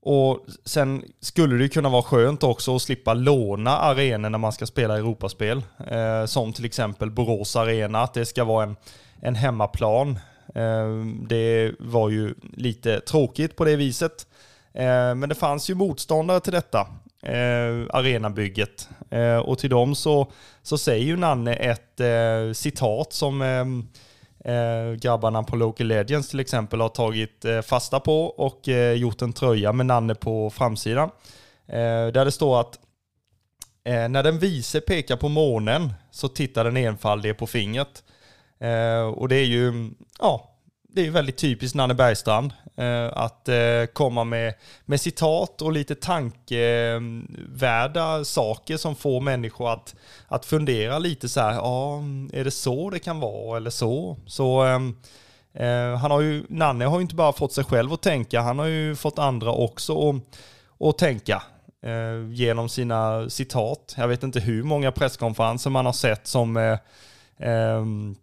och 0.05 0.41
sen 0.65 1.05
skulle 1.21 1.57
det 1.57 1.69
kunna 1.69 1.89
vara 1.89 2.03
skönt 2.03 2.43
också 2.43 2.77
att 2.77 2.83
slippa 2.83 3.15
låna 3.15 3.71
arenor 3.71 4.31
när 4.31 4.39
man 4.39 4.53
ska 4.53 4.67
spela 4.67 4.97
Europaspel. 4.97 5.63
Eh, 5.87 6.25
som 6.25 6.53
till 6.53 6.65
exempel 6.65 7.11
Borås 7.11 7.57
Arena, 7.57 8.03
att 8.03 8.15
det 8.15 8.27
ska 8.27 8.45
vara 8.45 8.65
en, 8.65 8.77
en 9.21 9.35
hemmaplan. 9.35 10.19
Eh, 10.55 10.89
det 11.29 11.73
var 11.79 12.11
ju 12.11 12.35
lite 12.53 13.01
tråkigt 13.01 13.57
på 13.57 13.65
det 13.65 13.77
viset. 13.77 14.27
Eh, 14.75 15.15
men 15.15 15.29
det 15.29 15.35
fanns 15.35 15.71
ju 15.71 15.75
motståndare 15.75 16.41
till 16.41 16.53
detta 16.53 16.81
eh, 17.23 17.87
arenabygget. 17.91 18.89
Eh, 19.11 19.37
och 19.37 19.59
till 19.59 19.71
dem 19.71 19.95
så, 19.95 20.33
så 20.63 20.79
säger 20.79 21.05
ju 21.05 21.17
Nanne 21.17 21.55
ett 21.55 22.01
eh, 22.01 22.53
citat 22.53 23.13
som 23.13 23.43
ehm, 23.43 23.89
eh, 24.45 24.93
grabbarna 25.01 25.43
på 25.43 25.57
Local 25.57 25.87
Legends 25.87 26.29
till 26.29 26.41
exempel 26.41 26.81
har 26.81 26.89
tagit 26.89 27.45
eh, 27.45 27.61
fasta 27.61 28.01
på 28.01 28.25
och 28.25 28.69
eh, 28.69 28.93
gjort 28.93 29.23
en 29.23 29.33
tröja 29.33 29.73
med 29.73 29.87
Nanne 29.87 30.15
på 30.15 30.51
framsidan. 30.51 31.11
Eh, 31.67 32.07
där 32.07 32.25
det 32.25 32.33
står 32.33 32.61
att 32.61 32.79
eh, 33.85 34.09
när 34.09 34.23
den 34.23 34.39
vise 34.39 34.81
pekar 34.81 35.17
på 35.17 35.29
månen 35.29 35.93
så 36.11 36.29
tittar 36.29 36.65
den 36.65 36.77
enfaldige 36.77 37.35
på 37.35 37.47
fingret. 37.47 38.05
Eh, 38.61 39.03
och 39.03 39.29
det 39.29 39.37
är 39.37 39.47
ju, 39.47 39.91
ja, 40.19 40.49
det 40.89 41.07
är 41.07 41.11
väldigt 41.11 41.37
typiskt 41.37 41.77
Nanne 41.77 41.95
Bergstrand 41.95 42.53
eh, 42.53 42.62
Eh, 42.77 43.11
att 43.13 43.49
eh, 43.49 43.85
komma 43.93 44.25
med, 44.25 44.55
med 44.85 45.01
citat 45.01 45.63
och 45.63 45.73
lite 45.73 45.95
tankevärda 45.95 48.25
saker 48.25 48.77
som 48.77 48.97
får 48.97 49.21
människor 49.21 49.73
att, 49.73 49.95
att 50.29 50.47
fundera 50.47 50.99
lite 50.99 51.29
så 51.29 51.41
här, 51.41 51.53
ja, 51.53 52.03
är 52.33 52.45
det 52.45 52.51
så 52.51 52.91
det 52.91 52.99
kan 52.99 53.21
vara 53.21 53.57
eller 53.57 53.71
så? 53.71 54.17
Så 54.27 54.63
ehm, 54.63 54.97
eh, 55.55 55.97
han 55.97 56.11
har 56.11 56.21
ju, 56.21 56.45
Nanne 56.49 56.85
har 56.85 56.99
ju 56.99 57.03
inte 57.03 57.15
bara 57.15 57.33
fått 57.33 57.53
sig 57.53 57.65
själv 57.65 57.93
att 57.93 58.03
tänka, 58.03 58.41
han 58.41 58.59
har 58.59 58.67
ju 58.67 58.97
fått 58.97 59.19
andra 59.19 59.53
också 59.53 60.11
att, 60.11 60.17
att 60.81 60.99
tänka 60.99 61.43
eh, 61.83 62.33
genom 62.33 62.69
sina 62.69 63.31
citat. 63.31 63.95
Jag 63.97 64.09
vet 64.09 64.23
inte 64.23 64.41
hur 64.41 64.63
många 64.63 64.93
presskonferenser 64.93 65.71
man 65.71 65.87
har 65.87 65.93
sett 65.93 66.27
som 66.27 66.57
eh, 66.57 66.79
ehm, 67.39 68.17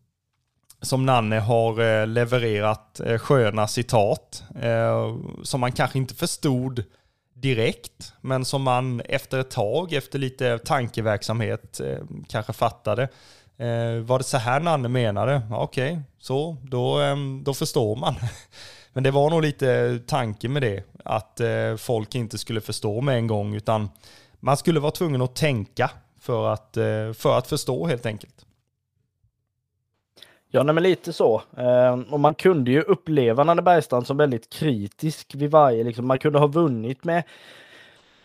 som 0.82 1.06
Nanne 1.06 1.40
har 1.40 1.82
eh, 1.82 2.08
levererat 2.08 3.00
eh, 3.00 3.18
sköna 3.18 3.68
citat 3.68 4.44
eh, 4.62 5.16
som 5.44 5.62
man 5.62 5.72
kanske 5.72 5.98
inte 5.98 6.16
förstod 6.16 6.84
direkt, 7.34 8.14
men 8.22 8.46
som 8.46 8.64
man 8.64 9.02
efter 9.02 9.40
ett 9.40 9.52
tag, 9.52 9.94
efter 9.94 10.20
lite 10.20 10.58
tankeverksamhet, 10.58 11.82
kanske 12.28 12.54
fattade. 12.54 13.08
Var 14.06 14.18
det 14.18 14.24
så 14.24 14.38
här 14.38 14.60
Nanne 14.60 14.88
menade? 14.90 15.42
Okej, 15.52 15.92
okay, 15.92 16.04
så 16.20 16.58
då, 16.64 17.00
ehm, 17.00 17.44
då 17.44 17.54
förstår 17.54 17.96
man. 17.96 18.16
Men 18.94 19.04
det 19.04 19.12
var 19.12 19.30
nog 19.30 19.42
lite 19.42 20.00
tanke 20.08 20.50
med 20.50 20.62
det, 20.62 20.84
att 21.06 21.42
folk 21.78 22.16
inte 22.16 22.38
skulle 22.38 22.62
förstå 22.62 23.02
med 23.02 23.16
en 23.16 23.28
gång, 23.28 23.56
utan 23.56 23.90
man 24.40 24.58
skulle 24.58 24.80
vara 24.80 24.92
tvungen 24.92 25.22
att 25.22 25.36
tänka 25.36 25.92
för 26.22 26.54
att, 26.54 26.78
för 27.18 27.38
att 27.38 27.48
förstå 27.48 27.88
helt 27.88 28.06
enkelt. 28.06 28.46
Ja, 30.52 30.64
nej, 30.64 30.74
men 30.76 30.84
lite 30.84 31.14
så. 31.14 31.42
Eh, 31.58 32.00
och 32.12 32.20
man 32.20 32.36
kunde 32.36 32.72
ju 32.72 32.82
uppleva 32.82 33.44
Nanne 33.44 33.62
Bergstrand 33.62 34.08
som 34.08 34.18
väldigt 34.18 34.50
kritisk 34.50 35.36
vid 35.36 35.52
varje, 35.52 35.84
liksom, 35.84 36.08
man 36.08 36.20
kunde 36.20 36.40
ha 36.40 36.48
vunnit 36.48 37.04
med, 37.04 37.24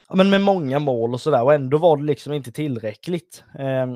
ja, 0.09 0.15
men 0.17 0.31
med 0.31 0.41
många 0.41 0.79
mål 0.79 1.15
och 1.15 1.21
sådär 1.21 1.43
och 1.43 1.55
ändå 1.55 1.79
var 1.79 1.97
det 1.97 2.03
liksom 2.05 2.33
inte 2.33 2.53
tillräckligt. 2.53 3.45
Eh, 3.59 3.87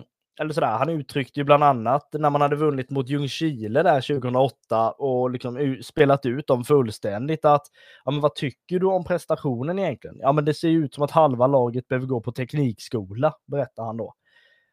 eller 0.41 0.53
sådär, 0.53 0.79
han 0.79 0.89
uttryckte 0.89 1.41
ju 1.41 1.45
bland 1.45 1.64
annat 1.64 2.09
när 2.12 2.31
man 2.31 2.41
hade 2.41 2.57
vunnit 2.57 2.91
mot 2.91 3.09
Ljungskile 3.09 3.83
där 3.83 4.01
2008 4.01 4.91
och 4.91 5.31
liksom 5.31 5.79
spelat 5.83 6.26
ut 6.26 6.47
dem 6.47 6.64
fullständigt 6.64 7.45
att 7.45 7.66
ja, 8.05 8.11
men 8.11 8.20
vad 8.20 8.35
tycker 8.35 8.79
du 8.79 8.87
om 8.87 9.05
prestationen 9.05 9.79
egentligen? 9.79 10.16
Ja, 10.20 10.33
men 10.33 10.45
det 10.45 10.55
ser 10.55 10.68
ut 10.68 10.95
som 10.95 11.05
att 11.05 11.11
halva 11.11 11.47
laget 11.47 11.89
behöver 11.89 12.07
gå 12.07 12.20
på 12.20 12.33
teknikskola, 12.33 13.35
berättar 13.47 13.85
han 13.85 13.97
då 13.97 14.14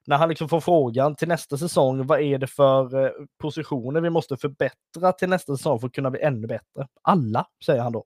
när 0.07 0.17
han 0.17 0.29
liksom 0.29 0.49
får 0.49 0.59
frågan 0.59 1.15
till 1.15 1.27
nästa 1.27 1.57
säsong, 1.57 2.07
vad 2.07 2.21
är 2.21 2.37
det 2.37 2.47
för 2.47 3.05
eh, 3.05 3.11
positioner 3.41 4.01
vi 4.01 4.09
måste 4.09 4.37
förbättra 4.37 5.11
till 5.11 5.29
nästa 5.29 5.57
säsong 5.57 5.79
för 5.79 5.87
att 5.87 5.93
kunna 5.93 6.11
bli 6.11 6.21
ännu 6.21 6.47
bättre? 6.47 6.87
Alla, 7.01 7.45
säger 7.65 7.81
han 7.81 7.91
då. 7.91 8.05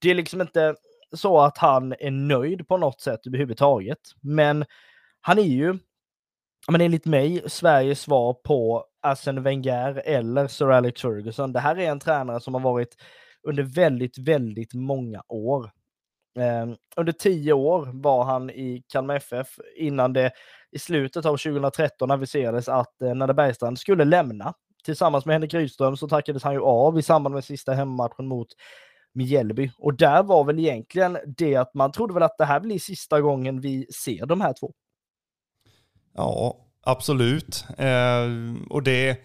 Det 0.00 0.10
är 0.10 0.14
liksom 0.14 0.40
inte 0.40 0.74
så 1.16 1.40
att 1.40 1.58
han 1.58 1.94
är 1.98 2.10
nöjd 2.10 2.68
på 2.68 2.76
något 2.76 3.00
sätt 3.00 3.26
överhuvudtaget, 3.26 3.98
men 4.20 4.64
han 5.20 5.38
är 5.38 5.42
ju, 5.42 5.78
men 6.68 6.80
enligt 6.80 7.06
mig, 7.06 7.42
Sveriges 7.46 8.00
svar 8.00 8.34
på 8.34 8.84
Arsene 9.02 9.40
Wenger 9.40 10.02
eller 10.04 10.46
Sir 10.46 10.70
Alex 10.70 11.02
Ferguson. 11.02 11.52
Det 11.52 11.60
här 11.60 11.78
är 11.78 11.90
en 11.90 12.00
tränare 12.00 12.40
som 12.40 12.54
har 12.54 12.60
varit 12.60 12.96
under 13.42 13.62
väldigt, 13.62 14.18
väldigt 14.18 14.74
många 14.74 15.22
år. 15.28 15.70
Ehm, 16.38 16.76
under 16.96 17.12
tio 17.12 17.52
år 17.52 17.90
var 17.92 18.24
han 18.24 18.50
i 18.50 18.82
Kalmar 18.88 19.14
FF 19.14 19.48
innan 19.76 20.12
det 20.12 20.32
i 20.72 20.78
slutet 20.78 21.26
av 21.26 21.36
2013 21.36 22.10
aviserades 22.10 22.68
att 22.68 23.02
eh, 23.02 23.32
Bergstrand 23.32 23.78
skulle 23.78 24.04
lämna. 24.04 24.54
Tillsammans 24.84 25.26
med 25.26 25.34
Henrik 25.34 25.54
Rydström 25.54 25.96
så 25.96 26.08
tackades 26.08 26.42
han 26.42 26.52
ju 26.52 26.60
av 26.60 26.98
i 26.98 27.02
samband 27.02 27.34
med 27.34 27.44
sista 27.44 27.72
hemmamatchen 27.72 28.26
mot 28.26 28.48
Mjällby. 29.12 29.70
Och 29.78 29.94
där 29.94 30.22
var 30.22 30.44
väl 30.44 30.58
egentligen 30.58 31.18
det 31.26 31.56
att 31.56 31.74
man 31.74 31.92
trodde 31.92 32.14
väl 32.14 32.22
att 32.22 32.38
det 32.38 32.44
här 32.44 32.60
blir 32.60 32.78
sista 32.78 33.20
gången 33.20 33.60
vi 33.60 33.86
ser 33.92 34.26
de 34.26 34.40
här 34.40 34.54
två. 34.60 34.72
Ja, 36.14 36.56
absolut. 36.82 37.64
Eh, 37.78 38.26
och 38.70 38.82
det, 38.82 39.18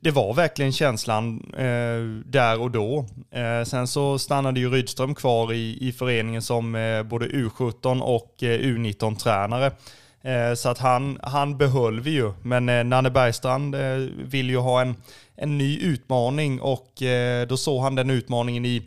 det 0.00 0.10
var 0.10 0.34
verkligen 0.34 0.72
känslan 0.72 1.52
eh, 1.56 2.30
där 2.30 2.60
och 2.60 2.70
då. 2.70 3.06
Eh, 3.30 3.64
sen 3.64 3.86
så 3.86 4.18
stannade 4.18 4.60
ju 4.60 4.70
Rydström 4.70 5.14
kvar 5.14 5.52
i, 5.52 5.88
i 5.88 5.92
föreningen 5.92 6.42
som 6.42 6.74
eh, 6.74 7.02
både 7.02 7.26
U17 7.26 8.00
och 8.00 8.42
eh, 8.42 8.60
U19-tränare. 8.60 9.72
Eh, 10.22 10.54
så 10.54 10.68
att 10.68 10.78
han, 10.78 11.18
han 11.22 11.58
behöll 11.58 12.00
vi 12.00 12.10
ju. 12.10 12.32
Men 12.42 12.68
eh, 12.68 12.84
Nanne 12.84 13.10
Bergstrand 13.10 13.74
eh, 13.74 13.96
vill 14.24 14.50
ju 14.50 14.56
ha 14.56 14.80
en, 14.80 14.94
en 15.36 15.58
ny 15.58 15.78
utmaning 15.78 16.60
och 16.60 17.02
eh, 17.02 17.46
då 17.46 17.56
såg 17.56 17.82
han 17.82 17.94
den 17.94 18.10
utmaningen 18.10 18.64
i, 18.64 18.82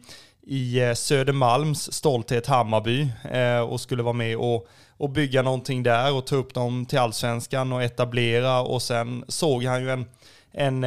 i 0.47 0.79
eh, 0.79 0.93
Södermalms 0.93 1.93
stolthet 1.93 2.47
Hammarby 2.47 3.07
eh, 3.31 3.59
och 3.59 3.81
skulle 3.81 4.03
vara 4.03 4.13
med 4.13 4.37
och, 4.37 4.67
och 4.97 5.09
bygga 5.09 5.41
någonting 5.41 5.83
där 5.83 6.13
och 6.13 6.27
ta 6.27 6.35
upp 6.35 6.53
dem 6.53 6.85
till 6.85 6.99
allsvenskan 6.99 7.73
och 7.73 7.83
etablera 7.83 8.61
och 8.61 8.81
sen 8.81 9.23
såg 9.27 9.63
han 9.63 9.81
ju 9.81 9.91
en, 9.91 10.05
en, 10.51 10.83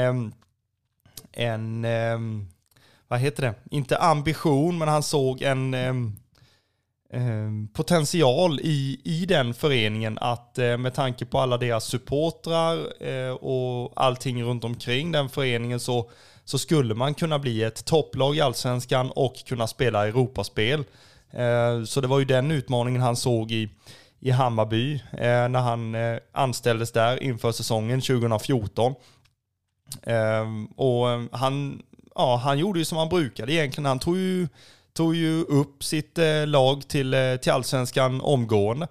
en, 1.32 1.86
vad 3.08 3.20
heter 3.20 3.42
det, 3.42 3.54
inte 3.70 3.96
ambition 3.96 4.78
men 4.78 4.88
han 4.88 5.02
såg 5.02 5.42
en 5.42 5.74
potential 7.72 8.60
i, 8.60 9.00
i 9.04 9.26
den 9.26 9.54
föreningen 9.54 10.18
att 10.20 10.58
eh, 10.58 10.76
med 10.76 10.94
tanke 10.94 11.24
på 11.24 11.38
alla 11.38 11.58
deras 11.58 11.84
supportrar 11.84 13.02
eh, 13.08 13.32
och 13.32 13.92
allting 13.96 14.42
runt 14.42 14.64
omkring 14.64 15.12
den 15.12 15.28
föreningen 15.28 15.80
så, 15.80 16.10
så 16.44 16.58
skulle 16.58 16.94
man 16.94 17.14
kunna 17.14 17.38
bli 17.38 17.62
ett 17.62 17.84
topplag 17.84 18.36
i 18.36 18.40
allsvenskan 18.40 19.10
och 19.10 19.34
kunna 19.46 19.66
spela 19.66 20.06
Europaspel. 20.08 20.84
Eh, 21.30 21.84
så 21.84 22.00
det 22.00 22.06
var 22.06 22.18
ju 22.18 22.24
den 22.24 22.50
utmaningen 22.50 23.00
han 23.00 23.16
såg 23.16 23.50
i, 23.50 23.70
i 24.20 24.30
Hammarby 24.30 25.00
när 25.12 25.60
han 25.60 25.96
anställdes 26.32 26.92
där 26.92 27.22
inför 27.22 27.52
säsongen 27.52 28.00
2014. 28.00 28.94
Ehm, 30.02 30.66
och 30.66 31.10
ehm, 31.10 31.28
han, 31.32 31.82
ja, 32.14 32.36
han 32.36 32.58
gjorde 32.58 32.78
ju 32.78 32.84
som 32.84 32.98
han 32.98 33.08
brukade 33.08 33.52
egentligen. 33.52 33.86
Han 33.86 33.98
tog 33.98 34.16
ju 34.16 34.48
tog 34.92 35.14
ju 35.14 35.44
upp 35.44 35.84
sitt 35.84 36.18
eh, 36.18 36.46
lag 36.46 36.88
till, 36.88 37.14
eh, 37.14 37.36
till 37.36 37.52
allsvenskan 37.52 38.20
omgående. 38.20 38.88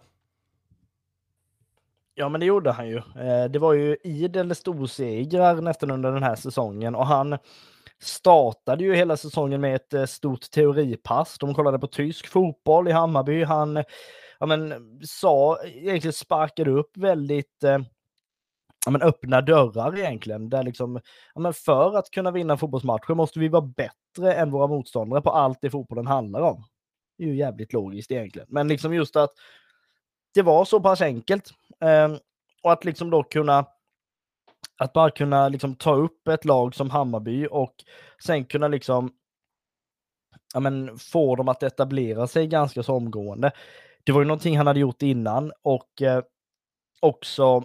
Ja, 2.16 2.30
men 2.30 2.40
det 2.40 2.46
gjorde 2.46 2.72
han 2.72 2.88
ju. 2.88 2.98
Eh, 2.98 3.46
det 3.50 3.60
var 3.60 3.74
ju 3.74 3.98
idel 4.04 4.56
storsegrar 4.56 5.62
nästan 5.62 5.92
under 5.92 6.12
den 6.12 6.24
här 6.24 6.36
säsongen 6.36 6.96
och 6.96 7.08
han 7.08 7.38
startade 8.00 8.84
ju 8.84 8.96
hela 8.96 9.18
säsongen 9.18 9.62
med 9.62 9.76
ett 9.76 10.10
stort 10.10 10.52
teoripass. 10.52 11.38
De 11.40 11.54
kollade 11.54 11.80
på 11.80 11.88
tysk 11.88 12.28
fotboll 12.28 12.88
i 12.88 12.92
Hammarby. 12.92 13.44
Han 13.44 13.84
ja, 14.40 14.46
men, 14.46 14.74
sa, 15.04 15.58
egentligen 15.64 16.14
sparkade 16.14 16.72
upp 16.72 16.98
väldigt 16.98 17.64
ja, 18.86 18.92
men 18.92 19.02
öppna 19.02 19.42
dörrar 19.42 19.98
egentligen. 19.98 20.50
Där 20.50 20.64
liksom, 20.64 21.00
ja, 21.34 21.42
men 21.42 21.54
för 21.54 21.98
att 21.98 22.12
kunna 22.12 22.32
vinna 22.32 22.58
fotbollsmatcher 22.58 23.14
måste 23.14 23.40
vi 23.40 23.48
vara 23.48 23.62
bättre 23.62 24.34
än 24.34 24.52
våra 24.52 24.68
motståndare 24.68 25.22
på 25.22 25.30
allt 25.30 25.58
det 25.62 25.70
fotbollen 25.70 26.08
handlar 26.08 26.42
om. 26.42 26.64
Det 27.18 27.24
är 27.24 27.28
ju 27.28 27.36
jävligt 27.36 27.74
logiskt 27.74 28.12
egentligen. 28.12 28.48
Men 28.50 28.68
liksom 28.68 28.94
just 28.94 29.16
att 29.16 29.32
det 30.34 30.42
var 30.42 30.66
så 30.66 30.80
pass 30.80 31.02
enkelt. 31.02 31.50
Eh, 31.82 32.16
och 32.64 32.72
att 32.72 32.86
liksom 32.86 33.10
då 33.10 33.24
kunna 33.24 33.66
att 34.78 34.94
bara 34.94 35.12
kunna 35.12 35.50
liksom 35.50 35.76
ta 35.76 35.96
upp 35.96 36.28
ett 36.28 36.46
lag 36.46 36.76
som 36.76 36.90
Hammarby 36.90 37.48
och 37.52 37.76
sen 38.24 38.46
kunna 38.46 38.68
liksom 38.68 39.12
ja, 40.54 40.60
men, 40.60 40.98
få 40.98 41.36
dem 41.36 41.50
att 41.50 41.64
etablera 41.64 42.28
sig 42.28 42.48
ganska 42.48 42.84
så 42.84 42.94
omgående. 42.94 43.52
Det 44.04 44.12
var 44.12 44.22
ju 44.22 44.28
någonting 44.28 44.58
han 44.58 44.68
hade 44.68 44.80
gjort 44.80 45.02
innan 45.02 45.52
och 45.62 46.02
eh, 46.02 46.24
också 47.00 47.64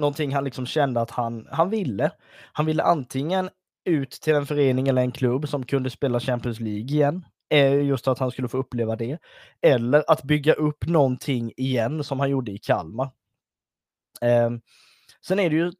någonting 0.00 0.34
han 0.34 0.44
liksom 0.44 0.66
kände 0.66 1.00
att 1.00 1.10
han, 1.10 1.48
han 1.50 1.70
ville. 1.70 2.10
Han 2.52 2.66
ville 2.66 2.82
antingen 2.82 3.50
ut 3.84 4.10
till 4.10 4.34
en 4.34 4.46
förening 4.46 4.88
eller 4.88 5.02
en 5.02 5.12
klubb 5.12 5.48
som 5.48 5.66
kunde 5.66 5.90
spela 5.90 6.20
Champions 6.20 6.60
League 6.60 6.80
igen. 6.80 7.24
Eh, 7.50 7.82
just 7.82 8.08
att 8.08 8.18
han 8.18 8.30
skulle 8.30 8.48
få 8.48 8.58
uppleva 8.58 8.96
det. 8.96 9.18
Eller 9.62 10.04
att 10.06 10.22
bygga 10.22 10.52
upp 10.52 10.86
någonting 10.86 11.52
igen 11.56 12.04
som 12.04 12.20
han 12.20 12.30
gjorde 12.30 12.52
i 12.52 12.58
Kalmar. 12.58 13.10
Eh, 14.20 14.50
sen 15.26 15.38
är 15.38 15.50
det 15.50 15.56
ju 15.56 15.72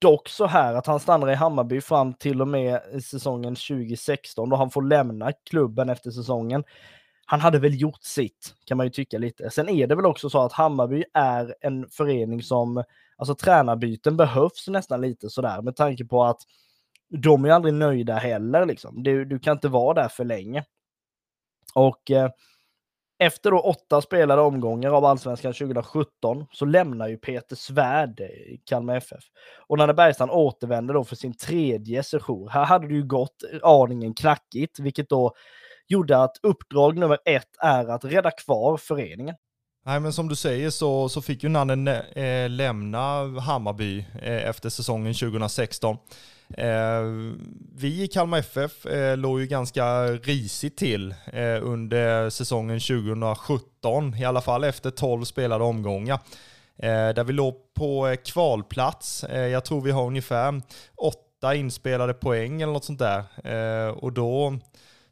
dock 0.00 0.28
så 0.28 0.46
här 0.46 0.74
att 0.74 0.86
han 0.86 1.00
stannar 1.00 1.30
i 1.30 1.34
Hammarby 1.34 1.80
fram 1.80 2.14
till 2.14 2.40
och 2.40 2.48
med 2.48 2.80
säsongen 3.04 3.54
2016 3.54 4.48
då 4.48 4.56
han 4.56 4.70
får 4.70 4.82
lämna 4.82 5.32
klubben 5.32 5.88
efter 5.88 6.10
säsongen. 6.10 6.64
Han 7.26 7.40
hade 7.40 7.58
väl 7.58 7.80
gjort 7.80 8.02
sitt, 8.02 8.54
kan 8.64 8.76
man 8.76 8.86
ju 8.86 8.90
tycka 8.90 9.18
lite. 9.18 9.50
Sen 9.50 9.68
är 9.68 9.86
det 9.86 9.94
väl 9.94 10.06
också 10.06 10.30
så 10.30 10.42
att 10.42 10.52
Hammarby 10.52 11.04
är 11.14 11.54
en 11.60 11.88
förening 11.88 12.42
som, 12.42 12.84
alltså 13.22 13.44
tränarbyten 13.44 14.16
behövs 14.16 14.68
nästan 14.68 15.00
lite 15.00 15.30
sådär 15.30 15.62
med 15.62 15.76
tanke 15.76 16.04
på 16.04 16.24
att 16.24 16.40
de 17.08 17.44
är 17.44 17.50
aldrig 17.50 17.74
nöjda 17.74 18.14
heller 18.14 18.66
liksom. 18.66 19.02
Du, 19.02 19.24
du 19.24 19.38
kan 19.38 19.56
inte 19.56 19.68
vara 19.68 20.02
där 20.02 20.08
för 20.08 20.24
länge. 20.24 20.64
Och 21.74 22.10
eh, 22.10 22.30
efter 23.18 23.50
då 23.50 23.60
åtta 23.60 24.00
spelade 24.00 24.42
omgångar 24.42 24.90
av 24.90 25.04
Allsvenskan 25.04 25.52
2017 25.52 26.46
så 26.52 26.64
lämnar 26.64 27.08
ju 27.08 27.16
Peter 27.16 27.56
Svärd 27.56 28.20
eh, 28.20 28.26
Kalmar 28.64 28.96
FF. 28.96 29.24
Och 29.66 29.78
när 29.78 29.92
Bergstrand 29.92 30.30
återvänder 30.30 30.94
då 30.94 31.04
för 31.04 31.16
sin 31.16 31.36
tredje 31.36 32.02
session, 32.02 32.48
här 32.48 32.64
hade 32.64 32.88
det 32.88 32.94
ju 32.94 33.04
gått 33.04 33.42
eh, 33.52 33.58
aningen 33.62 34.14
knackigt, 34.14 34.78
vilket 34.78 35.08
då 35.08 35.34
gjorde 35.88 36.18
att 36.22 36.36
uppdrag 36.42 36.98
nummer 36.98 37.18
ett 37.24 37.56
är 37.58 37.86
att 37.86 38.04
rädda 38.04 38.30
kvar 38.30 38.76
föreningen. 38.76 39.36
Nej, 39.84 40.00
men 40.00 40.12
som 40.12 40.28
du 40.28 40.36
säger 40.36 40.70
så, 40.70 41.08
så 41.08 41.22
fick 41.22 41.42
ju 41.42 41.48
Nanne 41.48 42.00
eh, 42.00 42.50
lämna 42.50 43.40
Hammarby 43.40 43.98
eh, 44.22 44.48
efter 44.48 44.68
säsongen 44.68 45.14
2016. 45.14 45.96
Eh, 46.56 47.02
vi 47.74 48.02
i 48.02 48.08
Kalmar 48.08 48.38
FF 48.38 48.86
eh, 48.86 49.16
låg 49.16 49.40
ju 49.40 49.46
ganska 49.46 50.06
risigt 50.06 50.76
till 50.76 51.14
eh, 51.32 51.58
under 51.62 52.30
säsongen 52.30 52.80
2017, 52.80 54.14
i 54.14 54.24
alla 54.24 54.40
fall 54.40 54.64
efter 54.64 54.90
12 54.90 55.24
spelade 55.24 55.64
omgångar. 55.64 56.18
Eh, 56.82 57.14
där 57.14 57.24
vi 57.24 57.32
låg 57.32 57.54
på 57.74 58.08
eh, 58.08 58.16
kvalplats. 58.16 59.24
Eh, 59.24 59.46
jag 59.46 59.64
tror 59.64 59.80
vi 59.80 59.90
har 59.90 60.06
ungefär 60.06 60.62
åtta 60.96 61.54
inspelade 61.54 62.14
poäng 62.14 62.62
eller 62.62 62.72
något 62.72 62.84
sånt 62.84 62.98
där. 62.98 63.24
och 64.04 64.12
då 64.12 64.58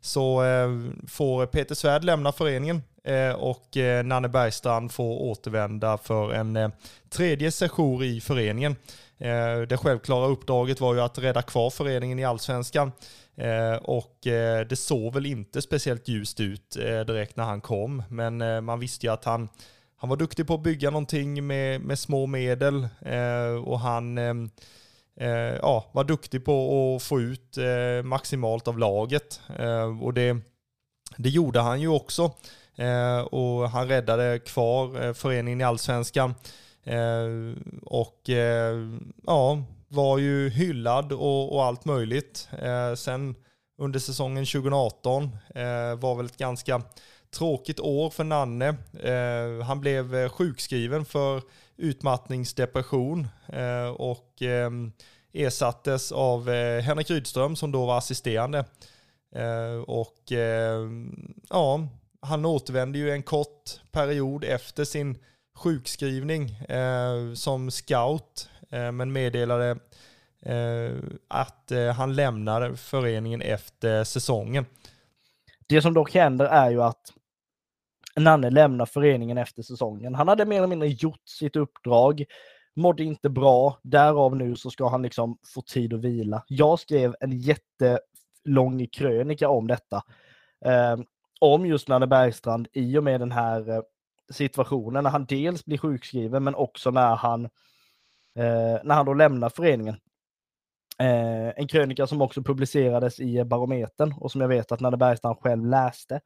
så 0.00 0.42
får 1.08 1.46
Peter 1.46 1.74
Svärd 1.74 2.04
lämna 2.04 2.32
föreningen 2.32 2.82
Eh, 3.04 3.32
och 3.32 3.76
eh, 3.76 4.04
Nanne 4.04 4.28
Bergstrand 4.28 4.92
får 4.92 5.22
återvända 5.22 5.98
för 5.98 6.32
en 6.32 6.56
eh, 6.56 6.70
tredje 7.08 7.50
session 7.50 8.02
i 8.02 8.20
föreningen. 8.20 8.76
Det 9.68 9.80
självklara 9.80 10.26
uppdraget 10.26 10.80
var 10.80 10.94
ju 10.94 11.00
att 11.00 11.18
rädda 11.18 11.42
kvar 11.42 11.70
föreningen 11.70 12.18
i 12.18 12.24
allsvenskan. 12.24 12.92
Och 13.82 14.16
det 14.68 14.78
såg 14.78 15.14
väl 15.14 15.26
inte 15.26 15.62
speciellt 15.62 16.08
ljust 16.08 16.40
ut 16.40 16.70
direkt 17.06 17.36
när 17.36 17.44
han 17.44 17.60
kom, 17.60 18.02
men 18.08 18.64
man 18.64 18.80
visste 18.80 19.06
ju 19.06 19.12
att 19.12 19.24
han, 19.24 19.48
han 19.96 20.10
var 20.10 20.16
duktig 20.16 20.46
på 20.46 20.54
att 20.54 20.62
bygga 20.62 20.90
någonting 20.90 21.46
med, 21.46 21.80
med 21.80 21.98
små 21.98 22.26
medel 22.26 22.88
och 23.64 23.80
han 23.80 24.16
ja, 25.62 25.84
var 25.92 26.04
duktig 26.04 26.44
på 26.44 26.96
att 26.96 27.02
få 27.02 27.20
ut 27.20 27.58
maximalt 28.04 28.68
av 28.68 28.78
laget. 28.78 29.40
Och 30.02 30.14
det, 30.14 30.36
det 31.16 31.28
gjorde 31.28 31.60
han 31.60 31.80
ju 31.80 31.88
också. 31.88 32.32
Eh, 32.76 33.20
och 33.20 33.70
han 33.70 33.88
räddade 33.88 34.38
kvar 34.38 35.04
eh, 35.06 35.12
föreningen 35.12 35.60
i 35.60 35.64
allsvenskan. 35.64 36.34
Eh, 36.84 37.54
och 37.82 38.30
eh, 38.30 38.76
ja, 39.26 39.62
var 39.88 40.18
ju 40.18 40.48
hyllad 40.48 41.12
och, 41.12 41.54
och 41.54 41.64
allt 41.64 41.84
möjligt. 41.84 42.48
Eh, 42.62 42.94
sen 42.94 43.34
under 43.78 43.98
säsongen 43.98 44.46
2018 44.46 45.24
eh, 45.54 45.94
var 45.98 46.14
väl 46.14 46.26
ett 46.26 46.36
ganska 46.36 46.82
tråkigt 47.38 47.80
år 47.80 48.10
för 48.10 48.24
Nanne. 48.24 48.74
han 49.64 49.80
blev 49.80 50.28
sjukskriven 50.28 51.04
för 51.04 51.42
utmattningsdepression 51.76 53.28
och 53.96 54.42
ersattes 55.32 56.12
av 56.12 56.50
Henrik 56.80 57.10
Rydström 57.10 57.56
som 57.56 57.72
då 57.72 57.86
var 57.86 57.98
assisterande. 57.98 58.64
och 59.86 60.32
ja, 61.50 61.88
han 62.22 62.44
återvände 62.44 62.98
ju 62.98 63.10
en 63.10 63.22
kort 63.22 63.80
period 63.92 64.44
efter 64.44 64.84
sin 64.84 65.18
sjukskrivning 65.54 66.50
eh, 66.50 67.34
som 67.34 67.70
scout, 67.70 68.50
eh, 68.70 68.92
men 68.92 69.12
meddelade 69.12 69.78
eh, 70.42 70.92
att 71.28 71.70
eh, 71.70 71.92
han 71.92 72.14
lämnar 72.14 72.74
föreningen 72.74 73.42
efter 73.42 74.04
säsongen. 74.04 74.66
Det 75.68 75.82
som 75.82 75.94
dock 75.94 76.14
händer 76.14 76.44
är 76.44 76.70
ju 76.70 76.82
att 76.82 77.12
Nanne 78.16 78.50
lämnar 78.50 78.86
föreningen 78.86 79.38
efter 79.38 79.62
säsongen. 79.62 80.14
Han 80.14 80.28
hade 80.28 80.44
mer 80.46 80.56
eller 80.56 80.66
mindre 80.66 80.88
gjort 80.88 81.28
sitt 81.28 81.56
uppdrag, 81.56 82.24
mådde 82.76 83.04
inte 83.04 83.30
bra, 83.30 83.78
därav 83.82 84.36
nu 84.36 84.56
så 84.56 84.70
ska 84.70 84.88
han 84.88 85.02
liksom 85.02 85.38
få 85.54 85.62
tid 85.62 85.94
att 85.94 86.00
vila. 86.00 86.44
Jag 86.46 86.78
skrev 86.78 87.14
en 87.20 87.32
jättelång 87.38 88.86
krönika 88.86 89.48
om 89.48 89.66
detta. 89.66 90.02
Eh, 90.64 90.96
om 91.40 91.66
just 91.66 91.88
Nanne 91.88 92.06
Bergstrand 92.06 92.68
i 92.72 92.98
och 92.98 93.04
med 93.04 93.20
den 93.20 93.32
här 93.32 93.70
eh, 93.70 93.82
situationen 94.30 95.04
när 95.04 95.10
han 95.10 95.24
dels 95.24 95.64
blir 95.64 95.78
sjukskriven 95.78 96.44
men 96.44 96.54
också 96.54 96.90
när 96.90 97.16
han, 97.16 97.44
eh, 98.34 98.78
när 98.84 98.94
han 98.94 99.06
då 99.06 99.14
lämnar 99.14 99.48
föreningen. 99.48 99.96
Eh, 100.98 101.48
en 101.56 101.68
krönika 101.68 102.06
som 102.06 102.22
också 102.22 102.42
publicerades 102.42 103.20
i 103.20 103.36
eh, 103.36 103.44
Barometern 103.44 104.14
och 104.20 104.32
som 104.32 104.40
jag 104.40 104.48
vet 104.48 104.72
att 104.72 104.80
Nanne 104.80 104.96
Bergstrand 104.96 105.38
själv 105.38 105.66
läste. 105.66 106.20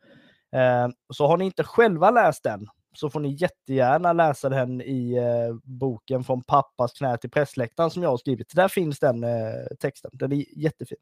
Eh, 0.52 0.88
så 1.14 1.26
har 1.26 1.36
ni 1.36 1.44
inte 1.44 1.64
själva 1.64 2.10
läst 2.10 2.42
den 2.42 2.68
så 2.96 3.10
får 3.10 3.20
ni 3.20 3.36
jättegärna 3.40 4.12
läsa 4.12 4.48
den 4.48 4.80
i 4.80 5.14
eh, 5.14 5.56
boken 5.62 6.24
Från 6.24 6.42
pappas 6.42 6.92
knä 6.92 7.16
till 7.16 7.30
pressläktaren 7.30 7.90
som 7.90 8.02
jag 8.02 8.10
har 8.10 8.16
skrivit. 8.16 8.54
Där 8.54 8.68
finns 8.68 8.98
den 8.98 9.24
eh, 9.24 9.76
texten. 9.80 10.10
Den 10.14 10.32
är 10.32 10.44
jättefin. 10.58 10.98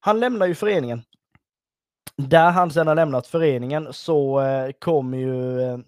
Han 0.00 0.20
lämnar 0.20 0.46
ju 0.46 0.54
föreningen 0.54 1.02
där 2.28 2.50
han 2.50 2.70
sedan 2.70 2.86
har 2.86 2.94
lämnat 2.94 3.26
föreningen 3.26 3.88
så 3.92 4.40
eh, 4.40 4.70
kommer 4.78 5.18
ju 5.18 5.60
eh, 5.60 5.78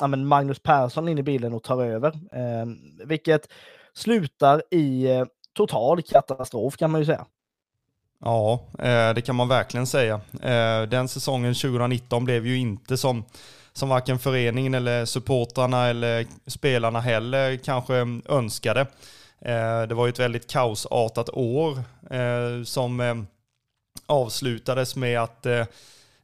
ja, 0.00 0.06
men 0.06 0.26
Magnus 0.26 0.58
Persson 0.58 1.08
in 1.08 1.18
i 1.18 1.22
bilden 1.22 1.52
och 1.54 1.62
tar 1.62 1.84
över. 1.84 2.08
Eh, 2.32 2.66
vilket 3.04 3.48
slutar 3.94 4.62
i 4.70 5.06
eh, 5.06 5.24
total 5.56 6.02
katastrof 6.02 6.76
kan 6.76 6.90
man 6.90 7.00
ju 7.00 7.04
säga. 7.04 7.26
Ja, 8.24 8.60
eh, 8.78 9.14
det 9.14 9.22
kan 9.26 9.36
man 9.36 9.48
verkligen 9.48 9.86
säga. 9.86 10.20
Eh, 10.42 10.82
den 10.88 11.08
säsongen 11.08 11.54
2019 11.54 12.24
blev 12.24 12.46
ju 12.46 12.58
inte 12.58 12.96
som, 12.96 13.24
som 13.72 13.88
varken 13.88 14.18
föreningen 14.18 14.74
eller 14.74 15.04
supportrarna 15.04 15.86
eller 15.86 16.26
spelarna 16.46 17.00
heller 17.00 17.56
kanske 17.56 17.94
önskade. 18.28 18.80
Eh, 19.40 19.82
det 19.82 19.94
var 19.94 20.06
ju 20.06 20.10
ett 20.10 20.18
väldigt 20.18 20.50
kaosartat 20.50 21.30
år 21.32 21.78
eh, 22.10 22.62
som 22.64 23.00
eh, 23.00 23.14
avslutades 24.06 24.96
med 24.96 25.20
att 25.20 25.46
eh, 25.46 25.66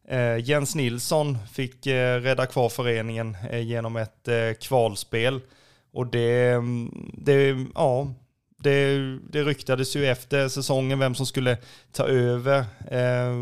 eh, 0.09 0.39
Jens 0.49 0.75
Nilsson 0.75 1.39
fick 1.53 1.87
eh, 1.87 2.21
rädda 2.21 2.47
kvar 2.47 2.69
föreningen 2.69 3.37
eh, 3.51 3.61
genom 3.61 3.97
ett 3.97 4.29
eh, 4.29 4.53
kvalspel. 4.61 5.41
Och 5.93 6.07
det, 6.07 6.51
mm, 6.51 7.11
det, 7.15 7.57
ja, 7.75 8.15
det, 8.59 8.99
det 9.31 9.43
ryktades 9.43 9.97
ju 9.97 10.07
efter 10.07 10.49
säsongen 10.49 10.99
vem 10.99 11.15
som 11.15 11.27
skulle 11.27 11.57
ta 11.93 12.07
över. 12.07 12.65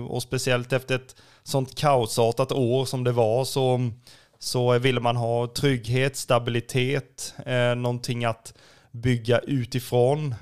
och 0.09 0.23
speciellt 0.23 0.73
efter 0.73 0.95
ett 0.95 1.17
sånt 1.43 1.75
kaosartat 1.75 2.53
år 2.53 2.85
som 2.85 3.05
det 3.05 3.13
var 3.13 3.45
så, 3.45 3.91
så 4.39 4.79
ville 4.79 5.01
man 5.01 5.17
ha 5.17 5.47
trygghet, 5.47 6.17
stabilitet, 6.17 7.35
någonting 7.77 8.25
att 8.25 8.55
bygga 8.91 9.39
utifrån. 9.39 10.35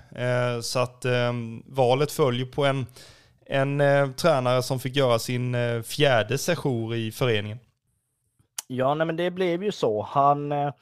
så 0.63 0.79
att 0.79 1.07
valet 1.67 2.13
följer 2.13 2.47
på 2.47 2.65
en 2.65 2.87
en 3.49 3.81
eh, 3.81 4.11
tränare 4.11 4.63
som 4.63 4.81
fick 4.81 4.97
göra 4.97 5.19
sin 5.19 5.55
eh, 5.55 5.83
fjärde 5.83 6.39
session 6.39 6.95
i 6.95 7.11
föreningen. 7.13 7.59
Ja, 8.67 8.95
nej, 8.95 9.07
men 9.07 9.17
det 9.17 9.31
blev 9.31 9.63
ju 9.63 9.73
så. 9.73 10.03
Han, 10.03 10.53
eh, 10.53 10.73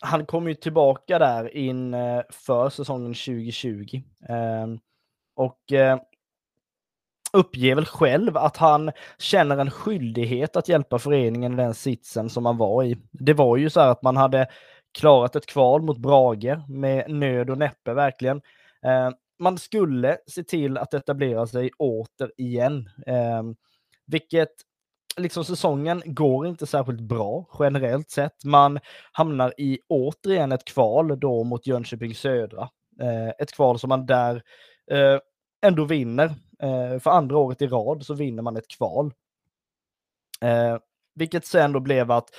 han 0.00 0.26
kom 0.26 0.48
ju 0.48 0.54
tillbaka 0.54 1.18
där 1.18 1.56
in 1.56 1.94
eh, 1.94 2.22
för 2.30 2.70
säsongen 2.70 3.14
2020. 3.14 4.02
Ehm, 4.28 4.78
och 5.36 5.72
eh, 5.72 5.98
uppger 7.32 7.74
väl 7.74 7.86
själv 7.86 8.36
att 8.36 8.56
han 8.56 8.92
känner 9.18 9.58
en 9.58 9.70
skyldighet 9.70 10.56
att 10.56 10.68
hjälpa 10.68 10.98
föreningen 10.98 11.52
i 11.52 11.56
den 11.56 11.74
sitsen 11.74 12.30
som 12.30 12.42
man 12.42 12.56
var 12.56 12.84
i. 12.84 12.98
Det 13.12 13.34
var 13.34 13.56
ju 13.56 13.70
så 13.70 13.80
här 13.80 13.88
att 13.88 14.02
man 14.02 14.16
hade 14.16 14.46
klarat 14.98 15.36
ett 15.36 15.46
kval 15.46 15.82
mot 15.82 15.98
Brage 15.98 16.68
med 16.68 17.10
nöd 17.10 17.50
och 17.50 17.58
näppe 17.58 17.94
verkligen. 17.94 18.42
Ehm, 18.82 19.12
man 19.42 19.58
skulle 19.58 20.18
se 20.26 20.44
till 20.44 20.78
att 20.78 20.94
etablera 20.94 21.46
sig 21.46 21.70
återigen. 21.78 22.90
Eh, 23.06 23.42
vilket 24.06 24.52
liksom 25.16 25.44
säsongen 25.44 26.02
går 26.04 26.46
inte 26.46 26.66
särskilt 26.66 27.00
bra 27.00 27.46
generellt 27.58 28.10
sett. 28.10 28.44
Man 28.44 28.78
hamnar 29.12 29.54
i 29.58 29.78
återigen 29.88 30.52
ett 30.52 30.64
kval 30.64 31.20
då 31.20 31.44
mot 31.44 31.66
Jönköping 31.66 32.14
Södra. 32.14 32.68
Eh, 33.00 33.28
ett 33.28 33.52
kval 33.52 33.78
som 33.78 33.88
man 33.88 34.06
där 34.06 34.42
eh, 34.90 35.18
ändå 35.62 35.84
vinner. 35.84 36.34
Eh, 36.62 36.98
för 36.98 37.10
andra 37.10 37.36
året 37.36 37.62
i 37.62 37.66
rad 37.66 38.06
så 38.06 38.14
vinner 38.14 38.42
man 38.42 38.56
ett 38.56 38.68
kval. 38.76 39.12
Eh, 40.40 40.78
vilket 41.14 41.46
sen 41.46 41.72
då 41.72 41.80
blev 41.80 42.10
att 42.10 42.30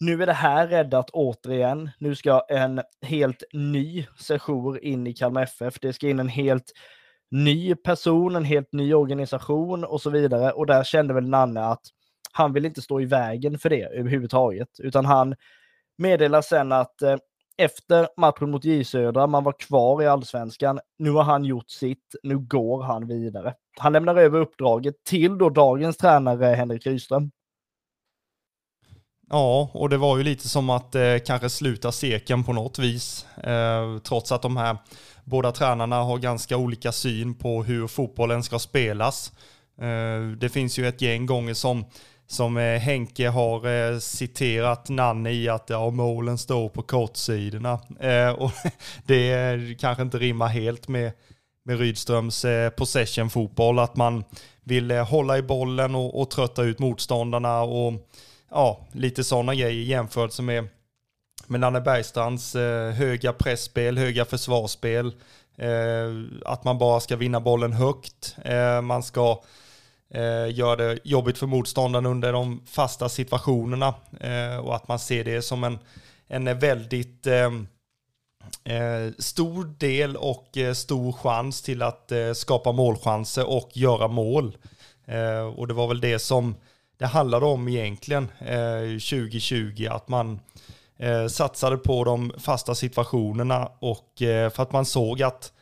nu 0.00 0.22
är 0.22 0.26
det 0.26 0.32
här 0.32 0.66
räddat 0.66 1.10
återigen. 1.10 1.90
Nu 1.98 2.14
ska 2.14 2.42
en 2.48 2.82
helt 3.02 3.42
ny 3.52 4.06
session 4.18 4.78
in 4.82 5.06
i 5.06 5.14
Kalmar 5.14 5.42
FF. 5.42 5.80
Det 5.80 5.92
ska 5.92 6.08
in 6.08 6.20
en 6.20 6.28
helt 6.28 6.72
ny 7.30 7.74
person, 7.74 8.36
en 8.36 8.44
helt 8.44 8.72
ny 8.72 8.94
organisation 8.94 9.84
och 9.84 10.02
så 10.02 10.10
vidare. 10.10 10.52
Och 10.52 10.66
där 10.66 10.84
kände 10.84 11.14
väl 11.14 11.28
Nanne 11.28 11.64
att 11.64 11.82
han 12.32 12.52
vill 12.52 12.64
inte 12.64 12.82
stå 12.82 13.00
i 13.00 13.04
vägen 13.04 13.58
för 13.58 13.70
det 13.70 13.82
överhuvudtaget, 13.82 14.68
utan 14.78 15.04
han 15.04 15.34
meddelar 15.98 16.42
sen 16.42 16.72
att 16.72 17.02
eh, 17.02 17.16
efter 17.56 18.08
matchen 18.16 18.50
mot 18.50 18.64
J 18.64 18.84
Södra, 18.84 19.26
man 19.26 19.44
var 19.44 19.52
kvar 19.52 20.02
i 20.02 20.06
allsvenskan. 20.06 20.80
Nu 20.98 21.10
har 21.10 21.22
han 21.22 21.44
gjort 21.44 21.70
sitt, 21.70 22.14
nu 22.22 22.38
går 22.38 22.82
han 22.82 23.06
vidare. 23.06 23.54
Han 23.78 23.92
lämnar 23.92 24.16
över 24.16 24.40
uppdraget 24.40 24.94
till 25.04 25.38
då 25.38 25.50
dagens 25.50 25.96
tränare 25.96 26.46
Henrik 26.46 26.86
Rydström. 26.86 27.30
Ja, 29.30 29.70
och 29.72 29.88
det 29.88 29.96
var 29.96 30.16
ju 30.16 30.24
lite 30.24 30.48
som 30.48 30.70
att 30.70 30.94
eh, 30.94 31.18
kanske 31.26 31.50
sluta 31.50 31.92
seken 31.92 32.44
på 32.44 32.52
något 32.52 32.78
vis. 32.78 33.26
Eh, 33.44 33.98
trots 33.98 34.32
att 34.32 34.42
de 34.42 34.56
här 34.56 34.76
båda 35.24 35.52
tränarna 35.52 35.96
har 35.96 36.18
ganska 36.18 36.56
olika 36.56 36.92
syn 36.92 37.34
på 37.34 37.64
hur 37.64 37.86
fotbollen 37.86 38.42
ska 38.42 38.58
spelas. 38.58 39.32
Eh, 39.80 40.30
det 40.38 40.48
finns 40.48 40.78
ju 40.78 40.88
ett 40.88 41.02
gäng 41.02 41.26
gånger 41.26 41.54
som, 41.54 41.84
som 42.26 42.56
eh, 42.56 42.78
Henke 42.78 43.28
har 43.28 43.66
eh, 43.66 43.98
citerat 43.98 44.88
Nanne 44.88 45.30
i 45.30 45.48
att 45.48 45.70
ja, 45.70 45.90
målen 45.90 46.38
står 46.38 46.68
på 46.68 46.82
kortsidorna. 46.82 47.80
Eh, 48.00 48.30
och 48.30 48.52
det 49.06 49.32
eh, 49.32 49.76
kanske 49.78 50.02
inte 50.02 50.18
rimmar 50.18 50.48
helt 50.48 50.88
med, 50.88 51.12
med 51.64 51.78
Rydströms 51.78 52.44
eh, 52.44 52.70
possession-fotboll, 52.70 53.78
att 53.78 53.96
man 53.96 54.24
vill 54.64 54.90
eh, 54.90 55.08
hålla 55.08 55.38
i 55.38 55.42
bollen 55.42 55.94
och, 55.94 56.20
och 56.20 56.30
trötta 56.30 56.62
ut 56.62 56.78
motståndarna 56.78 57.62
och 57.62 57.92
ja, 58.50 58.80
lite 58.92 59.24
sådana 59.24 59.54
grejer 59.54 59.84
jämfört 59.84 60.40
med, 60.40 60.68
med 61.46 61.60
Nanne 61.60 61.80
Bergstrands 61.80 62.54
eh, 62.54 62.90
höga 62.90 63.32
pressspel, 63.32 63.98
höga 63.98 64.24
försvarsspel. 64.24 65.12
Eh, 65.58 66.40
att 66.44 66.64
man 66.64 66.78
bara 66.78 67.00
ska 67.00 67.16
vinna 67.16 67.40
bollen 67.40 67.72
högt. 67.72 68.36
Eh, 68.44 68.80
man 68.80 69.02
ska 69.02 69.42
eh, 70.10 70.54
göra 70.54 70.76
det 70.76 70.98
jobbigt 71.04 71.38
för 71.38 71.46
motståndaren 71.46 72.06
under 72.06 72.32
de 72.32 72.62
fasta 72.66 73.08
situationerna. 73.08 73.94
Eh, 74.20 74.56
och 74.56 74.76
att 74.76 74.88
man 74.88 74.98
ser 74.98 75.24
det 75.24 75.42
som 75.42 75.64
en, 75.64 75.78
en 76.28 76.58
väldigt 76.58 77.26
eh, 77.26 77.52
eh 78.64 79.12
stor 79.18 79.64
del 79.78 80.16
och 80.16 80.56
eh, 80.56 80.72
stor 80.74 81.12
chans 81.12 81.62
till 81.62 81.82
att 81.82 82.12
eh, 82.12 82.32
skapa 82.32 82.72
målchanser 82.72 83.48
och 83.48 83.70
göra 83.72 84.08
mål. 84.08 84.56
och 85.56 85.68
det 85.68 85.74
var 85.74 85.88
väl 85.88 86.00
det 86.00 86.18
som 86.18 86.54
det 86.98 87.06
handlade 87.06 87.46
om 87.46 87.68
egentligen 87.68 88.28
eh, 88.38 88.80
2020, 88.82 89.86
att 89.90 90.08
man 90.08 90.40
eh, 90.96 91.26
satsade 91.26 91.76
på 91.76 92.04
de 92.04 92.32
fasta 92.38 92.74
situationerna 92.74 93.72
och 93.78 94.22
eh, 94.22 94.50
för 94.50 94.62
att 94.62 94.72
man 94.72 94.84
såg 94.84 95.22
att 95.22 95.52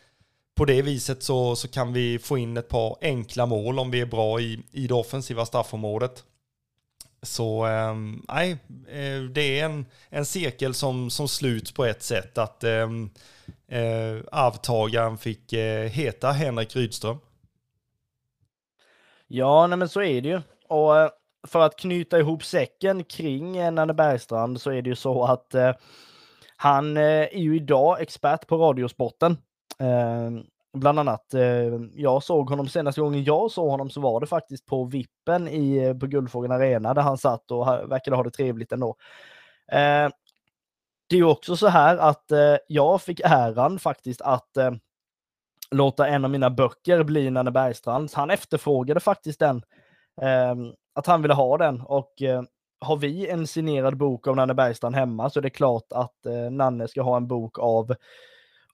på 0.54 0.64
det 0.64 0.82
viset 0.82 1.22
så, 1.22 1.56
så 1.56 1.68
kan 1.68 1.92
vi 1.92 2.18
få 2.18 2.38
in 2.38 2.56
ett 2.56 2.68
par 2.68 2.96
enkla 3.00 3.46
mål 3.46 3.78
om 3.78 3.90
vi 3.90 4.00
är 4.00 4.06
bra 4.06 4.40
i, 4.40 4.60
i 4.72 4.86
det 4.86 4.94
offensiva 4.94 5.46
straffområdet. 5.46 6.24
Så 7.22 7.64
ehm, 7.64 8.24
nej, 8.28 8.50
eh, 8.88 9.22
det 9.22 9.60
är 9.60 9.64
en, 9.64 9.86
en 10.08 10.24
cirkel 10.26 10.74
som, 10.74 11.10
som 11.10 11.28
sluts 11.28 11.72
på 11.72 11.84
ett 11.84 12.02
sätt 12.02 12.38
att 12.38 12.64
ehm, 12.64 13.10
eh, 13.68 14.16
arvtagaren 14.32 15.18
fick 15.18 15.52
eh, 15.52 15.88
heta 15.88 16.30
Henrik 16.30 16.76
Rydström. 16.76 17.18
Ja, 19.26 19.66
nej 19.66 19.78
men 19.78 19.88
så 19.88 20.02
är 20.02 20.20
det 20.20 20.28
ju. 20.28 20.40
Och 20.68 20.98
eh, 20.98 21.10
för 21.46 21.60
att 21.60 21.76
knyta 21.76 22.18
ihop 22.18 22.44
säcken 22.44 23.04
kring 23.04 23.56
eh, 23.56 23.72
Nanne 23.72 23.94
Bergstrand 23.94 24.60
så 24.60 24.70
är 24.70 24.82
det 24.82 24.90
ju 24.90 24.96
så 24.96 25.24
att 25.24 25.54
eh, 25.54 25.72
han 26.56 26.96
eh, 26.96 27.02
är 27.02 27.38
ju 27.38 27.56
idag 27.56 28.00
expert 28.00 28.46
på 28.46 28.56
Radiosporten. 28.56 29.32
Eh, 29.78 30.30
bland 30.76 30.98
annat, 30.98 31.34
eh, 31.34 31.80
jag 31.94 32.22
såg 32.22 32.50
honom 32.50 32.68
senaste 32.68 33.00
gången 33.00 33.24
jag 33.24 33.50
såg 33.50 33.70
honom 33.70 33.90
så 33.90 34.00
var 34.00 34.20
det 34.20 34.26
faktiskt 34.26 34.66
på 34.66 34.84
Vippen 34.84 35.48
i, 35.48 35.76
eh, 35.76 35.94
på 35.94 36.06
Guldfågeln 36.06 36.52
Arena 36.52 36.94
där 36.94 37.02
han 37.02 37.18
satt 37.18 37.50
och 37.50 37.66
verkade 37.66 38.16
ha 38.16 38.22
det 38.22 38.30
trevligt 38.30 38.72
ändå. 38.72 38.96
Eh, 39.72 40.08
det 41.08 41.16
är 41.16 41.18
ju 41.18 41.24
också 41.24 41.56
så 41.56 41.68
här 41.68 41.96
att 41.96 42.24
jag 42.66 43.02
fick 43.02 43.20
äran 43.24 43.78
faktiskt 43.78 44.20
att 44.20 44.50
låta 45.70 46.08
en 46.08 46.24
av 46.24 46.30
mina 46.30 46.50
böcker 46.50 47.02
bli 47.02 47.30
Nanne 47.30 47.50
Bergstrands. 47.50 48.14
Han 48.14 48.30
efterfrågade 48.30 49.00
faktiskt 49.00 49.38
den 49.38 49.62
Ehm, 50.22 50.72
att 50.94 51.06
han 51.06 51.22
ville 51.22 51.34
ha 51.34 51.58
den 51.58 51.80
och 51.80 52.22
eh, 52.22 52.42
har 52.80 52.96
vi 52.96 53.28
en 53.28 53.46
signerad 53.46 53.96
bok 53.96 54.26
av 54.26 54.36
Nanne 54.36 54.54
Bergstrand 54.54 54.94
hemma 54.94 55.30
så 55.30 55.38
är 55.38 55.42
det 55.42 55.50
klart 55.50 55.92
att 55.92 56.26
eh, 56.26 56.50
Nanne 56.50 56.88
ska 56.88 57.02
ha 57.02 57.16
en 57.16 57.26
bok 57.26 57.58
av, 57.58 57.94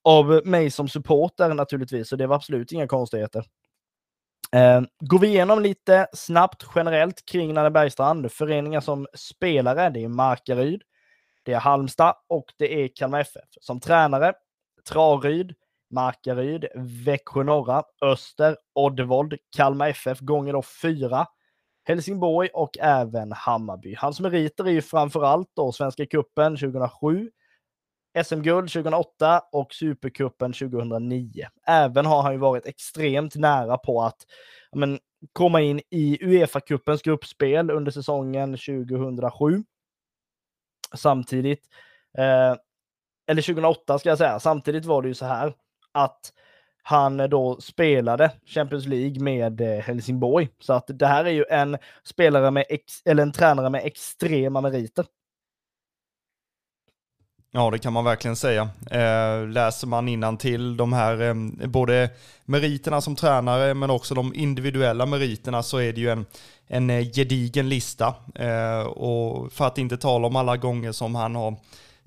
av 0.02 0.40
mig 0.44 0.70
som 0.70 0.88
supporter 0.88 1.54
naturligtvis. 1.54 2.08
Så 2.08 2.16
det 2.16 2.26
var 2.26 2.36
absolut 2.36 2.72
inga 2.72 2.88
konstigheter. 2.88 3.44
Eh, 4.52 4.82
går 5.00 5.18
vi 5.18 5.28
igenom 5.28 5.62
lite 5.62 6.06
snabbt 6.12 6.66
generellt 6.74 7.26
kring 7.26 7.54
Nanne 7.54 7.70
Bergstrand. 7.70 8.32
Föreningar 8.32 8.80
som 8.80 9.06
spelare, 9.14 9.90
det 9.90 10.04
är 10.04 10.08
Markaryd, 10.08 10.82
det 11.42 11.52
är 11.52 11.60
Halmstad 11.60 12.14
och 12.28 12.44
det 12.58 12.84
är 12.84 12.88
Kalmar 12.94 13.20
FF. 13.20 13.48
Som 13.60 13.80
tränare, 13.80 14.32
Traryd, 14.88 15.54
Markaryd, 15.92 16.66
Växjö 17.04 17.42
Norra, 17.42 17.82
Öster, 18.02 18.56
Oddevold, 18.74 19.34
Kalmar 19.56 19.88
FF 19.88 20.20
gånger 20.20 20.52
då 20.52 20.62
fyra. 20.62 21.26
Helsingborg 21.84 22.48
och 22.54 22.78
även 22.80 23.32
Hammarby. 23.32 23.94
Hans 23.94 24.20
meriter 24.20 24.64
är 24.64 24.70
ju 24.70 24.82
framförallt 24.82 25.50
då 25.56 25.72
Svenska 25.72 26.06
cupen 26.06 26.56
2007, 26.56 27.30
SM-guld 28.24 28.72
2008 28.72 29.42
och 29.52 29.74
Supercupen 29.74 30.52
2009. 30.52 31.46
Även 31.66 32.06
har 32.06 32.22
han 32.22 32.32
ju 32.32 32.38
varit 32.38 32.66
extremt 32.66 33.36
nära 33.36 33.78
på 33.78 34.02
att 34.02 34.26
men, 34.72 34.98
komma 35.32 35.60
in 35.60 35.80
i 35.90 36.18
Uefa-cupens 36.22 37.02
gruppspel 37.04 37.70
under 37.70 37.92
säsongen 37.92 38.56
2007. 38.56 39.64
Samtidigt, 40.94 41.68
eh, 42.18 42.56
eller 43.26 43.42
2008 43.42 43.98
ska 43.98 44.08
jag 44.08 44.18
säga, 44.18 44.40
samtidigt 44.40 44.84
var 44.84 45.02
det 45.02 45.08
ju 45.08 45.14
så 45.14 45.24
här 45.24 45.54
att 45.92 46.32
han 46.82 47.20
eh, 47.20 47.28
då 47.28 47.60
spelade 47.60 48.30
Champions 48.46 48.86
League 48.86 49.20
med 49.20 49.60
eh, 49.60 49.82
Helsingborg. 49.84 50.48
Så 50.58 50.72
att 50.72 50.84
det 50.86 51.06
här 51.06 51.24
är 51.24 51.30
ju 51.30 51.44
en 51.50 51.76
spelare 52.04 52.50
med, 52.50 52.64
ex, 52.68 53.02
eller 53.04 53.22
en 53.22 53.32
tränare 53.32 53.70
med 53.70 53.84
extrema 53.84 54.60
meriter. 54.60 55.04
Ja, 57.54 57.70
det 57.70 57.78
kan 57.78 57.92
man 57.92 58.04
verkligen 58.04 58.36
säga. 58.36 58.70
Eh, 58.90 59.48
läser 59.48 59.86
man 59.86 60.38
till 60.38 60.76
de 60.76 60.92
här, 60.92 61.20
eh, 61.20 61.34
både 61.68 62.10
meriterna 62.44 63.00
som 63.00 63.16
tränare 63.16 63.74
men 63.74 63.90
också 63.90 64.14
de 64.14 64.34
individuella 64.34 65.06
meriterna 65.06 65.62
så 65.62 65.78
är 65.78 65.92
det 65.92 66.00
ju 66.00 66.10
en, 66.10 66.26
en 66.66 66.90
eh, 66.90 67.04
gedigen 67.12 67.68
lista. 67.68 68.14
Eh, 68.34 68.82
och 68.82 69.52
för 69.52 69.66
att 69.66 69.78
inte 69.78 69.96
tala 69.96 70.26
om 70.26 70.36
alla 70.36 70.56
gånger 70.56 70.92
som 70.92 71.14
han 71.14 71.34
har 71.34 71.56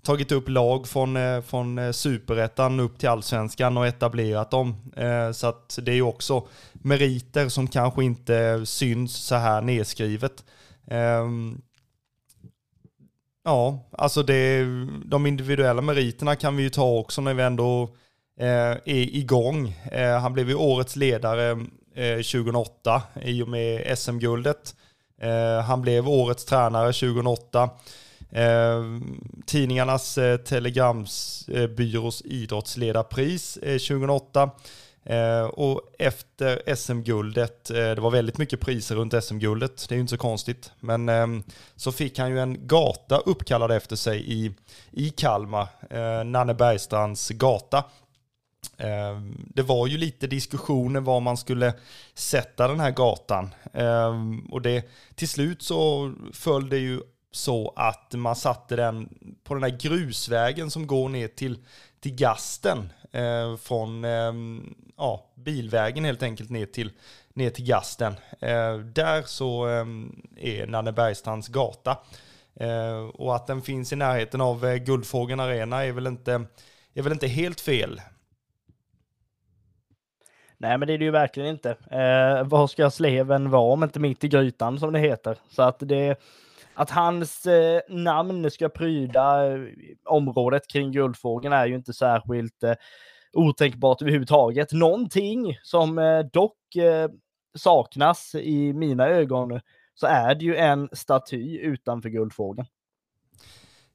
tagit 0.05 0.31
upp 0.31 0.49
lag 0.49 0.87
från, 0.87 1.17
eh, 1.17 1.41
från 1.41 1.77
eh, 1.77 1.91
superettan 1.91 2.79
upp 2.79 2.99
till 2.99 3.09
allsvenskan 3.09 3.77
och 3.77 3.87
etablerat 3.87 4.51
dem. 4.51 4.91
Eh, 4.97 5.31
så 5.31 5.47
att 5.47 5.79
det 5.81 5.91
är 5.91 5.95
ju 5.95 6.01
också 6.01 6.47
meriter 6.73 7.49
som 7.49 7.67
kanske 7.67 8.03
inte 8.03 8.65
syns 8.65 9.15
så 9.15 9.35
här 9.35 9.61
nedskrivet. 9.61 10.43
Ehm, 10.87 11.61
ja, 13.43 13.79
alltså 13.91 14.23
det, 14.23 14.65
de 15.05 15.25
individuella 15.25 15.81
meriterna 15.81 16.35
kan 16.35 16.57
vi 16.57 16.63
ju 16.63 16.69
ta 16.69 16.97
också 16.97 17.21
när 17.21 17.33
vi 17.33 17.43
ändå 17.43 17.89
är 18.37 19.15
igång. 19.15 19.75
Han 20.21 20.33
blev 20.33 20.49
ju 20.49 20.55
årets 20.55 20.95
ledare 20.95 21.59
2008 22.15 23.01
i 23.21 23.43
och 23.43 23.47
med 23.47 23.97
SM-guldet. 23.97 24.75
Han 25.65 25.81
blev 25.81 26.09
årets 26.09 26.45
tränare 26.45 26.93
2008. 26.93 27.69
Eh, 28.35 28.83
tidningarnas 29.45 30.17
eh, 30.17 30.37
telegrambyrås 30.37 32.21
eh, 32.21 32.31
idrottsledarpris 32.31 33.57
eh, 33.57 33.77
2008. 33.77 34.49
Eh, 35.05 35.43
och 35.43 35.81
efter 35.99 36.75
SM-guldet, 36.75 37.69
eh, 37.69 37.75
det 37.75 38.01
var 38.01 38.11
väldigt 38.11 38.37
mycket 38.37 38.59
priser 38.59 38.95
runt 38.95 39.23
SM-guldet, 39.23 39.85
det 39.89 39.93
är 39.93 39.97
ju 39.97 40.01
inte 40.01 40.11
så 40.11 40.17
konstigt, 40.17 40.71
men 40.79 41.09
ehm, 41.09 41.43
så 41.75 41.91
fick 41.91 42.19
han 42.19 42.29
ju 42.31 42.39
en 42.39 42.67
gata 42.67 43.17
uppkallad 43.17 43.71
efter 43.71 43.95
sig 43.95 44.31
i, 44.33 44.51
i 44.91 45.09
Kalmar, 45.09 45.67
eh, 45.89 46.23
Nanne 46.23 46.53
Bergstrands 46.53 47.29
gata. 47.29 47.83
Ehm, 48.77 49.45
det 49.53 49.61
var 49.61 49.87
ju 49.87 49.97
lite 49.97 50.27
diskussioner 50.27 50.99
var 50.99 51.19
man 51.19 51.37
skulle 51.37 51.73
sätta 52.13 52.67
den 52.67 52.79
här 52.79 52.91
gatan. 52.91 53.49
Ehm, 53.73 54.39
och 54.39 54.61
det, 54.61 54.85
till 55.15 55.29
slut 55.29 55.61
så 55.61 56.13
föll 56.33 56.69
det 56.69 56.77
ju 56.77 57.01
så 57.35 57.73
att 57.75 58.13
man 58.13 58.35
satte 58.35 58.75
den 58.75 59.09
på 59.43 59.53
den 59.53 59.63
här 59.63 59.77
grusvägen 59.79 60.71
som 60.71 60.87
går 60.87 61.09
ner 61.09 61.27
till, 61.27 61.57
till 61.99 62.15
gasten 62.15 62.93
eh, 63.11 63.57
från 63.57 64.05
eh, 64.05 64.33
ja, 64.97 65.25
bilvägen 65.35 66.05
helt 66.05 66.23
enkelt 66.23 66.49
ner 66.49 66.65
till, 66.65 66.91
ner 67.33 67.49
till 67.49 67.65
gasten. 67.65 68.13
Eh, 68.39 68.77
där 68.77 69.21
så 69.21 69.67
eh, 69.67 69.85
är 70.37 70.67
Nanne 70.67 70.91
Bergstrands 70.91 71.47
gata. 71.47 71.97
Eh, 72.55 72.97
och 72.97 73.35
att 73.35 73.47
den 73.47 73.61
finns 73.61 73.93
i 73.93 73.95
närheten 73.95 74.41
av 74.41 74.65
eh, 74.65 74.75
Guldfågeln 74.75 75.39
Arena 75.39 75.85
är 75.85 75.91
väl, 75.91 76.07
inte, 76.07 76.45
är 76.93 77.01
väl 77.01 77.13
inte 77.13 77.27
helt 77.27 77.61
fel. 77.61 78.01
Nej, 80.57 80.77
men 80.77 80.87
det 80.87 80.93
är 80.93 80.97
det 80.97 81.05
ju 81.05 81.11
verkligen 81.11 81.49
inte. 81.49 81.69
Eh, 81.69 82.47
var 82.47 82.67
ska 82.67 82.89
sleven 82.91 83.49
vara 83.49 83.73
om 83.73 83.83
inte 83.83 83.99
mitt 83.99 84.23
i 84.23 84.27
grytan 84.27 84.79
som 84.79 84.93
det 84.93 84.99
heter? 84.99 85.37
Så 85.49 85.61
att 85.61 85.79
det 85.79 86.19
att 86.75 86.89
hans 86.89 87.45
eh, 87.45 87.81
namn 87.89 88.51
ska 88.51 88.69
pryda 88.69 89.53
eh, 89.53 89.59
området 90.05 90.67
kring 90.67 90.91
Guldfågeln 90.91 91.53
är 91.53 91.65
ju 91.65 91.75
inte 91.75 91.93
särskilt 91.93 92.63
eh, 92.63 92.73
otänkbart 93.33 94.01
överhuvudtaget. 94.01 94.71
Någonting 94.71 95.57
som 95.63 95.99
eh, 95.99 96.19
dock 96.19 96.75
eh, 96.75 97.09
saknas 97.57 98.35
i 98.35 98.73
mina 98.73 99.07
ögon 99.07 99.59
så 99.95 100.07
är 100.07 100.35
det 100.35 100.45
ju 100.45 100.55
en 100.55 100.89
staty 100.91 101.57
utanför 101.57 102.09
Guldfågeln. 102.09 102.67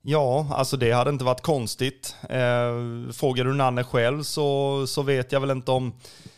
Ja, 0.03 0.47
alltså 0.53 0.77
det 0.77 0.93
hade 0.93 1.11
inte 1.11 1.25
varit 1.25 1.41
konstigt. 1.41 2.17
Eh, 2.23 3.13
frågar 3.13 3.45
du 3.45 3.55
Nanne 3.55 3.85
själv 3.85 4.23
så, 4.23 4.87
så 4.87 5.03
vet 5.03 5.33
jag 5.33 5.41
väl 5.41 5.51
inte 5.51 5.71
om 5.71 5.93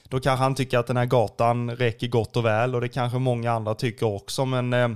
då 0.05 0.21
kanske 0.21 0.43
han 0.43 0.55
tycker 0.55 0.79
att 0.79 0.87
den 0.87 0.97
här 0.97 1.07
gatan 1.07 1.71
räcker 1.71 2.07
gott 2.09 2.37
och 2.37 2.45
väl 2.45 2.75
och 2.75 2.81
det 2.81 2.89
kanske 2.89 3.19
många 3.19 3.53
andra 3.53 3.75
tycker 3.75 4.07
också. 4.07 4.45
Men 4.45 4.73
eh, 4.73 4.89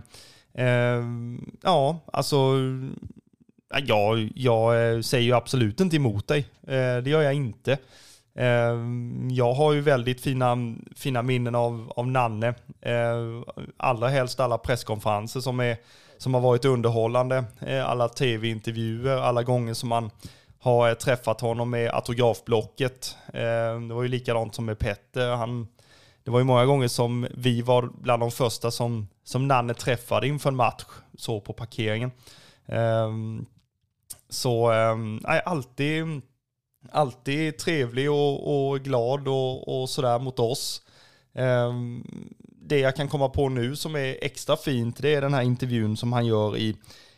eh, 0.58 1.04
ja, 1.62 2.00
alltså 2.12 2.36
jag, 3.84 4.30
jag 4.34 5.04
säger 5.04 5.24
ju 5.24 5.32
absolut 5.32 5.80
inte 5.80 5.96
emot 5.96 6.28
dig. 6.28 6.46
Eh, 6.66 6.96
det 6.96 7.10
gör 7.10 7.22
jag 7.22 7.34
inte. 7.34 7.78
Eh, 8.38 8.76
jag 9.30 9.52
har 9.52 9.72
ju 9.72 9.80
väldigt 9.80 10.20
fina, 10.20 10.56
fina 10.96 11.22
minnen 11.22 11.54
av, 11.54 11.92
av 11.96 12.08
Nanne. 12.08 12.54
Eh, 12.80 13.42
allra 13.76 14.08
helst 14.08 14.40
alla 14.40 14.58
presskonferenser 14.58 15.40
som, 15.40 15.60
är, 15.60 15.76
som 16.18 16.34
har 16.34 16.40
varit 16.40 16.64
underhållande. 16.64 17.44
Ehm, 17.60 17.86
alla 17.86 18.08
tv-intervjuer, 18.08 19.16
alla 19.16 19.42
gånger 19.42 19.74
som 19.74 19.88
man 19.88 20.10
har 20.58 20.94
träffat 20.94 21.40
honom 21.40 21.70
med 21.70 21.90
autografblocket. 21.90 23.16
Ehm, 23.34 23.88
det 23.88 23.94
var 23.94 24.02
ju 24.02 24.08
likadant 24.08 24.54
som 24.54 24.64
med 24.64 24.78
Petter. 24.78 25.36
Han, 25.36 25.68
det 26.26 26.32
var 26.32 26.38
ju 26.38 26.44
många 26.44 26.66
gånger 26.66 26.88
som 26.88 27.26
vi 27.34 27.62
var 27.62 27.90
bland 28.02 28.22
de 28.22 28.30
första 28.30 28.70
som, 28.70 29.08
som 29.24 29.48
Nanne 29.48 29.74
träffade 29.74 30.28
inför 30.28 30.50
en 30.50 30.56
match, 30.56 30.84
så 31.18 31.40
på 31.40 31.52
parkeringen. 31.52 32.10
Ehm, 32.66 33.46
så 34.28 34.70
ehm, 34.70 35.20
nej, 35.22 35.42
alltid 35.44 36.22
alltid 36.90 37.58
trevlig 37.58 38.10
och, 38.10 38.68
och 38.68 38.80
glad 38.80 39.28
och, 39.28 39.82
och, 39.82 39.90
sådär 39.90 40.18
mot 40.18 40.38
oss. 40.38 40.82
Um, 41.32 42.04
det 42.42 42.78
jag 42.78 42.96
kan 42.96 43.08
komma 43.08 43.28
på 43.28 43.48
nu 43.48 43.76
som 43.76 43.96
är 43.96 44.18
extra 44.22 44.56
fint, 44.56 45.02
det 45.02 45.14
är 45.14 45.20
den 45.20 45.34
här 45.34 45.42
intervjun 45.42 45.96
som 45.96 46.12
han 46.12 46.26
gör 46.26 46.56
i, 46.56 46.76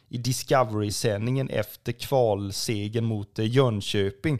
i 0.09 0.19
Discovery-sändningen 0.19 1.51
efter 1.51 1.93
kvalsegen 1.93 3.05
mot 3.05 3.39
eh, 3.39 3.47
Jönköping. 3.47 4.39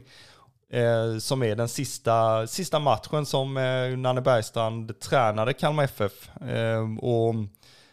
Eh, 0.71 1.17
som 1.17 1.43
är 1.43 1.55
den 1.55 1.69
sista, 1.69 2.47
sista 2.47 2.79
matchen 2.79 3.25
som 3.25 3.57
eh, 3.57 3.97
Nanne 3.97 4.21
Bergstrand 4.21 4.99
tränade 4.99 5.53
Kalmar 5.53 5.83
FF. 5.83 6.29
Eh, 6.41 6.97
och 6.99 7.35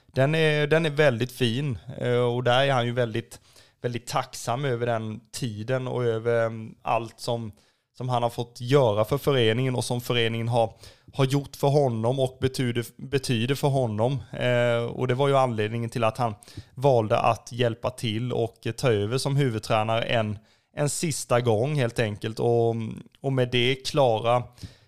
den 0.07 0.35
är, 0.35 0.67
den 0.67 0.87
är 0.87 0.91
väldigt 0.91 1.33
fin 1.33 1.79
eh, 1.99 2.35
och 2.35 2.45
där 2.45 2.65
är 2.65 2.73
han 2.73 2.87
ju 2.87 2.93
väldigt 2.93 3.41
väldigt 3.87 4.07
tacksam 4.07 4.65
över 4.65 4.87
den 4.87 5.21
tiden 5.33 5.89
och 5.89 6.05
över 6.05 6.47
mm, 6.47 6.75
allt 6.83 7.21
som, 7.21 7.53
som 7.97 8.09
han 8.09 8.23
har 8.23 8.31
fått 8.31 8.61
göra 8.61 9.05
för 9.05 9.19
föreningen 9.19 9.75
och 9.75 9.85
som 9.85 10.01
föreningen 10.01 10.49
har, 10.49 10.73
har 11.15 11.25
gjort 11.25 11.57
för 11.57 11.69
honom 11.69 12.21
och 12.21 12.39
betyder, 12.41 12.85
betyder 12.97 13.55
för 13.55 13.69
honom. 13.69 14.23
Eh, 14.33 14.85
och 14.85 15.09
det 15.09 15.15
var 15.15 15.29
ju 15.29 15.37
anledningen 15.37 15.91
till 15.91 16.05
att 16.05 16.19
han 16.19 16.35
valde 16.75 17.19
att 17.19 17.53
hjälpa 17.53 17.91
till 17.91 18.33
och 18.33 18.67
ta 18.77 18.93
över 18.93 19.19
som 19.19 19.37
huvudtränare 19.37 20.03
en, 20.03 20.39
en 20.77 20.89
sista 20.89 21.41
gång 21.41 21.75
helt 21.75 21.99
enkelt. 21.99 22.41
Och, 22.41 22.75
och 23.21 23.33
med 23.33 23.49
det 23.51 23.75
klara 23.87 24.43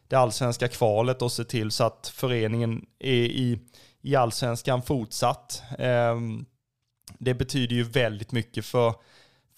det 0.09 0.17
allsvenska 0.17 0.69
kvalet 0.69 1.23
och 1.23 1.33
se 1.33 1.45
till 1.45 1.71
så 1.71 1.85
att 1.85 2.13
föreningen 2.15 2.87
är 2.99 3.13
i, 3.13 3.59
i 4.03 4.17
allsvenskan 4.17 4.83
fortsatt. 4.83 5.63
Ehm, 5.79 6.45
det 7.19 7.35
betyder 7.35 7.77
ju 7.77 7.83
väldigt 7.83 8.33
mycket 8.33 8.65
för, 8.65 8.95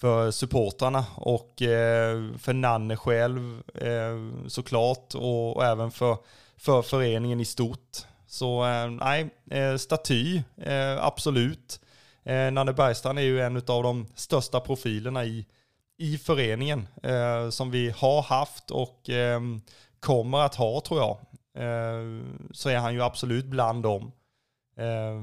för 0.01 0.31
supportrarna 0.31 1.05
och 1.15 1.61
eh, 1.61 2.37
för 2.37 2.53
Nanne 2.53 2.97
själv 2.97 3.61
eh, 3.75 4.47
såklart 4.47 5.15
och, 5.15 5.55
och, 5.55 5.65
även 5.65 5.91
för, 5.91 6.17
för 6.57 6.81
föreningen 6.81 7.39
i 7.39 7.45
stort. 7.45 7.97
Så 8.27 8.65
eh, 8.65 8.89
nej, 8.89 9.29
staty, 9.79 10.41
absolut. 10.99 11.79
Nanne 12.23 12.73
Bergstrand 12.73 13.19
är 13.19 13.23
ju 13.23 13.41
en 13.41 13.55
av 13.57 13.83
de 13.83 14.07
största 14.15 14.59
profilerna 14.59 15.25
i, 15.25 15.45
i 16.01 16.17
föreningen 16.17 16.87
eh, 17.03 17.49
som 17.49 17.71
vi 17.71 17.89
har 17.89 18.21
haft 18.21 18.71
och 18.71 19.09
ehm, 19.09 19.61
kommer 19.99 20.37
att 20.37 20.55
ha 20.55 20.81
tror 20.81 20.99
jag. 20.99 21.17
Eh, 21.63 22.23
så 22.51 22.69
är 22.69 22.77
han 22.77 22.93
ju 22.93 23.01
absolut 23.01 23.45
bland 23.45 23.83
dem. 23.83 24.11
Eh, 24.77 25.21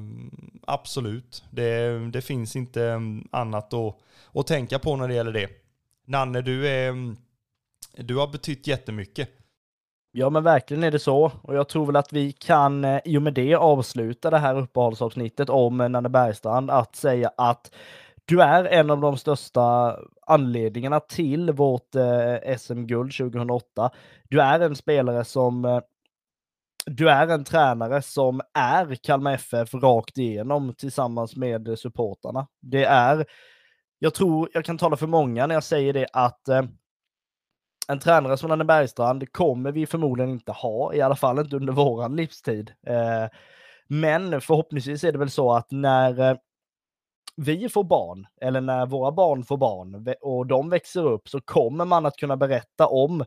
absolut, 0.66 1.44
det, 1.50 1.98
det, 2.10 2.20
finns 2.20 2.56
inte 2.56 2.84
ehm, 2.84 3.28
annat 3.32 3.74
att, 3.74 3.96
att 4.32 4.46
tänka 4.46 4.78
på 4.78 4.96
när 4.96 5.08
det 5.08 5.14
gäller 5.14 5.32
det. 5.32 5.48
Nanne, 6.06 6.40
du, 6.40 6.68
är, 6.68 6.88
ehm, 6.88 7.16
du 7.96 8.16
har 8.16 8.26
betytt 8.26 8.66
jättemycket. 8.66 9.28
Ja, 10.12 10.30
men 10.30 10.42
verkligen 10.42 10.84
är 10.84 10.90
det 10.90 10.98
så. 10.98 11.32
Och 11.42 11.54
jag 11.54 11.68
tror 11.68 11.86
väl 11.86 11.96
att 11.96 12.12
vi 12.12 12.32
kan 12.32 12.84
eh, 12.84 13.00
i 13.04 13.18
och 13.18 13.22
med 13.22 13.34
det 13.34 13.54
avsluta 13.54 14.30
det 14.30 14.38
här 14.38 14.58
uppehållsavsnittet 14.58 15.48
om 15.48 15.80
eh, 15.80 15.88
Nanne 15.88 16.08
Bergstrand 16.08 16.70
att 16.70 16.96
säga 16.96 17.30
att 17.36 17.70
du 18.24 18.42
är 18.42 18.64
en 18.64 18.90
av 18.90 19.00
de 19.00 19.16
största 19.16 19.96
anledningarna 20.28 21.00
till 21.00 21.52
vårt 21.52 21.94
eh, 21.94 22.56
SM-guld 22.58 23.16
2008. 23.16 23.90
Du 24.28 24.40
är 24.40 24.60
en 24.60 24.76
spelare 24.76 25.24
som 25.24 25.64
eh, 25.64 25.80
du 26.86 27.10
är 27.10 27.28
en 27.28 27.44
tränare 27.44 28.02
som 28.02 28.40
är 28.54 28.94
Kalmar 28.94 29.32
FF 29.32 29.74
rakt 29.74 30.18
igenom 30.18 30.74
tillsammans 30.74 31.36
med 31.36 31.78
supportarna. 31.78 32.46
Det 32.60 32.84
är, 32.84 33.26
jag 33.98 34.14
tror 34.14 34.48
jag 34.54 34.64
kan 34.64 34.78
tala 34.78 34.96
för 34.96 35.06
många 35.06 35.46
när 35.46 35.54
jag 35.54 35.64
säger 35.64 35.92
det, 35.92 36.06
att 36.12 36.48
eh, 36.48 36.62
en 37.88 37.98
tränare 37.98 38.36
som 38.36 38.50
Anne 38.50 38.64
Bergstrand 38.64 39.32
kommer 39.32 39.72
vi 39.72 39.86
förmodligen 39.86 40.30
inte 40.30 40.52
ha, 40.52 40.94
i 40.94 41.00
alla 41.00 41.16
fall 41.16 41.38
inte 41.38 41.56
under 41.56 41.72
våran 41.72 42.16
livstid. 42.16 42.72
Eh, 42.86 43.26
men 43.88 44.40
förhoppningsvis 44.40 45.04
är 45.04 45.12
det 45.12 45.18
väl 45.18 45.30
så 45.30 45.52
att 45.52 45.70
när 45.70 46.20
eh, 46.20 46.36
vi 47.40 47.68
får 47.68 47.84
barn, 47.84 48.26
eller 48.40 48.60
när 48.60 48.86
våra 48.86 49.12
barn 49.12 49.44
får 49.44 49.56
barn 49.56 50.14
och 50.20 50.46
de 50.46 50.70
växer 50.70 51.06
upp, 51.06 51.28
så 51.28 51.40
kommer 51.40 51.84
man 51.84 52.06
att 52.06 52.16
kunna 52.16 52.36
berätta 52.36 52.86
om 52.86 53.20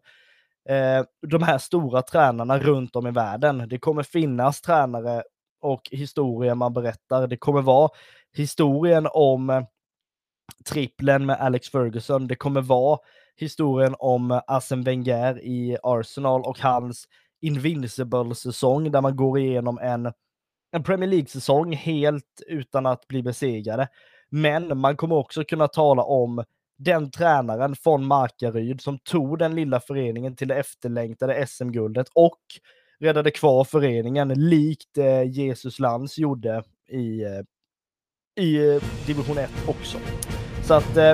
eh, 0.69 1.05
de 1.27 1.43
här 1.43 1.57
stora 1.57 2.01
tränarna 2.01 2.59
runt 2.59 2.95
om 2.95 3.07
i 3.07 3.11
världen. 3.11 3.67
Det 3.69 3.79
kommer 3.79 4.03
finnas 4.03 4.61
tränare 4.61 5.23
och 5.61 5.81
historier 5.91 6.55
man 6.55 6.73
berättar. 6.73 7.27
Det 7.27 7.37
kommer 7.37 7.61
vara 7.61 7.89
historien 8.33 9.07
om 9.11 9.49
eh, 9.49 9.63
tripplen 10.65 11.25
med 11.25 11.39
Alex 11.39 11.69
Ferguson. 11.69 12.27
Det 12.27 12.35
kommer 12.35 12.61
vara 12.61 12.99
historien 13.35 13.95
om 13.99 14.31
eh, 14.31 14.41
Arsene 14.47 14.83
Wenger 14.83 15.43
i 15.43 15.77
Arsenal 15.83 16.41
och 16.41 16.59
hans 16.59 17.05
Invincible-säsong 17.41 18.91
där 18.91 19.01
man 19.01 19.15
går 19.15 19.39
igenom 19.39 19.79
en, 19.79 20.13
en 20.71 20.83
Premier 20.83 21.09
League-säsong 21.09 21.73
helt 21.75 22.41
utan 22.47 22.85
att 22.85 23.07
bli 23.07 23.23
besegrade. 23.23 23.87
Men 24.29 24.77
man 24.77 24.97
kommer 24.97 25.15
också 25.15 25.43
kunna 25.43 25.67
tala 25.67 26.03
om 26.03 26.43
den 26.77 27.11
tränaren 27.11 27.75
från 27.75 28.05
Markaryd 28.05 28.81
som 28.81 28.99
tog 28.99 29.39
den 29.39 29.55
lilla 29.55 29.79
föreningen 29.79 30.35
till 30.35 30.47
det 30.47 30.55
efterlängtade 30.55 31.47
SM-guldet 31.47 32.07
och 32.13 32.39
räddade 32.99 33.31
kvar 33.31 33.63
föreningen 33.63 34.29
likt 34.29 34.97
eh, 34.97 35.23
Jesus 35.23 35.79
Lands 35.79 36.17
gjorde 36.17 36.63
i, 36.89 37.23
eh, 37.23 37.41
i 38.43 38.73
eh, 38.75 38.83
division 39.05 39.37
1 39.37 39.49
också. 39.67 39.97
Så 40.63 40.73
att 40.73 40.97
eh, 40.97 41.13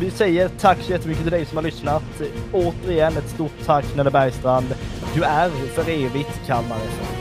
vi 0.00 0.10
säger 0.10 0.48
tack 0.48 0.78
så 0.78 0.92
jättemycket 0.92 1.22
till 1.22 1.32
dig 1.32 1.44
som 1.44 1.56
har 1.56 1.64
lyssnat. 1.64 2.22
Återigen 2.52 3.16
ett 3.16 3.28
stort 3.28 3.64
tack 3.64 3.96
Nelle 3.96 4.10
Bergstrand. 4.10 4.74
Du 5.14 5.22
är 5.22 5.50
för 5.50 5.90
evigt 5.90 6.46
Kalmar 6.46 6.76
FF. 6.76 7.17